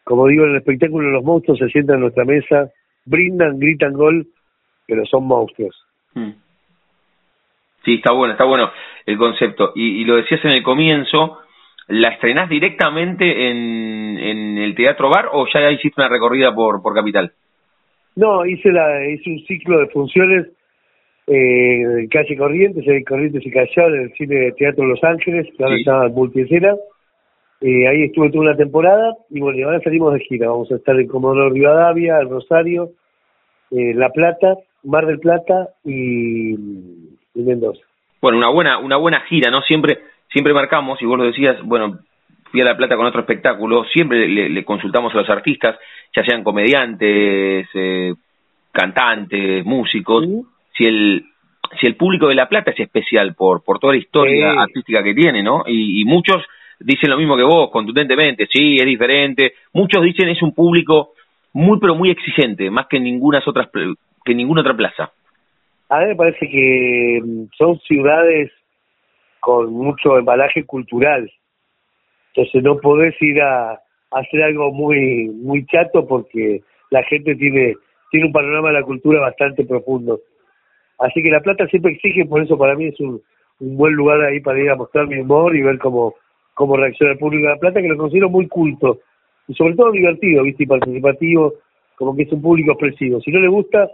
Como 0.06 0.26
digo, 0.28 0.46
en 0.46 0.52
el 0.52 0.58
espectáculo 0.58 1.10
los 1.10 1.24
monstruos 1.26 1.60
se 1.60 1.68
sientan 1.68 1.96
en 1.96 2.02
nuestra 2.04 2.24
mesa, 2.24 2.72
brindan, 3.04 3.60
gritan 3.60 3.92
gol, 3.92 4.26
pero 4.88 5.06
son 5.06 5.26
monstruos. 5.26 5.76
Hmm. 6.14 6.32
Sí, 7.84 7.96
está 7.96 8.14
bueno, 8.14 8.32
está 8.32 8.46
bueno 8.46 8.72
el 9.06 9.18
concepto. 9.18 9.74
Y, 9.76 10.06
lo 10.06 10.16
decías 10.16 10.46
en 10.46 10.52
el 10.52 10.64
comienzo, 10.64 11.40
¿la 11.88 12.08
estrenás 12.08 12.48
directamente 12.48 13.50
en, 13.50 14.58
el 14.58 14.76
Teatro 14.76 15.10
Bar 15.10 15.28
o 15.34 15.46
ya 15.54 15.70
hiciste 15.72 16.00
una 16.00 16.10
recorrida 16.10 16.56
por, 16.56 16.82
por 16.82 16.94
Capital? 16.94 17.34
No, 18.18 18.44
hice, 18.48 18.72
la, 18.72 19.08
hice 19.08 19.30
un 19.30 19.46
ciclo 19.46 19.80
de 19.80 19.88
funciones 19.90 20.48
eh, 21.28 21.82
en 21.84 22.08
calle 22.08 22.36
Corrientes, 22.36 22.84
en 22.88 23.04
Corrientes 23.04 23.46
y 23.46 23.52
Callao, 23.52 23.94
en 23.94 24.02
el 24.02 24.14
cine 24.14 24.54
Teatro 24.54 24.86
Los 24.86 25.04
Ángeles, 25.04 25.48
que 25.56 25.64
ahora 25.64 25.76
se 25.78 25.84
llama 25.84 26.08
Multiescena. 26.10 26.76
Eh, 27.62 27.88
ahí 27.88 28.06
estuve 28.06 28.32
toda 28.32 28.46
una 28.46 28.58
temporada 28.58 29.16
y 29.30 29.40
bueno, 29.40 29.60
y 29.60 29.62
ahora 29.62 29.82
salimos 29.82 30.16
de 30.16 30.22
gira. 30.22 30.50
Vamos 30.50 30.72
a 30.72 30.78
estar 30.78 31.00
en 31.00 31.08
Comodoro 31.08 31.52
Rivadavia, 31.52 32.18
el 32.18 32.30
Rosario, 32.30 32.90
eh, 33.70 33.94
La 33.94 34.10
Plata, 34.10 34.56
Mar 34.84 35.06
del 35.06 35.20
Plata 35.20 35.70
y, 35.86 36.56
Mendoza. 37.36 37.84
Bueno, 38.20 38.40
una 38.40 38.50
buena, 38.50 38.80
una 38.80 38.98
buena 38.98 39.22
gira, 39.30 39.52
¿no? 39.52 39.62
Siempre, 39.62 40.00
siempre 40.32 40.56
marcamos, 40.56 41.00
y 41.04 41.06
vos 41.06 41.20
lo 41.20 41.26
decías, 41.26 41.62
bueno, 41.64 42.00
fui 42.52 42.62
a 42.62 42.66
La 42.66 42.78
Plata 42.78 42.96
con 42.96 43.06
otro 43.06 43.22
espectáculo, 43.22 43.86
siempre 43.86 44.28
le 44.28 44.64
consultamos 44.64 45.14
a 45.14 45.18
los 45.18 45.30
artistas 45.30 45.78
ya 46.16 46.24
sean 46.24 46.44
comediantes, 46.44 47.68
eh, 47.74 48.14
cantantes, 48.72 49.66
músicos, 49.66 50.26
si 50.76 50.86
el 50.86 51.26
si 51.80 51.86
el 51.86 51.96
público 51.96 52.28
de 52.28 52.36
La 52.36 52.48
Plata 52.48 52.72
es 52.72 52.80
especial 52.80 53.36
por 53.36 53.64
por 53.64 53.80
toda 53.80 53.94
la 53.94 54.00
historia 54.00 54.62
artística 54.62 55.04
que 55.04 55.14
tiene, 55.14 55.44
¿no? 55.44 55.64
Y, 55.68 56.06
muchos 56.06 56.38
dicen 56.80 57.10
lo 57.10 57.18
mismo 57.18 57.36
que 57.36 57.44
vos, 57.44 57.70
contundentemente, 57.72 58.48
sí, 58.52 58.78
es 58.78 58.86
diferente. 58.86 59.54
Muchos 59.74 60.02
dicen 60.02 60.30
es 60.30 60.42
un 60.42 60.54
público 60.54 61.14
muy 61.54 61.80
pero 61.80 61.96
muy 61.96 62.10
exigente, 62.10 62.70
más 62.70 62.88
que 62.88 62.98
en 62.98 63.04
ninguna 63.04 63.42
otras 63.46 63.68
que 64.24 64.34
ninguna 64.34 64.62
otra 64.62 64.76
plaza. 64.76 65.12
A 65.90 66.00
mí 66.00 66.08
me 66.08 66.16
parece 66.16 66.50
que 66.50 67.22
mm, 67.24 67.46
son 67.58 67.80
ciudades 67.80 68.52
con 69.40 69.72
mucho 69.72 70.18
embalaje 70.18 70.66
cultural. 70.66 71.30
Entonces 72.38 72.64
no 72.64 72.78
podés 72.78 73.20
ir 73.20 73.42
a, 73.42 73.82
hacer 74.12 74.44
algo 74.44 74.72
muy 74.72 75.28
muy 75.28 75.66
chato 75.66 76.08
porque 76.08 76.62
la 76.92 77.04
gente 77.04 77.36
tiene 77.36 77.76
tiene 78.12 78.28
un 78.28 78.32
panorama 78.32 78.70
de 78.70 78.76
la 78.76 78.84
cultura 78.84 79.20
bastante 79.20 79.66
profundo. 79.66 80.20
Así 81.00 81.22
que 81.24 81.32
La 81.32 81.42
Plata 81.42 81.66
siempre 81.68 81.94
exige, 81.94 82.26
por 82.26 82.42
eso 82.42 82.58
para 82.58 82.76
mí 82.76 82.86
es 82.86 83.00
un, 83.00 83.20
un 83.60 83.76
buen 83.76 83.94
lugar 83.94 84.22
ahí 84.22 84.40
para 84.40 84.60
ir 84.60 84.70
a 84.70 84.76
mostrar 84.76 85.08
mi 85.08 85.18
humor 85.18 85.56
y 85.56 85.64
ver 85.64 85.80
cómo, 85.80 86.14
cómo 86.54 86.78
reacciona 86.78 87.14
el 87.14 87.18
público 87.18 87.48
de 87.48 87.54
La 87.54 87.60
Plata, 87.60 87.82
que 87.82 87.88
lo 87.88 87.98
considero 87.98 88.30
muy 88.30 88.48
culto 88.48 89.00
y 89.48 89.56
sobre 89.56 89.76
todo 89.76 89.92
divertido, 89.92 90.44
¿viste? 90.44 90.64
y 90.64 90.68
participativo, 90.68 91.54
como 91.96 92.16
que 92.16 92.24
es 92.24 92.32
un 92.32 92.42
público 92.42 92.72
expresivo. 92.72 93.20
Si 93.20 93.32
no 93.32 93.40
le 93.40 93.48
gusta, 93.48 93.90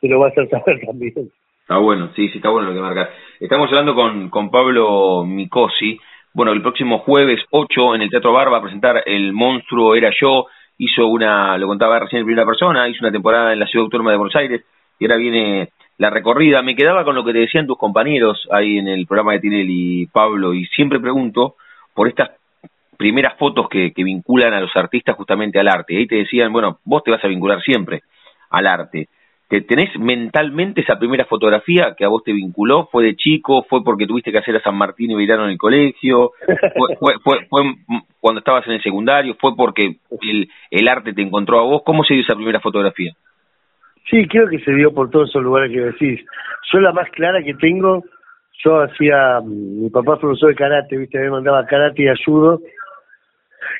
se 0.00 0.08
lo 0.08 0.18
va 0.18 0.26
a 0.26 0.30
hacer 0.30 0.48
saber 0.50 0.80
también. 0.86 1.30
Está 1.60 1.78
bueno, 1.78 2.10
sí, 2.14 2.28
sí, 2.28 2.38
está 2.38 2.50
bueno 2.50 2.68
lo 2.68 2.74
que 2.74 2.80
marcas. 2.80 3.08
Estamos 3.40 3.68
hablando 3.68 3.94
con, 3.94 4.28
con 4.28 4.50
Pablo 4.50 5.24
Micosi, 5.24 5.98
bueno, 6.34 6.50
el 6.50 6.62
próximo 6.62 6.98
jueves 6.98 7.40
8 7.50 7.94
en 7.94 8.02
el 8.02 8.10
Teatro 8.10 8.32
Bar 8.32 8.52
va 8.52 8.58
a 8.58 8.62
presentar 8.62 9.04
El 9.06 9.32
monstruo 9.32 9.94
era 9.94 10.10
yo. 10.20 10.46
Hizo 10.76 11.06
una, 11.06 11.56
lo 11.56 11.68
contaba 11.68 12.00
recién 12.00 12.20
en 12.20 12.26
primera 12.26 12.44
persona, 12.44 12.88
hizo 12.88 12.98
una 13.04 13.12
temporada 13.12 13.52
en 13.52 13.60
la 13.60 13.66
Ciudad 13.66 13.84
Autónoma 13.84 14.10
de 14.10 14.16
Buenos 14.16 14.34
Aires 14.34 14.64
y 14.98 15.04
ahora 15.04 15.16
viene 15.16 15.68
la 15.96 16.10
recorrida. 16.10 16.60
Me 16.62 16.74
quedaba 16.74 17.04
con 17.04 17.14
lo 17.14 17.24
que 17.24 17.32
te 17.32 17.38
decían 17.38 17.68
tus 17.68 17.78
compañeros 17.78 18.48
ahí 18.50 18.78
en 18.78 18.88
el 18.88 19.06
programa 19.06 19.34
de 19.34 19.38
Tinelli, 19.38 20.06
Pablo, 20.06 20.52
y 20.52 20.66
siempre 20.66 20.98
pregunto 20.98 21.54
por 21.94 22.08
estas 22.08 22.32
primeras 22.98 23.38
fotos 23.38 23.68
que, 23.68 23.92
que 23.92 24.02
vinculan 24.02 24.54
a 24.54 24.60
los 24.60 24.74
artistas 24.74 25.14
justamente 25.14 25.60
al 25.60 25.68
arte. 25.68 25.96
Ahí 25.96 26.08
te 26.08 26.16
decían, 26.16 26.52
bueno, 26.52 26.80
vos 26.84 27.04
te 27.04 27.12
vas 27.12 27.24
a 27.24 27.28
vincular 27.28 27.62
siempre 27.62 28.02
al 28.50 28.66
arte. 28.66 29.08
¿Tenés 29.48 29.96
mentalmente 29.98 30.80
esa 30.80 30.98
primera 30.98 31.26
fotografía 31.26 31.94
que 31.96 32.04
a 32.04 32.08
vos 32.08 32.24
te 32.24 32.32
vinculó? 32.32 32.88
¿Fue 32.90 33.04
de 33.04 33.14
chico? 33.14 33.64
¿Fue 33.68 33.84
porque 33.84 34.06
tuviste 34.06 34.32
que 34.32 34.38
hacer 34.38 34.56
a 34.56 34.62
San 34.62 34.76
Martín 34.76 35.10
y 35.10 35.14
Beirano 35.14 35.44
en 35.44 35.50
el 35.50 35.58
colegio? 35.58 36.32
¿Fue, 36.98 37.18
fue, 37.22 37.46
fue, 37.48 37.62
cuando 38.20 38.38
estabas 38.40 38.66
en 38.66 38.72
el 38.72 38.82
secundario? 38.82 39.36
¿Fue 39.38 39.54
porque 39.54 39.96
el, 40.22 40.48
el 40.70 40.88
arte 40.88 41.12
te 41.12 41.22
encontró 41.22 41.60
a 41.60 41.64
vos? 41.64 41.82
¿Cómo 41.84 42.04
se 42.04 42.14
dio 42.14 42.22
esa 42.22 42.34
primera 42.34 42.60
fotografía? 42.60 43.12
Sí, 44.10 44.26
creo 44.28 44.48
que 44.48 44.58
se 44.60 44.72
dio 44.72 44.92
por 44.92 45.10
todos 45.10 45.28
esos 45.28 45.42
lugares 45.42 45.70
que 45.70 45.80
decís. 45.80 46.26
Yo 46.72 46.80
la 46.80 46.92
más 46.92 47.10
clara 47.10 47.42
que 47.42 47.54
tengo, 47.54 48.02
yo 48.64 48.82
hacía, 48.82 49.40
mi 49.44 49.88
papá 49.90 50.18
profesor 50.18 50.50
de 50.50 50.54
karate, 50.56 50.96
viste, 50.96 51.18
me 51.18 51.30
mandaba 51.30 51.66
karate 51.66 52.02
y 52.02 52.08
ayudo, 52.08 52.60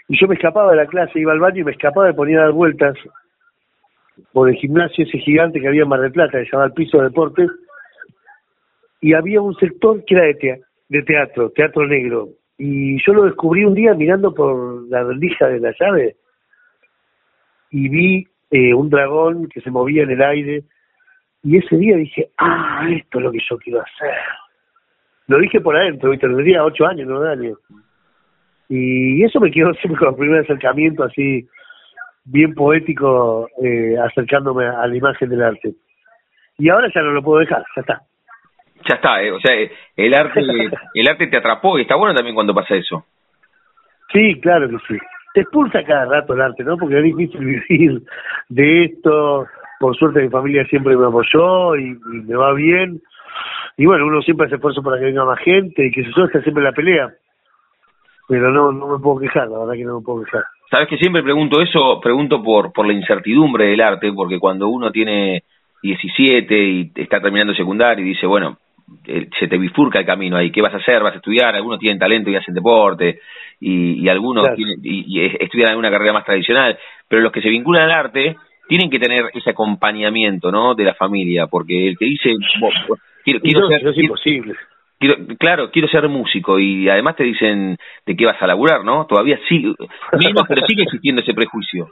y 0.08 0.18
yo 0.18 0.28
me 0.28 0.34
escapaba 0.34 0.70
de 0.70 0.76
la 0.76 0.86
clase, 0.86 1.18
iba 1.18 1.32
al 1.32 1.40
baño 1.40 1.60
y 1.60 1.64
me 1.64 1.72
escapaba 1.72 2.10
y 2.10 2.14
ponía 2.14 2.38
a 2.38 2.42
dar 2.42 2.52
vueltas 2.52 2.96
por 4.32 4.48
el 4.48 4.56
gimnasio 4.56 5.04
ese 5.04 5.18
gigante 5.18 5.60
que 5.60 5.68
había 5.68 5.82
en 5.82 5.88
Mar 5.88 6.00
del 6.00 6.12
Plata, 6.12 6.38
que 6.38 6.44
se 6.44 6.52
llama 6.52 6.66
el 6.66 6.72
Piso 6.72 6.98
de 6.98 7.04
Deportes, 7.04 7.50
y 9.00 9.14
había 9.14 9.40
un 9.40 9.54
sector 9.56 10.04
que 10.04 10.14
era 10.14 10.24
de, 10.24 10.62
de 10.88 11.02
teatro, 11.02 11.50
teatro 11.50 11.86
negro. 11.86 12.28
Y 12.56 12.96
yo 13.04 13.12
lo 13.12 13.24
descubrí 13.24 13.64
un 13.64 13.74
día 13.74 13.94
mirando 13.94 14.32
por 14.32 14.88
la 14.88 15.02
rendija 15.02 15.48
de 15.48 15.60
la 15.60 15.74
llave 15.78 16.16
y 17.70 17.88
vi 17.88 18.28
eh, 18.50 18.72
un 18.72 18.88
dragón 18.88 19.48
que 19.48 19.60
se 19.60 19.70
movía 19.70 20.04
en 20.04 20.10
el 20.10 20.22
aire. 20.22 20.62
Y 21.42 21.58
ese 21.58 21.76
día 21.76 21.96
dije, 21.96 22.30
ah, 22.38 22.86
esto 22.88 23.18
es 23.18 23.24
lo 23.24 23.32
que 23.32 23.40
yo 23.50 23.58
quiero 23.58 23.80
hacer. 23.80 24.16
Lo 25.26 25.38
dije 25.38 25.60
por 25.60 25.76
adentro, 25.76 26.10
¿viste? 26.10 26.28
Tendría 26.28 26.64
ocho 26.64 26.86
años, 26.86 27.08
nueve 27.08 27.30
años. 27.30 27.58
Y 28.68 29.22
eso 29.24 29.40
me 29.40 29.50
quedó 29.50 29.74
siempre 29.74 30.08
el 30.08 30.14
primer 30.14 30.40
acercamiento 30.40 31.02
así, 31.02 31.46
bien 32.24 32.54
poético, 32.54 33.48
eh, 33.62 33.96
acercándome 33.98 34.66
a 34.66 34.86
la 34.86 34.96
imagen 34.96 35.28
del 35.28 35.42
arte. 35.42 35.74
Y 36.58 36.68
ahora 36.68 36.88
ya 36.94 37.02
no 37.02 37.10
lo 37.10 37.22
puedo 37.22 37.40
dejar, 37.40 37.64
ya 37.76 37.80
está. 37.80 38.02
Ya 38.88 38.96
está, 38.96 39.22
eh, 39.22 39.32
o 39.32 39.40
sea, 39.40 39.54
el 39.96 40.14
arte, 40.14 40.40
el 40.94 41.08
arte 41.08 41.26
te 41.26 41.36
atrapó 41.36 41.78
y 41.78 41.82
está 41.82 41.96
bueno 41.96 42.14
también 42.14 42.34
cuando 42.34 42.54
pasa 42.54 42.74
eso. 42.74 43.04
Sí, 44.12 44.40
claro 44.40 44.68
que 44.68 44.76
sí. 44.88 44.98
Te 45.34 45.40
expulsa 45.40 45.82
cada 45.82 46.04
rato 46.04 46.34
el 46.34 46.40
arte, 46.40 46.62
¿no? 46.62 46.76
Porque 46.76 46.98
es 46.98 47.04
difícil 47.04 47.40
vivir 47.68 48.02
de 48.48 48.84
esto. 48.84 49.46
Por 49.80 49.96
suerte 49.96 50.22
mi 50.22 50.28
familia 50.28 50.64
siempre 50.66 50.96
me 50.96 51.06
apoyó 51.06 51.76
y, 51.76 51.90
y 51.90 52.22
me 52.22 52.36
va 52.36 52.52
bien. 52.52 53.00
Y 53.76 53.86
bueno, 53.86 54.06
uno 54.06 54.22
siempre 54.22 54.46
hace 54.46 54.56
esfuerzo 54.56 54.82
para 54.82 54.98
que 54.98 55.06
venga 55.06 55.24
más 55.24 55.40
gente 55.40 55.86
y 55.86 55.90
que 55.90 56.04
se 56.04 56.10
está 56.10 56.40
siempre 56.42 56.62
la 56.62 56.72
pelea. 56.72 57.12
Pero 58.28 58.50
no, 58.52 58.72
no 58.72 58.86
me 58.86 59.02
puedo 59.02 59.20
quejar, 59.20 59.48
la 59.48 59.58
verdad 59.58 59.74
que 59.74 59.84
no 59.84 59.98
me 59.98 60.04
puedo 60.04 60.24
quejar. 60.24 60.44
Sabes 60.74 60.88
que 60.88 60.98
siempre 60.98 61.22
pregunto 61.22 61.60
eso, 61.62 62.00
pregunto 62.00 62.42
por, 62.42 62.72
por 62.72 62.84
la 62.84 62.92
incertidumbre 62.94 63.66
del 63.68 63.80
arte, 63.80 64.12
porque 64.12 64.40
cuando 64.40 64.66
uno 64.66 64.90
tiene 64.90 65.44
17 65.80 66.64
y 66.64 66.90
está 66.96 67.20
terminando 67.20 67.54
secundario 67.54 68.04
y 68.04 68.08
dice, 68.08 68.26
bueno, 68.26 68.58
eh, 69.06 69.28
se 69.38 69.46
te 69.46 69.56
bifurca 69.56 70.00
el 70.00 70.04
camino 70.04 70.36
ahí, 70.36 70.50
¿qué 70.50 70.60
vas 70.60 70.74
a 70.74 70.78
hacer? 70.78 71.00
¿Vas 71.00 71.12
a 71.14 71.18
estudiar? 71.18 71.54
Algunos 71.54 71.78
tienen 71.78 72.00
talento 72.00 72.28
y 72.28 72.34
hacen 72.34 72.54
deporte, 72.54 73.20
y, 73.60 74.02
y 74.04 74.08
algunos 74.08 74.42
Claro. 74.42 74.56
tienen- 74.56 74.80
y, 74.82 75.04
y 75.06 75.24
estudian 75.38 75.68
alguna 75.70 75.92
carrera 75.92 76.12
más 76.12 76.24
tradicional, 76.24 76.76
pero 77.06 77.22
los 77.22 77.30
que 77.30 77.40
se 77.40 77.50
vinculan 77.50 77.84
al 77.84 77.92
arte 77.96 78.36
tienen 78.68 78.90
que 78.90 78.98
tener 78.98 79.26
ese 79.32 79.50
acompañamiento, 79.50 80.50
¿no? 80.50 80.74
De 80.74 80.82
la 80.82 80.94
familia, 80.94 81.46
porque 81.46 81.86
el 81.86 81.96
que 81.96 82.06
dice, 82.06 82.32
"Bo- 82.60 82.70
bo- 82.88 82.98
quiero, 83.24 83.38
quiero 83.38 83.60
no, 83.60 83.68
ser, 83.68 83.76
es 83.76 83.82
quiero- 83.92 84.00
imposible. 84.00 84.54
Quiero- 85.04 85.36
claro, 85.38 85.70
quiero 85.70 85.88
ser 85.88 86.08
músico 86.08 86.58
y 86.58 86.88
además 86.88 87.16
te 87.16 87.24
dicen 87.24 87.76
de 88.06 88.16
qué 88.16 88.24
vas 88.26 88.40
a 88.40 88.46
laburar, 88.46 88.84
¿no? 88.84 89.06
Todavía 89.06 89.38
sigue, 89.48 89.74
menos, 90.18 90.44
pero 90.48 90.66
sigue 90.66 90.82
existiendo 90.84 91.20
ese 91.20 91.34
prejuicio. 91.34 91.88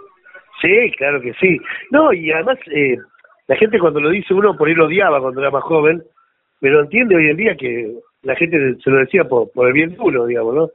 Sí, 0.60 0.92
claro 0.96 1.20
que 1.20 1.34
sí. 1.34 1.58
No, 1.90 2.12
y 2.12 2.30
además, 2.30 2.58
eh, 2.74 2.96
la 3.48 3.56
gente 3.56 3.78
cuando 3.78 4.00
lo 4.00 4.10
dice, 4.10 4.32
uno 4.32 4.56
por 4.56 4.68
ahí 4.68 4.74
lo 4.74 4.86
odiaba 4.86 5.20
cuando 5.20 5.40
era 5.40 5.50
más 5.50 5.62
joven, 5.64 6.02
pero 6.60 6.80
entiende 6.80 7.16
hoy 7.16 7.26
en 7.28 7.36
día 7.36 7.56
que 7.56 7.92
la 8.22 8.36
gente 8.36 8.56
se 8.82 8.90
lo 8.90 8.98
decía 8.98 9.24
por, 9.24 9.50
por 9.52 9.66
el 9.66 9.72
bien 9.72 9.90
de 9.90 9.98
uno, 9.98 10.26
digamos, 10.26 10.54
¿no? 10.54 10.68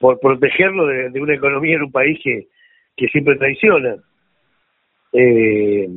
Por 0.00 0.18
protegerlo 0.20 0.86
de, 0.86 1.10
de 1.10 1.20
una 1.20 1.34
economía 1.34 1.76
en 1.76 1.84
un 1.84 1.92
país 1.92 2.18
que, 2.22 2.48
que 2.96 3.06
siempre 3.08 3.36
traiciona. 3.36 3.96
Eh, 5.12 5.88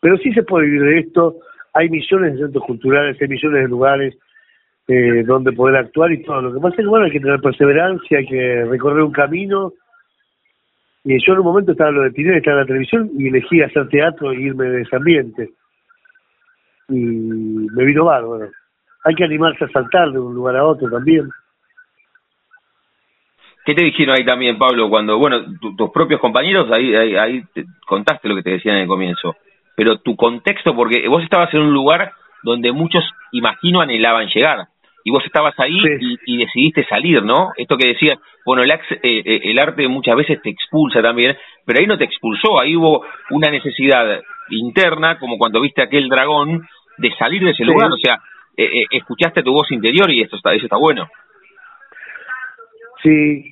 pero 0.00 0.18
sí 0.18 0.32
se 0.32 0.42
puede 0.42 0.66
vivir 0.66 0.82
de 0.82 0.98
esto. 1.00 1.36
Hay 1.72 1.88
millones 1.88 2.34
de 2.34 2.38
centros 2.44 2.64
culturales, 2.64 3.16
hay 3.20 3.28
millones 3.28 3.62
de 3.62 3.68
lugares 3.68 4.18
eh, 4.88 5.22
donde 5.24 5.52
poder 5.52 5.76
actuar 5.76 6.12
y 6.12 6.22
todo. 6.22 6.40
Lo 6.42 6.52
que 6.52 6.60
pasa 6.60 6.76
es 6.76 6.84
que, 6.84 6.86
bueno, 6.86 7.06
hay 7.06 7.12
que 7.12 7.20
tener 7.20 7.40
perseverancia, 7.40 8.18
hay 8.18 8.26
que 8.26 8.64
recorrer 8.64 9.02
un 9.02 9.12
camino 9.12 9.72
y 11.04 11.24
yo 11.24 11.34
en 11.34 11.38
un 11.38 11.44
momento 11.44 11.72
estaba 11.72 11.90
en 11.90 11.96
lo 11.96 12.02
de 12.02 12.10
Tinelli, 12.10 12.38
estaba 12.38 12.56
en 12.56 12.60
la 12.62 12.66
televisión 12.66 13.10
y 13.16 13.28
elegí 13.28 13.62
hacer 13.62 13.88
teatro 13.88 14.32
e 14.32 14.40
irme 14.40 14.64
de 14.64 14.82
ese 14.82 14.96
ambiente. 14.96 15.50
Y 16.88 16.94
me 16.94 17.84
vino 17.84 18.04
bárbaro. 18.04 18.48
Hay 19.04 19.14
que 19.14 19.24
animarse 19.24 19.64
a 19.64 19.68
saltar 19.68 20.10
de 20.10 20.18
un 20.18 20.34
lugar 20.34 20.56
a 20.56 20.64
otro 20.64 20.90
también. 20.90 21.28
¿Qué 23.64 23.74
te 23.74 23.84
dijeron 23.84 24.16
ahí 24.16 24.24
también, 24.24 24.58
Pablo, 24.58 24.88
cuando, 24.88 25.18
bueno, 25.18 25.44
tu- 25.60 25.74
tus 25.74 25.90
propios 25.90 26.20
compañeros, 26.20 26.70
ahí, 26.70 26.94
ahí, 26.94 27.16
ahí 27.16 27.42
te 27.52 27.64
contaste 27.86 28.28
lo 28.28 28.36
que 28.36 28.42
te 28.42 28.50
decían 28.50 28.76
en 28.76 28.82
el 28.82 28.88
comienzo, 28.88 29.34
pero 29.76 29.98
tu 29.98 30.14
contexto, 30.16 30.74
porque 30.74 31.06
vos 31.08 31.22
estabas 31.22 31.52
en 31.54 31.62
un 31.62 31.72
lugar 31.72 32.12
donde 32.44 32.70
muchos, 32.70 33.02
imagino, 33.32 33.80
anhelaban 33.80 34.28
llegar, 34.28 34.68
y 35.06 35.10
vos 35.12 35.24
estabas 35.24 35.54
ahí 35.58 35.78
Sí. 35.80 36.18
y, 36.26 36.34
y 36.34 36.36
decidiste 36.38 36.84
salir, 36.84 37.22
¿no? 37.22 37.50
Esto 37.56 37.76
que 37.76 37.86
decías, 37.90 38.18
bueno, 38.44 38.64
el, 38.64 38.70
eh, 38.72 38.78
eh, 39.02 39.40
el 39.44 39.58
arte 39.60 39.86
muchas 39.86 40.16
veces 40.16 40.42
te 40.42 40.50
expulsa 40.50 41.00
también, 41.00 41.36
pero 41.64 41.78
ahí 41.78 41.86
no 41.86 41.96
te 41.96 42.04
expulsó, 42.04 42.60
ahí 42.60 42.74
hubo 42.74 43.04
una 43.30 43.48
necesidad 43.50 44.20
interna, 44.50 45.16
como 45.20 45.38
cuando 45.38 45.60
viste 45.60 45.80
aquel 45.80 46.08
dragón, 46.08 46.66
de 46.98 47.10
salir 47.18 47.40
de 47.44 47.50
ese 47.50 47.62
Sí. 47.62 47.70
lugar, 47.70 47.88
o 47.92 47.96
sea, 48.02 48.16
eh, 48.56 48.80
eh, 48.80 48.84
escuchaste 48.90 49.44
tu 49.44 49.52
voz 49.52 49.70
interior 49.70 50.10
y 50.10 50.22
esto 50.22 50.34
está, 50.36 50.54
eso 50.54 50.64
está 50.66 50.76
bueno. 50.76 51.06
Sí, 53.02 53.44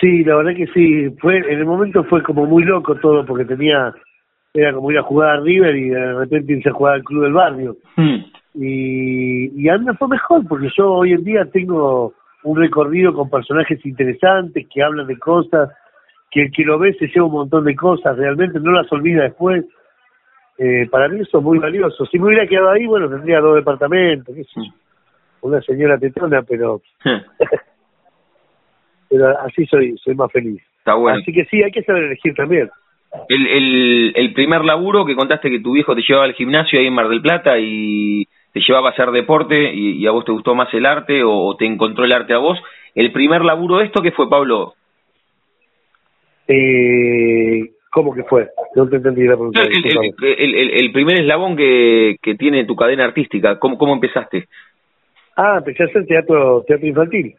sí, 0.00 0.22
la 0.24 0.36
verdad 0.36 0.54
que 0.54 0.66
sí. 0.68 1.10
Fue 1.20 1.38
En 1.38 1.58
el 1.58 1.66
momento 1.66 2.04
fue 2.04 2.22
como 2.22 2.46
muy 2.46 2.62
loco 2.64 2.94
todo 2.96 3.26
porque 3.26 3.44
tenía, 3.46 3.92
era 4.54 4.72
como 4.74 4.92
ir 4.92 4.98
a 4.98 5.02
jugar 5.02 5.30
a 5.30 5.40
River 5.40 5.74
y 5.76 5.88
de 5.88 6.14
repente 6.14 6.52
irse 6.52 6.68
a 6.68 6.72
jugar 6.72 6.94
al 6.94 7.02
club 7.02 7.24
del 7.24 7.32
barrio. 7.32 7.76
Hmm. 7.96 8.18
Y, 8.54 9.62
y 9.62 9.68
a 9.68 9.78
mí 9.78 9.84
me 9.84 9.94
fue 9.94 10.08
mejor 10.08 10.46
porque 10.48 10.68
yo 10.76 10.92
hoy 10.92 11.12
en 11.12 11.24
día 11.24 11.44
tengo 11.52 12.14
un 12.42 12.58
recorrido 12.58 13.14
con 13.14 13.30
personajes 13.30 13.84
interesantes 13.84 14.66
que 14.72 14.82
hablan 14.82 15.06
de 15.06 15.18
cosas 15.18 15.70
que 16.30 16.42
el 16.42 16.52
que 16.52 16.64
lo 16.64 16.78
ve 16.78 16.94
se 16.94 17.06
lleva 17.08 17.26
un 17.26 17.32
montón 17.32 17.64
de 17.64 17.76
cosas 17.76 18.16
realmente 18.16 18.58
no 18.60 18.72
las 18.72 18.90
olvida 18.92 19.24
después. 19.24 19.64
Eh, 20.58 20.86
para 20.90 21.08
mí 21.08 21.20
eso 21.20 21.38
es 21.38 21.44
muy 21.44 21.58
valioso. 21.58 22.04
Si 22.06 22.18
me 22.18 22.26
hubiera 22.26 22.46
quedado 22.46 22.70
ahí 22.70 22.86
bueno 22.86 23.08
tendría 23.08 23.40
dos 23.40 23.56
departamentos 23.56 24.34
qué 24.34 24.44
sé 24.44 24.50
yo, 24.56 24.72
una 25.42 25.60
señora 25.62 25.98
tetona 25.98 26.42
pero 26.42 26.82
pero 29.08 29.38
así 29.40 29.66
soy 29.66 29.96
soy 29.98 30.14
más 30.14 30.30
feliz. 30.32 30.62
Está 30.78 30.94
bueno. 30.94 31.18
así 31.20 31.32
que 31.32 31.44
sí 31.44 31.62
hay 31.62 31.70
que 31.70 31.82
saber 31.82 32.04
elegir 32.04 32.34
también. 32.34 32.70
El, 33.28 33.46
el, 33.46 34.12
el 34.14 34.32
primer 34.34 34.64
laburo 34.64 35.04
que 35.04 35.16
contaste 35.16 35.50
que 35.50 35.60
tu 35.60 35.72
viejo 35.72 35.94
te 35.96 36.02
llevaba 36.02 36.26
al 36.26 36.34
gimnasio 36.34 36.78
ahí 36.78 36.86
en 36.86 36.94
Mar 36.94 37.08
del 37.08 37.20
Plata 37.20 37.58
y 37.58 38.28
te 38.52 38.60
llevaba 38.60 38.88
a 38.88 38.92
hacer 38.92 39.10
deporte 39.10 39.72
y, 39.72 39.98
y 40.02 40.06
a 40.06 40.10
vos 40.10 40.24
te 40.24 40.32
gustó 40.32 40.54
más 40.54 40.72
el 40.74 40.86
arte 40.86 41.22
o, 41.22 41.30
o 41.32 41.56
te 41.56 41.66
encontró 41.66 42.04
el 42.04 42.12
arte 42.12 42.32
a 42.34 42.38
vos. 42.38 42.58
El 42.94 43.12
primer 43.12 43.42
laburo 43.44 43.78
de 43.78 43.84
esto, 43.86 44.02
¿qué 44.02 44.10
fue, 44.12 44.28
Pablo? 44.28 44.74
eh, 46.48 47.70
¿cómo 47.92 48.12
que 48.14 48.24
fue? 48.24 48.48
no 48.74 48.88
te 48.88 48.96
entendí 48.96 49.22
la 49.24 49.34
pregunta 49.34 49.62
El, 49.62 49.68
el- 49.68 49.82
discúlpame. 49.82 50.14
el- 50.38 50.54
el- 50.54 50.70
el 50.80 50.92
primer 50.92 51.20
eslabón 51.20 51.56
que, 51.56 52.16
que 52.22 52.34
tiene 52.34 52.64
tu 52.64 52.74
cadena 52.76 53.04
artística, 53.04 53.58
¿cómo, 53.58 53.78
cómo 53.78 53.94
empezaste? 53.94 54.46
Ah, 55.36 55.56
empecé 55.58 55.84
a 55.84 55.86
hacer 55.86 56.06
teatro, 56.06 56.64
teatro 56.66 56.86
infantil. 56.86 57.34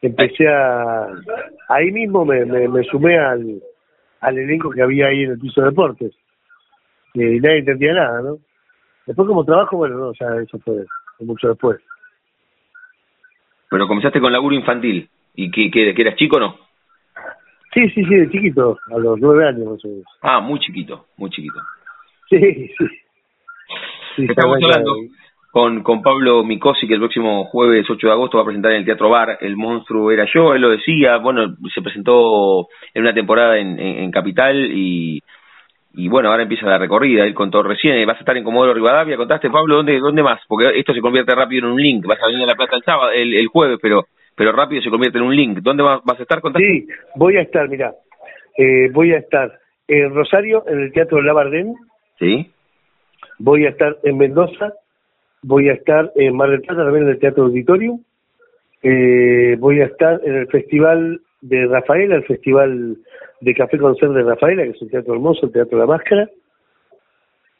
Empecé 0.00 0.48
a... 0.48 1.08
Ahí 1.68 1.90
mismo 1.90 2.24
me, 2.24 2.44
me, 2.44 2.68
me 2.68 2.82
sumé 2.84 3.18
al, 3.18 3.60
al 4.20 4.38
elenco 4.38 4.70
que 4.70 4.82
había 4.82 5.08
ahí 5.08 5.24
en 5.24 5.32
el 5.32 5.38
piso 5.38 5.60
de 5.60 5.68
deportes. 5.68 6.12
Y 7.18 7.40
nadie 7.40 7.58
entendía 7.58 7.92
nada, 7.94 8.22
¿no? 8.22 8.38
Después 9.06 9.26
como 9.26 9.44
trabajo, 9.44 9.76
bueno, 9.76 9.96
no, 9.96 10.12
ya 10.12 10.26
eso 10.40 10.58
fue, 10.60 10.84
mucho 11.20 11.48
después. 11.48 11.78
Pero 13.70 13.88
comenzaste 13.88 14.20
con 14.20 14.32
laburo 14.32 14.54
infantil. 14.54 15.08
¿Y 15.34 15.50
que, 15.50 15.70
que, 15.70 15.94
que 15.94 16.02
eras 16.02 16.16
chico 16.16 16.36
o 16.36 16.40
no? 16.40 16.56
Sí, 17.72 17.88
sí, 17.90 18.04
sí, 18.04 18.14
de 18.14 18.30
chiquito, 18.30 18.78
a 18.92 18.98
los 18.98 19.18
nueve 19.20 19.46
años 19.46 19.66
más 19.66 19.84
o 19.84 19.88
menos. 19.88 20.04
Ah, 20.22 20.40
muy 20.40 20.58
chiquito, 20.60 21.06
muy 21.16 21.30
chiquito. 21.30 21.60
Sí, 22.28 22.38
sí. 22.38 22.86
sí 24.16 24.26
Estamos 24.28 24.58
hablando 24.62 24.94
con, 25.50 25.82
con 25.82 26.02
Pablo 26.02 26.44
Micosi, 26.44 26.86
que 26.86 26.94
el 26.94 27.00
próximo 27.00 27.44
jueves 27.46 27.86
8 27.88 28.06
de 28.06 28.12
agosto 28.12 28.38
va 28.38 28.42
a 28.42 28.46
presentar 28.46 28.72
en 28.72 28.78
el 28.78 28.84
Teatro 28.84 29.10
Bar 29.10 29.38
El 29.40 29.56
Monstruo 29.56 30.10
Era 30.10 30.26
Yo, 30.32 30.54
él 30.54 30.62
lo 30.62 30.70
decía, 30.70 31.18
bueno, 31.18 31.56
se 31.74 31.82
presentó 31.82 32.68
en 32.94 33.02
una 33.02 33.14
temporada 33.14 33.58
en, 33.58 33.78
en, 33.78 34.04
en 34.04 34.10
Capital 34.10 34.70
y, 34.72 35.22
y 35.98 36.08
bueno, 36.08 36.30
ahora 36.30 36.44
empieza 36.44 36.64
la 36.66 36.78
recorrida, 36.78 37.24
él 37.24 37.34
contó 37.34 37.60
recién, 37.60 37.96
eh, 37.96 38.06
vas 38.06 38.16
a 38.16 38.20
estar 38.20 38.36
en 38.36 38.44
Comodoro 38.44 38.72
Rivadavia, 38.72 39.16
contaste 39.16 39.50
Pablo, 39.50 39.74
¿dónde, 39.76 39.98
dónde 39.98 40.22
más? 40.22 40.40
Porque 40.46 40.70
esto 40.78 40.94
se 40.94 41.00
convierte 41.00 41.34
rápido 41.34 41.66
en 41.66 41.72
un 41.72 41.82
link, 41.82 42.06
vas 42.06 42.22
a 42.22 42.28
venir 42.28 42.44
a 42.44 42.46
La 42.46 42.54
Plata 42.54 42.76
el 42.76 42.84
sábado, 42.84 43.10
el, 43.10 43.34
el 43.34 43.48
jueves, 43.48 43.78
pero 43.82 44.04
pero 44.36 44.52
rápido 44.52 44.80
se 44.80 44.90
convierte 44.90 45.18
en 45.18 45.24
un 45.24 45.34
link. 45.34 45.58
¿Dónde 45.58 45.82
vas, 45.82 46.00
vas 46.04 46.16
a 46.20 46.22
estar? 46.22 46.40
Contaste. 46.40 46.64
Sí, 46.64 46.86
voy 47.16 47.36
a 47.36 47.40
estar, 47.40 47.68
mira, 47.68 47.92
eh, 48.56 48.88
voy 48.92 49.12
a 49.12 49.18
estar 49.18 49.50
en 49.88 50.14
Rosario, 50.14 50.62
en 50.68 50.78
el 50.82 50.92
Teatro 50.92 51.20
Labardén, 51.20 51.74
Sí. 52.20 52.48
voy 53.40 53.66
a 53.66 53.70
estar 53.70 53.96
en 54.04 54.16
Mendoza, 54.18 54.74
voy 55.42 55.68
a 55.68 55.72
estar 55.72 56.12
en 56.14 56.36
Mar 56.36 56.50
del 56.50 56.60
Plata 56.60 56.84
también 56.84 57.06
en 57.06 57.10
el 57.10 57.18
Teatro 57.18 57.46
Auditorium, 57.46 58.00
eh, 58.84 59.56
voy 59.58 59.80
a 59.80 59.86
estar 59.86 60.20
en 60.24 60.36
el 60.36 60.46
Festival 60.46 61.20
de 61.40 61.66
Rafaela, 61.66 62.14
el 62.14 62.24
Festival 62.24 62.98
de 63.40 63.54
Café 63.54 63.78
Concert 63.78 64.12
de 64.12 64.22
Rafaela, 64.22 64.62
que 64.64 64.70
es 64.70 64.82
un 64.82 64.88
teatro 64.90 65.14
hermoso, 65.14 65.46
el 65.46 65.52
Teatro 65.52 65.78
La 65.78 65.86
Máscara, 65.86 66.28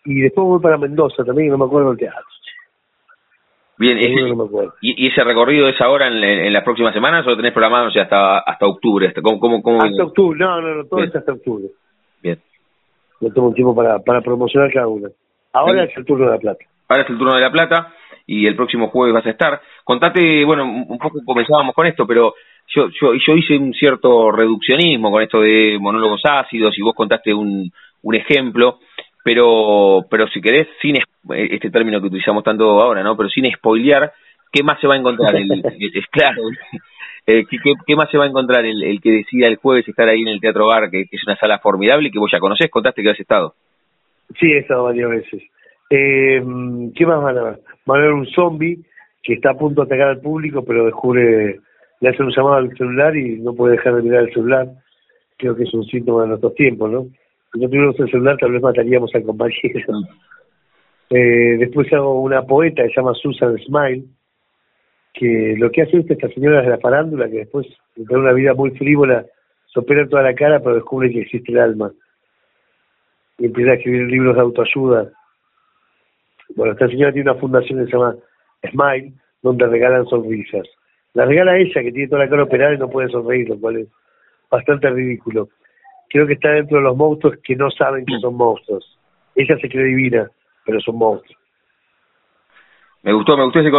y 0.05 0.21
después 0.21 0.47
voy 0.47 0.61
para 0.61 0.79
Mendoza 0.79 1.25
también, 1.25 1.51
no 1.51 1.59
me 1.59 1.65
acuerdo 1.67 1.91
del 1.91 1.99
teatro. 1.99 2.23
Bien, 3.79 3.97
ese- 3.99 4.11
no 4.29 4.35
me 4.37 4.45
acuerdo. 4.45 4.75
y, 4.83 5.05
y 5.05 5.09
ese 5.09 5.23
recorrido 5.23 5.69
es 5.69 5.81
ahora 5.81 6.09
en, 6.09 6.15
en 6.23 6.53
las 6.53 6.65
próximas 6.65 6.93
semanas 6.93 7.25
o 7.27 7.31
lo 7.31 7.37
tenés 7.37 7.53
programado 7.53 7.87
o 7.89 7.91
sea, 7.93 8.03
hasta 8.05 8.39
hasta 8.41 8.67
octubre? 8.67 9.07
Hasta, 9.07 9.23
¿Cómo, 9.23 9.39
cómo, 9.39 9.63
cómo 9.63 9.83
Hasta 9.83 10.03
octubre, 10.05 10.37
no, 10.39 10.61
no, 10.61 10.75
no, 10.77 10.85
todo 10.87 10.97
Bien. 10.99 11.11
es 11.11 11.15
hasta 11.17 11.33
octubre. 11.33 11.69
Bien. 12.21 12.41
No 13.21 13.33
tengo 13.33 13.53
tiempo 13.53 13.77
para, 13.77 14.01
para 14.01 14.21
promocionar 14.21 14.73
cada 14.73 14.89
una. 14.89 15.09
Ahora 15.53 15.85
Sí. 15.85 15.91
es 15.93 15.99
el 15.99 16.05
turno 16.05 16.27
de 16.27 16.33
la 16.33 16.39
plata. 16.39 16.65
Ahora 16.89 17.03
es 17.05 17.11
el 17.11 17.19
turno 17.19 17.35
de 17.35 17.41
La 17.41 17.53
Plata 17.53 17.93
y 18.27 18.47
el 18.47 18.57
próximo 18.57 18.89
jueves 18.89 19.15
vas 19.15 19.27
a 19.27 19.31
estar. 19.31 19.61
Contate, 19.85 20.45
bueno, 20.45 20.65
un 20.65 20.99
poco 20.99 21.21
comenzábamos 21.25 21.75
con 21.75 21.87
esto, 21.87 22.07
pero 22.07 22.35
yo, 22.75 22.89
yo, 23.01 23.15
yo 23.15 23.37
hice 23.37 23.57
un 23.57 23.73
cierto 23.75 24.31
reduccionismo 24.31 25.11
con 25.11 25.23
esto 25.23 25.41
de 25.41 25.79
monólogos 25.81 26.23
ácidos 26.25 26.77
y 26.79 26.83
vos 26.83 26.95
contaste 26.95 27.33
un, 27.33 27.71
un 28.03 28.15
ejemplo, 28.15 28.79
pero, 29.25 30.05
pero 30.11 30.29
si 30.29 30.41
querés, 30.41 30.69
sin 30.81 30.97
es- 30.97 31.05
este 31.29 31.71
término 31.71 32.01
que 32.01 32.07
utilizamos 32.07 32.45
tanto 32.45 32.81
ahora, 32.81 33.03
¿no? 33.03 33.17
Pero 33.17 33.29
sin 33.29 33.51
spoilear, 33.53 34.13
¿qué 34.53 34.63
más 34.63 34.81
se 34.81 34.87
va 34.87 34.95
a 34.95 34.99
encontrar? 34.99 35.35
El, 35.37 35.49
claro, 36.11 36.43
eh, 37.27 37.45
¿qué, 37.51 37.59
qué, 37.87 37.97
más 37.97 38.11
se 38.11 38.19
va 38.19 38.25
a 38.25 38.29
encontrar 38.29 38.65
el, 38.65 38.83
el, 38.83 39.01
que 39.01 39.11
decida 39.11 39.47
el 39.47 39.57
jueves 39.57 39.89
estar 39.89 40.09
ahí 40.09 40.23
en 40.23 40.29
el 40.29 40.41
Teatro 40.41 40.67
Bar, 40.67 40.91
que, 40.91 41.07
es 41.11 41.27
una 41.27 41.37
sala 41.37 41.59
formidable 41.59 42.11
que 42.11 42.19
vos 42.19 42.31
ya 42.31 42.39
conocés? 42.39 42.71
Contaste 42.71 43.03
que 43.03 43.11
has 43.11 43.21
estado. 43.21 43.55
Sí, 44.39 44.47
he 44.47 44.59
estado 44.59 44.85
varias 44.85 45.11
veces. 45.11 45.43
Eh, 45.91 46.43
¿Qué 46.95 47.07
más 47.07 47.23
van 47.23 47.39
a 47.39 47.43
ver? 47.43 47.59
Van 47.87 48.01
a 48.01 48.05
ver 48.05 48.13
un 48.13 48.27
zombie 48.27 48.79
que 49.23 49.35
está 49.35 49.51
a 49.51 49.59
punto 49.59 49.83
de 49.83 49.87
atacar 49.87 50.09
al 50.09 50.21
público, 50.21 50.65
pero 50.65 50.85
descubre, 50.85 51.61
le 52.01 52.09
hace 52.09 52.23
un 52.23 52.31
llamado 52.31 52.57
al 52.57 52.77
celular 52.77 53.17
y 53.17 53.39
no 53.39 53.55
puede 53.55 53.77
dejar 53.77 53.97
de 53.97 54.03
mirar 54.03 54.25
el 54.25 54.33
celular. 54.33 54.69
Creo 55.37 55.57
que 55.57 55.65
es 55.65 55.75
un 55.75 55.85
síntoma 55.85 56.23
de 56.23 56.29
nuestros 56.29 56.55
tiempos, 56.55 56.91
¿no? 56.91 57.07
Si 57.53 57.61
no 57.61 57.69
tuviéramos 57.69 57.99
el 58.01 58.11
celular, 58.11 58.37
tal 58.39 58.53
vez 58.53 58.63
mataríamos 58.63 59.15
al 59.15 59.23
compañero. 59.25 59.81
Eh, 61.11 61.57
después 61.59 61.91
hago 61.93 62.21
una 62.21 62.43
poeta 62.43 62.83
que 62.83 62.91
se 62.91 62.97
llama 62.97 63.15
Susan 63.15 63.57
Smile, 63.59 64.05
que 65.15 65.55
lo 65.59 65.71
que 65.71 65.83
hace 65.83 66.05
esta 66.07 66.29
señora 66.29 66.63
de 66.63 66.69
la 66.69 66.79
farándula, 66.79 67.29
que 67.29 67.39
después 67.39 67.67
de 67.97 68.05
tener 68.05 68.19
una 68.19 68.33
vida 68.33 68.55
muy 68.55 68.71
frívola, 68.73 69.25
se 69.73 69.81
opera 69.81 70.09
toda 70.09 70.23
la 70.23 70.35
cara, 70.35 70.61
pero 70.61 70.75
descubre 70.75 71.11
que 71.11 71.23
existe 71.23 71.53
el 71.53 71.59
alma. 71.59 71.93
Y 73.39 73.47
empieza 73.47 73.73
a 73.73 73.75
escribir 73.75 74.03
libros 74.03 74.35
de 74.35 74.43
autoayuda. 74.43 75.11
Bueno, 76.55 76.73
esta 76.73 76.89
señora 76.89 77.13
tiene 77.13 77.31
una 77.31 77.41
fundación 77.41 77.79
que 77.79 77.87
se 77.87 77.93
llama 77.93 78.17
Smile, 78.71 79.13
donde 79.43 79.67
regalan 79.67 80.07
sonrisas. 80.07 80.69
La 81.19 81.25
regala 81.25 81.59
ella, 81.59 81.83
que 81.83 81.91
tiene 81.91 82.07
toda 82.07 82.23
la 82.23 82.31
cara 82.31 82.45
operada 82.45 82.75
y 82.75 82.79
no 82.79 82.89
puede 82.89 83.09
sonreír, 83.09 83.49
lo 83.49 83.59
cual 83.59 83.79
es 83.79 83.89
bastante 84.49 84.89
ridículo. 84.89 85.49
Creo 86.09 86.29
que 86.29 86.35
está 86.35 86.51
dentro 86.51 86.79
de 86.79 86.85
los 86.85 86.97
monstruos 86.97 87.39
que 87.43 87.57
no 87.57 87.73
saben 87.73 88.07
que 88.07 88.21
son 88.21 88.37
monstruos. 88.37 88.97
Ella 89.35 89.59
se 89.59 89.69
cree 89.69 89.87
divina, 89.87 90.31
pero 90.65 90.79
son 90.81 90.97
monstruos. 90.97 91.37
Me 93.03 93.13
gustó, 93.13 93.37
me 93.37 93.47
gustó, 93.47 93.59
ese, 93.59 93.71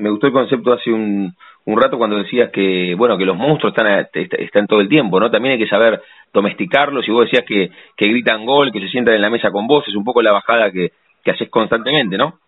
me 0.00 0.10
gustó 0.10 0.26
el 0.26 0.34
concepto 0.34 0.70
hace 0.74 0.92
un, 0.92 1.34
un 1.64 1.80
rato 1.80 1.96
cuando 1.96 2.18
decías 2.18 2.50
que, 2.50 2.94
bueno, 2.94 3.16
que 3.16 3.24
los 3.24 3.38
monstruos 3.38 3.72
están, 3.74 4.06
están 4.12 4.66
todo 4.66 4.82
el 4.82 4.90
tiempo, 4.90 5.18
¿no? 5.18 5.30
También 5.30 5.52
hay 5.54 5.58
que 5.58 5.70
saber 5.70 5.98
domesticarlos 6.30 7.08
y 7.08 7.10
vos 7.10 7.24
decías 7.24 7.46
que, 7.48 7.70
que 7.96 8.08
gritan 8.08 8.44
gol, 8.44 8.70
que 8.70 8.80
se 8.80 8.88
sientan 8.88 9.14
en 9.14 9.22
la 9.22 9.30
mesa 9.30 9.50
con 9.50 9.66
vos, 9.66 9.88
es 9.88 9.96
un 9.96 10.04
poco 10.04 10.20
la 10.20 10.32
bajada 10.32 10.70
que, 10.70 10.92
que 11.24 11.30
haces 11.30 11.48
constantemente, 11.48 12.18
¿no? 12.18 12.38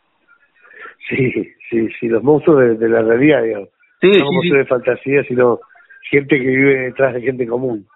Sí, 1.08 1.32
sí, 1.70 1.88
sí, 1.98 2.08
los 2.08 2.22
monstruos 2.22 2.78
de, 2.78 2.88
la 2.90 3.00
realidad, 3.00 3.42
digamos. 3.42 3.70
Sí, 4.12 4.18
no 4.18 4.26
como 4.26 4.42
de 4.42 4.64
fantasía, 4.66 5.22
sino 5.24 5.60
gente 6.10 6.36
que 6.36 6.46
vive 6.46 6.80
detrás 6.80 7.14
de 7.14 7.22
gente 7.22 7.46
común. 7.46 7.86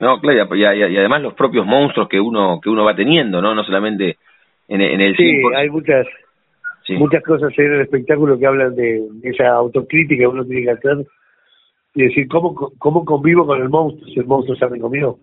No, 0.00 0.20
claro, 0.20 0.54
y, 0.56 0.60
y, 0.60 0.96
además 0.96 1.22
los 1.22 1.34
propios 1.34 1.64
monstruos 1.64 2.08
que 2.08 2.20
uno 2.20 2.60
que 2.60 2.68
uno 2.68 2.84
va 2.84 2.96
teniendo, 2.96 3.40
¿no? 3.40 3.54
No 3.54 3.62
solamente 3.62 4.16
en, 4.68 4.80
en 4.80 5.00
el... 5.00 5.16
Sí, 5.16 5.40
hay 5.56 5.70
muchas 5.70 6.06
muchas 6.90 7.22
cosas 7.22 7.52
en 7.56 7.72
el 7.72 7.80
espectáculo 7.82 8.38
que 8.38 8.46
hablan 8.46 8.74
de, 8.74 9.02
esa 9.22 9.48
autocrítica 9.50 10.22
que 10.22 10.26
uno 10.26 10.44
tiene 10.44 10.62
que 10.62 10.70
hacer 10.70 11.06
y 11.94 12.02
decir, 12.02 12.28
¿cómo, 12.28 12.54
cómo 12.78 13.04
convivo 13.04 13.46
con 13.46 13.62
el 13.62 13.68
monstruo 13.68 14.06
si 14.08 14.18
el 14.18 14.26
monstruo 14.26 14.56
ya 14.60 14.68
me 14.68 14.80
comió? 14.80 15.16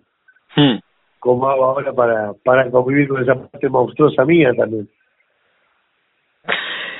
Hmm. 0.56 0.78
¿Cómo 1.18 1.48
hago 1.48 1.64
ahora 1.66 1.92
para, 1.92 2.32
para 2.44 2.70
convivir 2.70 3.08
con 3.08 3.22
esa 3.22 3.34
parte 3.34 3.68
monstruosa 3.68 4.24
mía 4.24 4.52
también? 4.56 4.88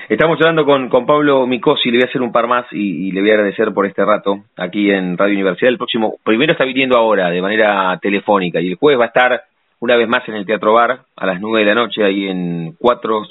Estamos 0.09 0.37
hablando 0.41 0.65
con, 0.65 0.89
con 0.89 1.07
Pablo 1.07 1.47
Micosi, 1.47 1.91
le 1.91 1.99
voy 1.99 2.07
a 2.07 2.09
hacer 2.09 2.23
un 2.23 2.33
par 2.33 2.49
más 2.49 2.67
y, 2.73 3.13
le 3.13 3.21
voy 3.21 3.31
a 3.31 3.35
agradecer 3.35 3.73
por 3.73 3.87
este 3.87 4.05
rato 4.05 4.45
aquí 4.57 4.91
en 4.91 5.17
Radio 5.17 5.35
Universidad. 5.35 5.71
El 5.71 5.79
próximo, 5.79 6.17
primero 6.25 6.53
está 6.53 6.65
viniendo 6.65 6.99
ahora 6.99 7.31
de 7.31 7.41
manera 7.41 7.97
telefónica 8.03 8.61
y 8.61 8.71
el 8.71 8.77
jueves 8.77 9.01
va 9.01 9.05
a 9.05 9.09
estar 9.09 9.43
una 9.79 9.97
vez 9.97 10.09
más 10.09 10.29
en 10.29 10.35
el 10.35 10.45
Teatro 10.45 10.73
Bar 10.73 11.03
a 11.17 11.27
las 11.27 11.41
nueve 11.41 11.61
de 11.61 11.67
la 11.67 11.81
noche, 11.81 12.05
ahí 12.05 12.27
en 12.27 12.75
cuatro, 12.79 13.23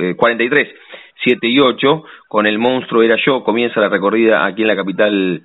eh, 0.00 0.14
43, 0.16 0.68
7 1.24 1.46
y 1.48 1.58
8, 1.58 2.04
con 2.28 2.46
El 2.46 2.58
Monstruo 2.58 3.02
Era 3.02 3.16
Yo, 3.24 3.42
comienza 3.42 3.80
la 3.80 3.88
recorrida 3.88 4.46
aquí 4.46 4.62
en 4.62 4.68
la 4.68 4.76
capital 4.76 5.42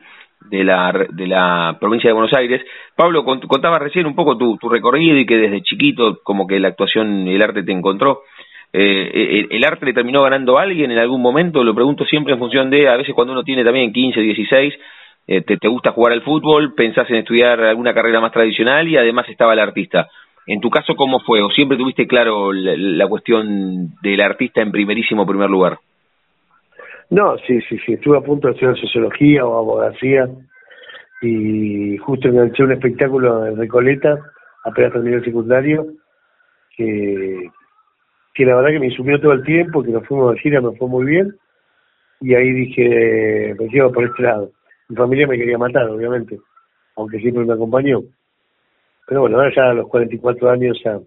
de 0.50 0.64
la, 0.64 1.08
de 1.10 1.28
la 1.28 1.78
provincia 1.80 2.10
de 2.10 2.14
Buenos 2.14 2.34
Aires. 2.34 2.64
Pablo, 2.96 3.26
contaba 3.26 3.80
recién 3.80 4.06
un 4.06 4.16
poco 4.16 4.38
tu, 4.38 4.58
tu 4.58 4.70
recorrido 4.70 5.18
y 5.18 5.26
que 5.26 5.38
desde 5.38 5.64
chiquito 5.64 6.20
como 6.24 6.46
que 6.46 6.60
la 6.60 6.70
actuación 6.70 7.28
y 7.28 7.36
el 7.36 7.42
arte 7.42 7.64
te 7.64 7.72
encontró. 7.72 8.22
Eh, 8.74 9.12
eh, 9.14 9.48
¿El 9.52 9.64
arte 9.64 9.86
le 9.86 9.94
terminó 9.94 10.24
ganando 10.24 10.58
a 10.58 10.64
alguien 10.64 10.92
en 10.92 10.98
algún 10.98 11.22
momento? 11.22 11.64
Lo 11.64 11.74
pregunto 11.74 12.06
siempre 12.06 12.34
en 12.34 12.40
función 12.40 12.70
de, 12.70 12.90
a 12.90 12.98
veces 12.98 13.14
cuando 13.16 13.34
uno 13.34 13.44
tiene 13.44 13.64
también 13.64 13.94
15, 13.94 14.20
16, 14.20 14.74
eh, 15.28 15.42
te, 15.42 15.68
gusta 15.68 15.92
jugar 15.92 16.14
al 16.14 16.22
fútbol, 16.22 16.76
pensás 16.76 17.10
en 17.10 17.18
estudiar 17.18 17.60
alguna 17.62 17.94
carrera 17.94 18.22
más 18.22 18.32
tradicional 18.32 18.88
y 18.88 18.98
además 18.98 19.28
estaba 19.30 19.54
el 19.54 19.60
artista. 19.60 20.08
En 20.46 20.62
tu 20.62 20.70
caso, 20.70 20.96
¿cómo 20.96 21.20
fue? 21.22 21.42
¿O 21.42 21.50
siempre 21.50 21.78
tuviste 21.78 22.06
claro 22.06 22.54
la, 22.54 23.08
cuestión 23.08 23.96
del 24.04 24.22
artista 24.22 24.62
en 24.62 24.72
primerísimo 24.72 25.26
primer 25.26 25.50
lugar? 25.50 25.80
No, 27.10 27.38
sí, 27.48 27.60
sí, 27.62 27.80
sí. 27.86 27.94
Estuve 27.94 28.18
a 28.18 28.22
punto 28.22 28.48
de 28.48 28.54
estudiar 28.54 28.78
sociología 28.78 29.46
o 29.46 29.58
abogacía 29.58 30.28
y 31.22 31.98
justo 31.98 32.28
enganché 32.28 32.64
un 32.64 32.74
espectáculo 32.74 33.42
de 33.42 33.56
Recoleta, 33.56 34.20
apenas 34.64 34.94
terminé 34.94 35.16
el 35.16 35.26
secundario, 35.26 35.88
que, 36.78 37.50
que 38.36 38.46
la 38.46 38.58
verdad 38.58 38.72
que 38.72 38.80
me 38.80 38.88
insumió 38.88 39.20
todo 39.20 39.32
el 39.32 39.44
tiempo, 39.44 39.82
que 39.82 39.92
nos 39.92 40.06
fuimos 40.06 40.34
de 40.34 40.40
gira, 40.42 40.60
me 40.60 40.76
fue 40.76 40.90
muy 40.90 41.06
bien, 41.06 41.34
y 42.20 42.36
ahí 42.36 42.52
dije, 42.52 43.56
me 43.58 43.68
llevo 43.70 43.94
por 43.94 44.04
este 44.04 44.24
lado. 44.24 44.52
Mi 44.90 44.96
familia 44.98 45.26
me 45.26 45.38
quería 45.38 45.58
matar, 45.58 45.90
obviamente, 45.90 46.38
aunque 46.98 47.20
siempre 47.20 47.46
me 47.46 47.54
acompañó. 47.54 48.02
Pero 49.08 49.22
bueno, 49.22 49.38
ahora 49.38 49.54
ya 49.56 49.70
a 49.70 49.74
los 49.74 49.88
44 49.88 50.50
años 50.50 50.78
ya, 50.84 51.00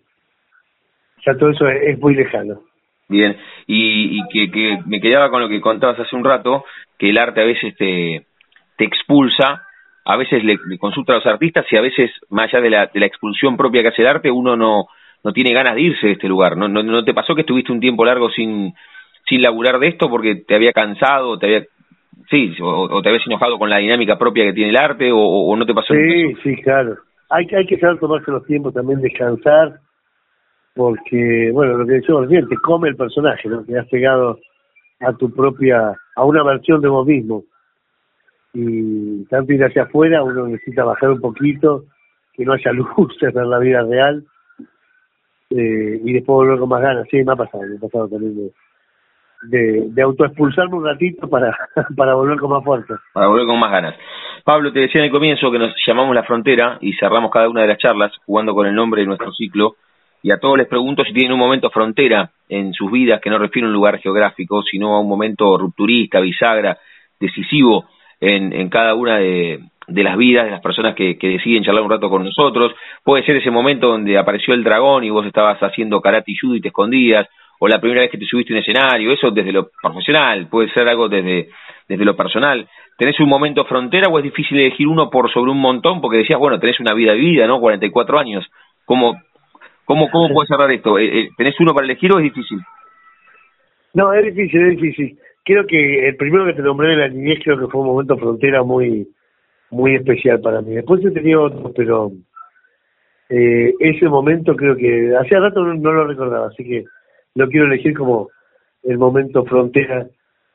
ya 1.27 1.37
todo 1.37 1.51
eso 1.51 1.69
es, 1.69 1.99
muy 1.99 2.15
lejano. 2.15 2.63
Bien, 3.11 3.37
y, 3.67 4.19
y 4.19 4.29
que, 4.31 4.51
que, 4.51 4.79
me 4.87 5.01
quedaba 5.01 5.31
con 5.31 5.43
lo 5.43 5.49
que 5.49 5.61
contabas 5.61 6.01
hace 6.01 6.17
un 6.17 6.25
rato, 6.25 6.65
que 6.99 7.11
el 7.11 7.19
arte 7.19 7.43
a 7.43 7.45
veces 7.45 7.77
te, 7.77 8.27
expulsa, 8.79 9.67
a 10.05 10.17
veces 10.17 10.43
le, 10.45 10.59
consulta 10.79 11.13
a 11.13 11.17
los 11.17 11.27
artistas 11.27 11.67
y 11.71 11.77
a 11.77 11.83
veces, 11.83 12.11
más 12.31 12.47
allá 12.47 12.63
de 12.63 12.71
la, 12.71 12.87
de 12.87 13.01
la 13.01 13.07
expulsión 13.07 13.59
propia 13.59 13.83
que 13.83 13.89
hace 13.89 14.03
el 14.03 14.09
arte, 14.09 14.31
uno 14.31 14.57
no, 14.57 14.87
no 15.25 15.33
tiene 15.33 15.53
ganas 15.53 15.75
de 15.75 15.83
irse 15.83 16.07
de 16.07 16.13
este 16.15 16.29
lugar. 16.29 16.57
¿No, 16.57 16.69
no, 16.69 16.83
no 16.83 17.05
te 17.05 17.15
pasó 17.15 17.35
que 17.35 17.43
estuviste 17.43 17.73
un 17.73 17.81
tiempo 17.81 18.05
largo 18.05 18.31
sin, 18.31 18.73
sin 19.29 19.43
laburar 19.43 19.79
de 19.79 19.89
esto 19.89 20.09
porque 20.09 20.37
te 20.37 20.55
había 20.55 20.73
cansado, 20.73 21.39
te 21.39 21.47
había 21.47 21.67
sí, 22.31 22.55
o, 22.61 23.01
te 23.03 23.09
habías 23.09 23.27
enojado 23.27 23.59
con 23.59 23.71
la 23.71 23.79
dinámica 23.79 24.19
propia 24.19 24.45
que 24.45 24.53
tiene 24.53 24.71
el 24.71 24.77
arte, 24.77 25.11
o, 25.13 25.19
o 25.19 25.57
no 25.57 25.65
te 25.65 25.75
pasó? 25.75 25.95
Sí, 25.95 26.35
sí, 26.43 26.57
claro 26.63 26.97
hay, 27.31 27.47
hay 27.55 27.67
que 27.67 27.79
saber 27.79 27.99
tomarse 27.99 28.31
los 28.31 28.45
tiempos 28.47 28.75
también, 28.75 29.01
descansar, 29.01 29.81
porque, 30.75 31.51
bueno, 31.53 31.77
lo 31.79 31.87
que 31.87 31.95
decimos 31.95 32.23
recién, 32.23 32.49
te 32.49 32.57
come 32.57 32.89
el 32.89 32.97
personaje, 32.97 33.49
¿no? 33.49 33.65
Te 33.65 33.79
has 33.79 33.89
pegado 33.89 34.39
a 35.01 35.13
tu 35.15 35.31
propia, 35.33 35.95
a 36.17 36.25
una 36.25 36.43
versión 36.45 36.81
de 36.81 36.89
vos 36.89 37.07
mismo. 37.07 37.45
Y 38.55 39.25
tanto 39.27 39.53
ir 39.53 39.63
hacia 39.63 39.85
afuera, 39.85 40.23
uno 40.23 40.47
necesita 40.47 40.85
bajar 40.85 41.11
un 41.11 41.21
poquito, 41.21 41.85
que 42.33 42.45
no 42.45 42.53
haya 42.53 42.73
luces 42.97 43.35
en 43.35 43.51
la 43.51 43.59
vida 43.59 43.83
real, 43.83 44.25
eh, 45.51 46.01
y 46.05 46.13
después 46.13 46.37
volver 46.37 46.59
con 46.59 46.69
más 46.69 46.83
ganas. 46.83 47.07
Sí, 47.11 47.23
me 47.25 47.33
ha 47.33 47.37
pasado, 47.37 47.65
me 47.67 47.77
ha 47.77 47.81
pasado 47.81 48.09
también 48.09 48.51
de, 49.43 49.89
de 49.91 50.03
autoexpulsarme 50.03 50.77
un 50.77 50.85
ratito 50.85 51.29
para, 51.29 51.57
para 51.97 52.15
volver 52.15 52.39
con 52.39 52.51
más 52.51 52.65
fuerza. 52.65 53.01
Para 53.13 53.29
volver 53.29 53.47
con 53.47 53.59
más 53.59 53.71
ganas. 53.71 53.95
Pablo, 54.45 54.73
te 54.73 54.81
decía 54.81 55.01
en 55.01 55.07
el 55.07 55.11
comienzo 55.11 55.51
que 55.51 55.59
nos 55.59 55.75
llamamos 55.87 56.15
La 56.15 56.25
Frontera 56.25 56.79
y 56.81 56.93
cerramos 56.95 57.31
cada 57.31 57.49
una 57.49 57.63
de 57.63 57.69
las 57.69 57.79
charlas 57.79 58.13
jugando 58.27 58.55
con 58.55 58.67
el 58.67 58.75
nombre 58.75 59.03
de 59.03 59.07
nuestro 59.07 59.33
ciclo. 59.33 59.77
Y 60.23 60.33
a 60.33 60.39
todos 60.39 60.59
les 60.59 60.67
pregunto 60.67 61.05
si 61.05 61.13
tienen 61.13 61.33
un 61.33 61.39
momento 61.39 61.71
frontera 61.71 62.33
en 62.49 62.73
sus 62.73 62.91
vidas 62.91 63.21
que 63.21 63.31
no 63.31 63.39
refiere 63.39 63.67
a 63.67 63.69
un 63.69 63.75
lugar 63.75 63.99
geográfico, 64.01 64.63
sino 64.63 64.97
a 64.97 65.01
un 65.01 65.09
momento 65.09 65.57
rupturista, 65.57 66.19
bisagra, 66.19 66.77
decisivo 67.21 67.85
en, 68.21 68.53
en 68.53 68.69
cada 68.69 68.95
una 68.97 69.19
de, 69.19 69.61
de 69.89 70.03
las 70.03 70.17
vidas 70.17 70.45
de 70.45 70.51
las 70.51 70.61
personas 70.61 70.95
que, 70.95 71.19
que, 71.19 71.29
deciden 71.29 71.65
charlar 71.65 71.83
un 71.83 71.91
rato 71.91 72.11
con 72.11 72.25
nosotros. 72.25 72.73
Puede 73.03 73.25
ser 73.25 73.37
ese 73.37 73.51
momento 73.51 73.89
donde 73.89 74.19
apareció 74.19 74.55
el 74.55 74.63
dragón 74.63 75.05
y 75.05 75.11
vos 75.11 75.27
estabas 75.27 75.59
haciendo 75.61 76.01
karate 76.01 76.31
y 76.33 76.37
judo 76.37 76.55
y 76.55 76.61
te 76.61 76.69
escondías, 76.69 77.27
o 77.59 77.69
la 77.69 77.81
primera 77.81 78.03
vez 78.03 78.11
que 78.11 78.19
te 78.19 78.27
subiste 78.27 78.53
a 78.53 78.57
un 78.57 78.63
escenario, 78.63 79.13
eso 79.13 79.31
desde 79.31 79.53
lo 79.53 79.71
profesional, 79.83 80.47
puede 80.49 80.71
ser 80.73 80.89
algo 80.89 81.09
desde, 81.09 81.49
desde 81.89 82.05
lo 82.05 82.15
personal. 82.15 82.69
¿Tenés 82.97 83.19
un 83.21 83.29
momento 83.29 83.65
frontera 83.65 84.09
o 84.09 84.19
es 84.19 84.25
difícil 84.25 84.61
elegir 84.61 84.87
uno 84.87 85.11
por 85.11 85.31
sobre 85.33 85.51
un 85.51 85.61
montón? 85.61 86.01
Porque 86.01 86.19
decías, 86.19 86.39
bueno, 86.39 86.61
tenés 86.61 86.79
una 86.81 86.95
vida 86.95 87.15
vivida, 87.15 87.47
¿no? 87.47 87.61
44 87.61 88.19
años. 88.19 88.47
¿Cómo, 88.85 89.21
cómo, 89.85 90.11
cómo 90.11 90.33
puedes 90.33 90.49
cerrar 90.49 90.71
esto? 90.71 90.99
Eh, 90.99 91.21
eh, 91.21 91.29
¿Tenés 91.37 91.59
uno 91.61 91.75
para 91.75 91.87
elegir 91.87 92.13
o 92.13 92.19
es 92.19 92.25
difícil? 92.25 92.59
No, 93.95 94.13
es 94.13 94.25
difícil, 94.35 94.61
es 94.63 94.77
difícil. 94.77 95.19
Creo 95.45 95.67
que 95.67 96.09
el 96.09 96.17
primero 96.17 96.45
que 96.45 96.53
te 96.53 96.63
nombré 96.63 96.91
de 96.91 96.97
la 96.97 97.09
niñez 97.09 97.41
creo 97.43 97.59
que 97.59 97.67
fue 97.67 97.81
un 97.81 97.87
momento 97.89 98.17
frontera 98.17 98.63
muy 98.63 99.09
muy 99.71 99.95
especial 99.95 100.41
para 100.41 100.61
mí. 100.61 100.75
Después 100.75 101.05
he 101.05 101.11
tenido 101.11 101.43
otros, 101.43 101.73
pero 101.77 102.11
eh, 103.29 103.75
ese 103.81 104.09
momento 104.09 104.57
creo 104.57 104.77
que 104.77 105.15
hacía 105.17 105.41
rato 105.41 105.63
no 105.63 105.93
lo 105.93 106.07
recordaba, 106.07 106.49
así 106.49 106.65
que 106.65 106.85
lo 107.35 107.49
quiero 107.49 107.67
elegir 107.67 107.97
como 107.97 108.29
el 108.83 108.99
momento 108.99 109.45
frontera 109.45 110.07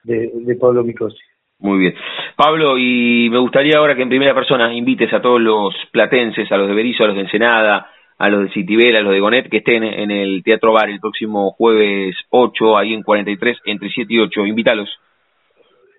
de, 0.03 0.31
de 0.33 0.55
Pablo 0.55 0.83
Micosi. 0.83 1.17
Muy 1.59 1.79
bien. 1.79 1.95
Pablo, 2.35 2.77
y 2.77 3.29
me 3.31 3.39
gustaría 3.39 3.77
ahora 3.77 3.95
que 3.95 4.01
en 4.01 4.09
primera 4.09 4.33
persona 4.33 4.73
invites 4.73 5.13
a 5.13 5.21
todos 5.21 5.39
los 5.39 5.73
platenses, 5.91 6.51
a 6.51 6.57
los 6.57 6.67
de 6.67 6.73
Berizo, 6.73 7.03
a 7.03 7.07
los 7.07 7.15
de 7.15 7.21
Ensenada, 7.21 7.87
a 8.17 8.29
los 8.29 8.43
de 8.43 8.53
Citibel, 8.53 8.95
a 8.95 9.01
los 9.01 9.13
de 9.13 9.19
Gonet, 9.19 9.49
que 9.49 9.57
estén 9.57 9.83
en 9.83 10.11
el 10.11 10.43
Teatro 10.43 10.73
Bar 10.73 10.89
el 10.89 10.99
próximo 10.99 11.51
jueves 11.51 12.15
8, 12.29 12.77
ahí 12.77 12.93
en 12.93 13.03
43, 13.03 13.59
entre 13.65 13.89
7 13.89 14.13
y 14.13 14.19
8. 14.19 14.45
Invítalos. 14.45 14.89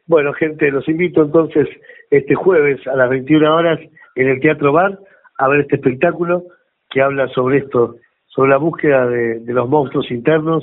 Bueno, 0.06 0.34
gente, 0.34 0.70
los 0.70 0.86
invito 0.88 1.22
entonces 1.22 1.66
este 2.10 2.34
jueves 2.34 2.86
a 2.86 2.94
las 2.94 3.08
21 3.08 3.54
horas 3.54 3.80
en 4.14 4.28
el 4.28 4.40
Teatro 4.40 4.72
Bar 4.72 4.98
a 5.38 5.48
ver 5.48 5.60
este 5.60 5.76
espectáculo 5.76 6.44
que 6.90 7.00
habla 7.00 7.26
sobre 7.28 7.58
esto, 7.58 7.96
sobre 8.26 8.50
la 8.50 8.58
búsqueda 8.58 9.06
de, 9.06 9.40
los 9.46 9.68
monstruos 9.68 10.10
internos, 10.10 10.62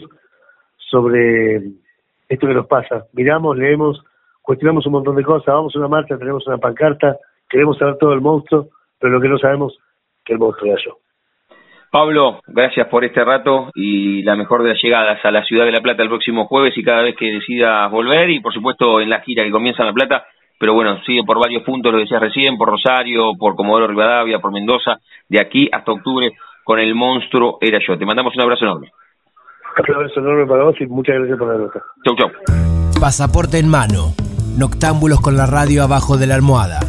sobre 0.78 1.58
esto 2.30 2.48
que 2.48 2.54
nos 2.54 2.68
pasa. 2.68 3.06
Miramos, 3.14 3.58
leemos, 3.58 4.04
cuestionamos 4.44 4.86
un 4.86 4.94
montón 4.94 5.16
de 5.16 5.24
cosas, 5.24 5.48
vamos 5.48 5.76
a 5.76 5.80
una 5.80 5.88
marcha, 5.88 6.18
tenemos 6.20 6.46
una 6.46 6.60
pancarta, 6.60 7.18
queremos 7.50 7.80
saber 7.80 7.98
todo 7.98 8.14
el 8.14 8.22
monstruo, 8.22 8.70
pero 9.00 9.14
lo 9.14 9.20
que 9.20 9.28
no 9.28 9.40
sabemos 9.40 9.76
que 10.24 10.34
el 10.34 10.40
monstruo 10.40 10.72
era 10.72 10.82
yo. 10.86 10.98
Pablo, 11.92 12.40
gracias 12.48 12.88
por 12.88 13.04
este 13.04 13.22
rato 13.26 13.70
y 13.76 14.24
la 14.24 14.38
mejor 14.38 14.64
de 14.64 14.70
las 14.70 14.82
llegadas 14.82 15.20
a 15.26 15.30
la 15.30 15.44
ciudad 15.44 15.66
de 15.66 15.74
La 15.74 15.82
Plata 15.82 16.02
el 16.02 16.08
próximo 16.08 16.48
jueves 16.48 16.78
y 16.78 16.84
cada 16.86 17.02
vez 17.02 17.18
que 17.18 17.34
decidas 17.34 17.92
volver 17.92 18.30
y 18.30 18.40
por 18.40 18.54
supuesto 18.54 19.02
en 19.02 19.10
la 19.10 19.20
gira 19.20 19.44
que 19.44 19.52
comienza 19.52 19.84
en 19.84 19.88
La 19.88 19.94
Plata, 19.94 20.26
pero 20.58 20.74
bueno, 20.74 21.02
sigue 21.06 21.26
por 21.26 21.38
varios 21.38 21.64
puntos, 21.64 21.92
lo 21.92 22.00
decías 22.00 22.22
recién, 22.22 22.58
por 22.58 22.70
Rosario, 22.70 23.34
por 23.38 23.58
Comodoro 23.58 23.88
Rivadavia, 23.88 24.40
por 24.40 24.54
Mendoza, 24.54 25.00
de 25.28 25.42
aquí 25.42 25.68
hasta 25.70 25.92
octubre 25.92 26.32
con 26.64 26.80
el 26.80 26.96
monstruo 26.96 27.58
era 27.60 27.80
yo. 27.86 27.98
Te 27.98 28.06
mandamos 28.06 28.34
un 28.36 28.42
abrazo 28.42 28.64
enorme. 28.64 28.92
Un 29.78 29.96
abrazo 29.96 30.20
enorme 30.22 30.46
para 30.46 30.64
vos 30.64 30.76
y 30.80 30.86
muchas 30.86 31.16
gracias 31.18 31.38
por 31.38 31.48
la 31.50 31.58
nota. 31.58 31.84
Chau, 32.06 32.16
chau. 32.16 32.30
Pasaporte 33.02 33.60
en 33.60 33.68
mano. 33.68 34.14
Noctámbulos 34.58 35.20
con 35.20 35.36
la 35.36 35.46
radio 35.46 35.84
abajo 35.84 36.16
de 36.16 36.28
la 36.28 36.36
almohada. 36.36 36.80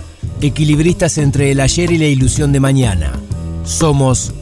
Equilibristas 0.40 1.18
entre 1.18 1.50
el 1.50 1.58
ayer 1.58 1.90
y 1.90 1.98
la 1.98 2.06
ilusión 2.06 2.52
de 2.52 2.60
mañana. 2.60 3.10
Somos 3.64 4.41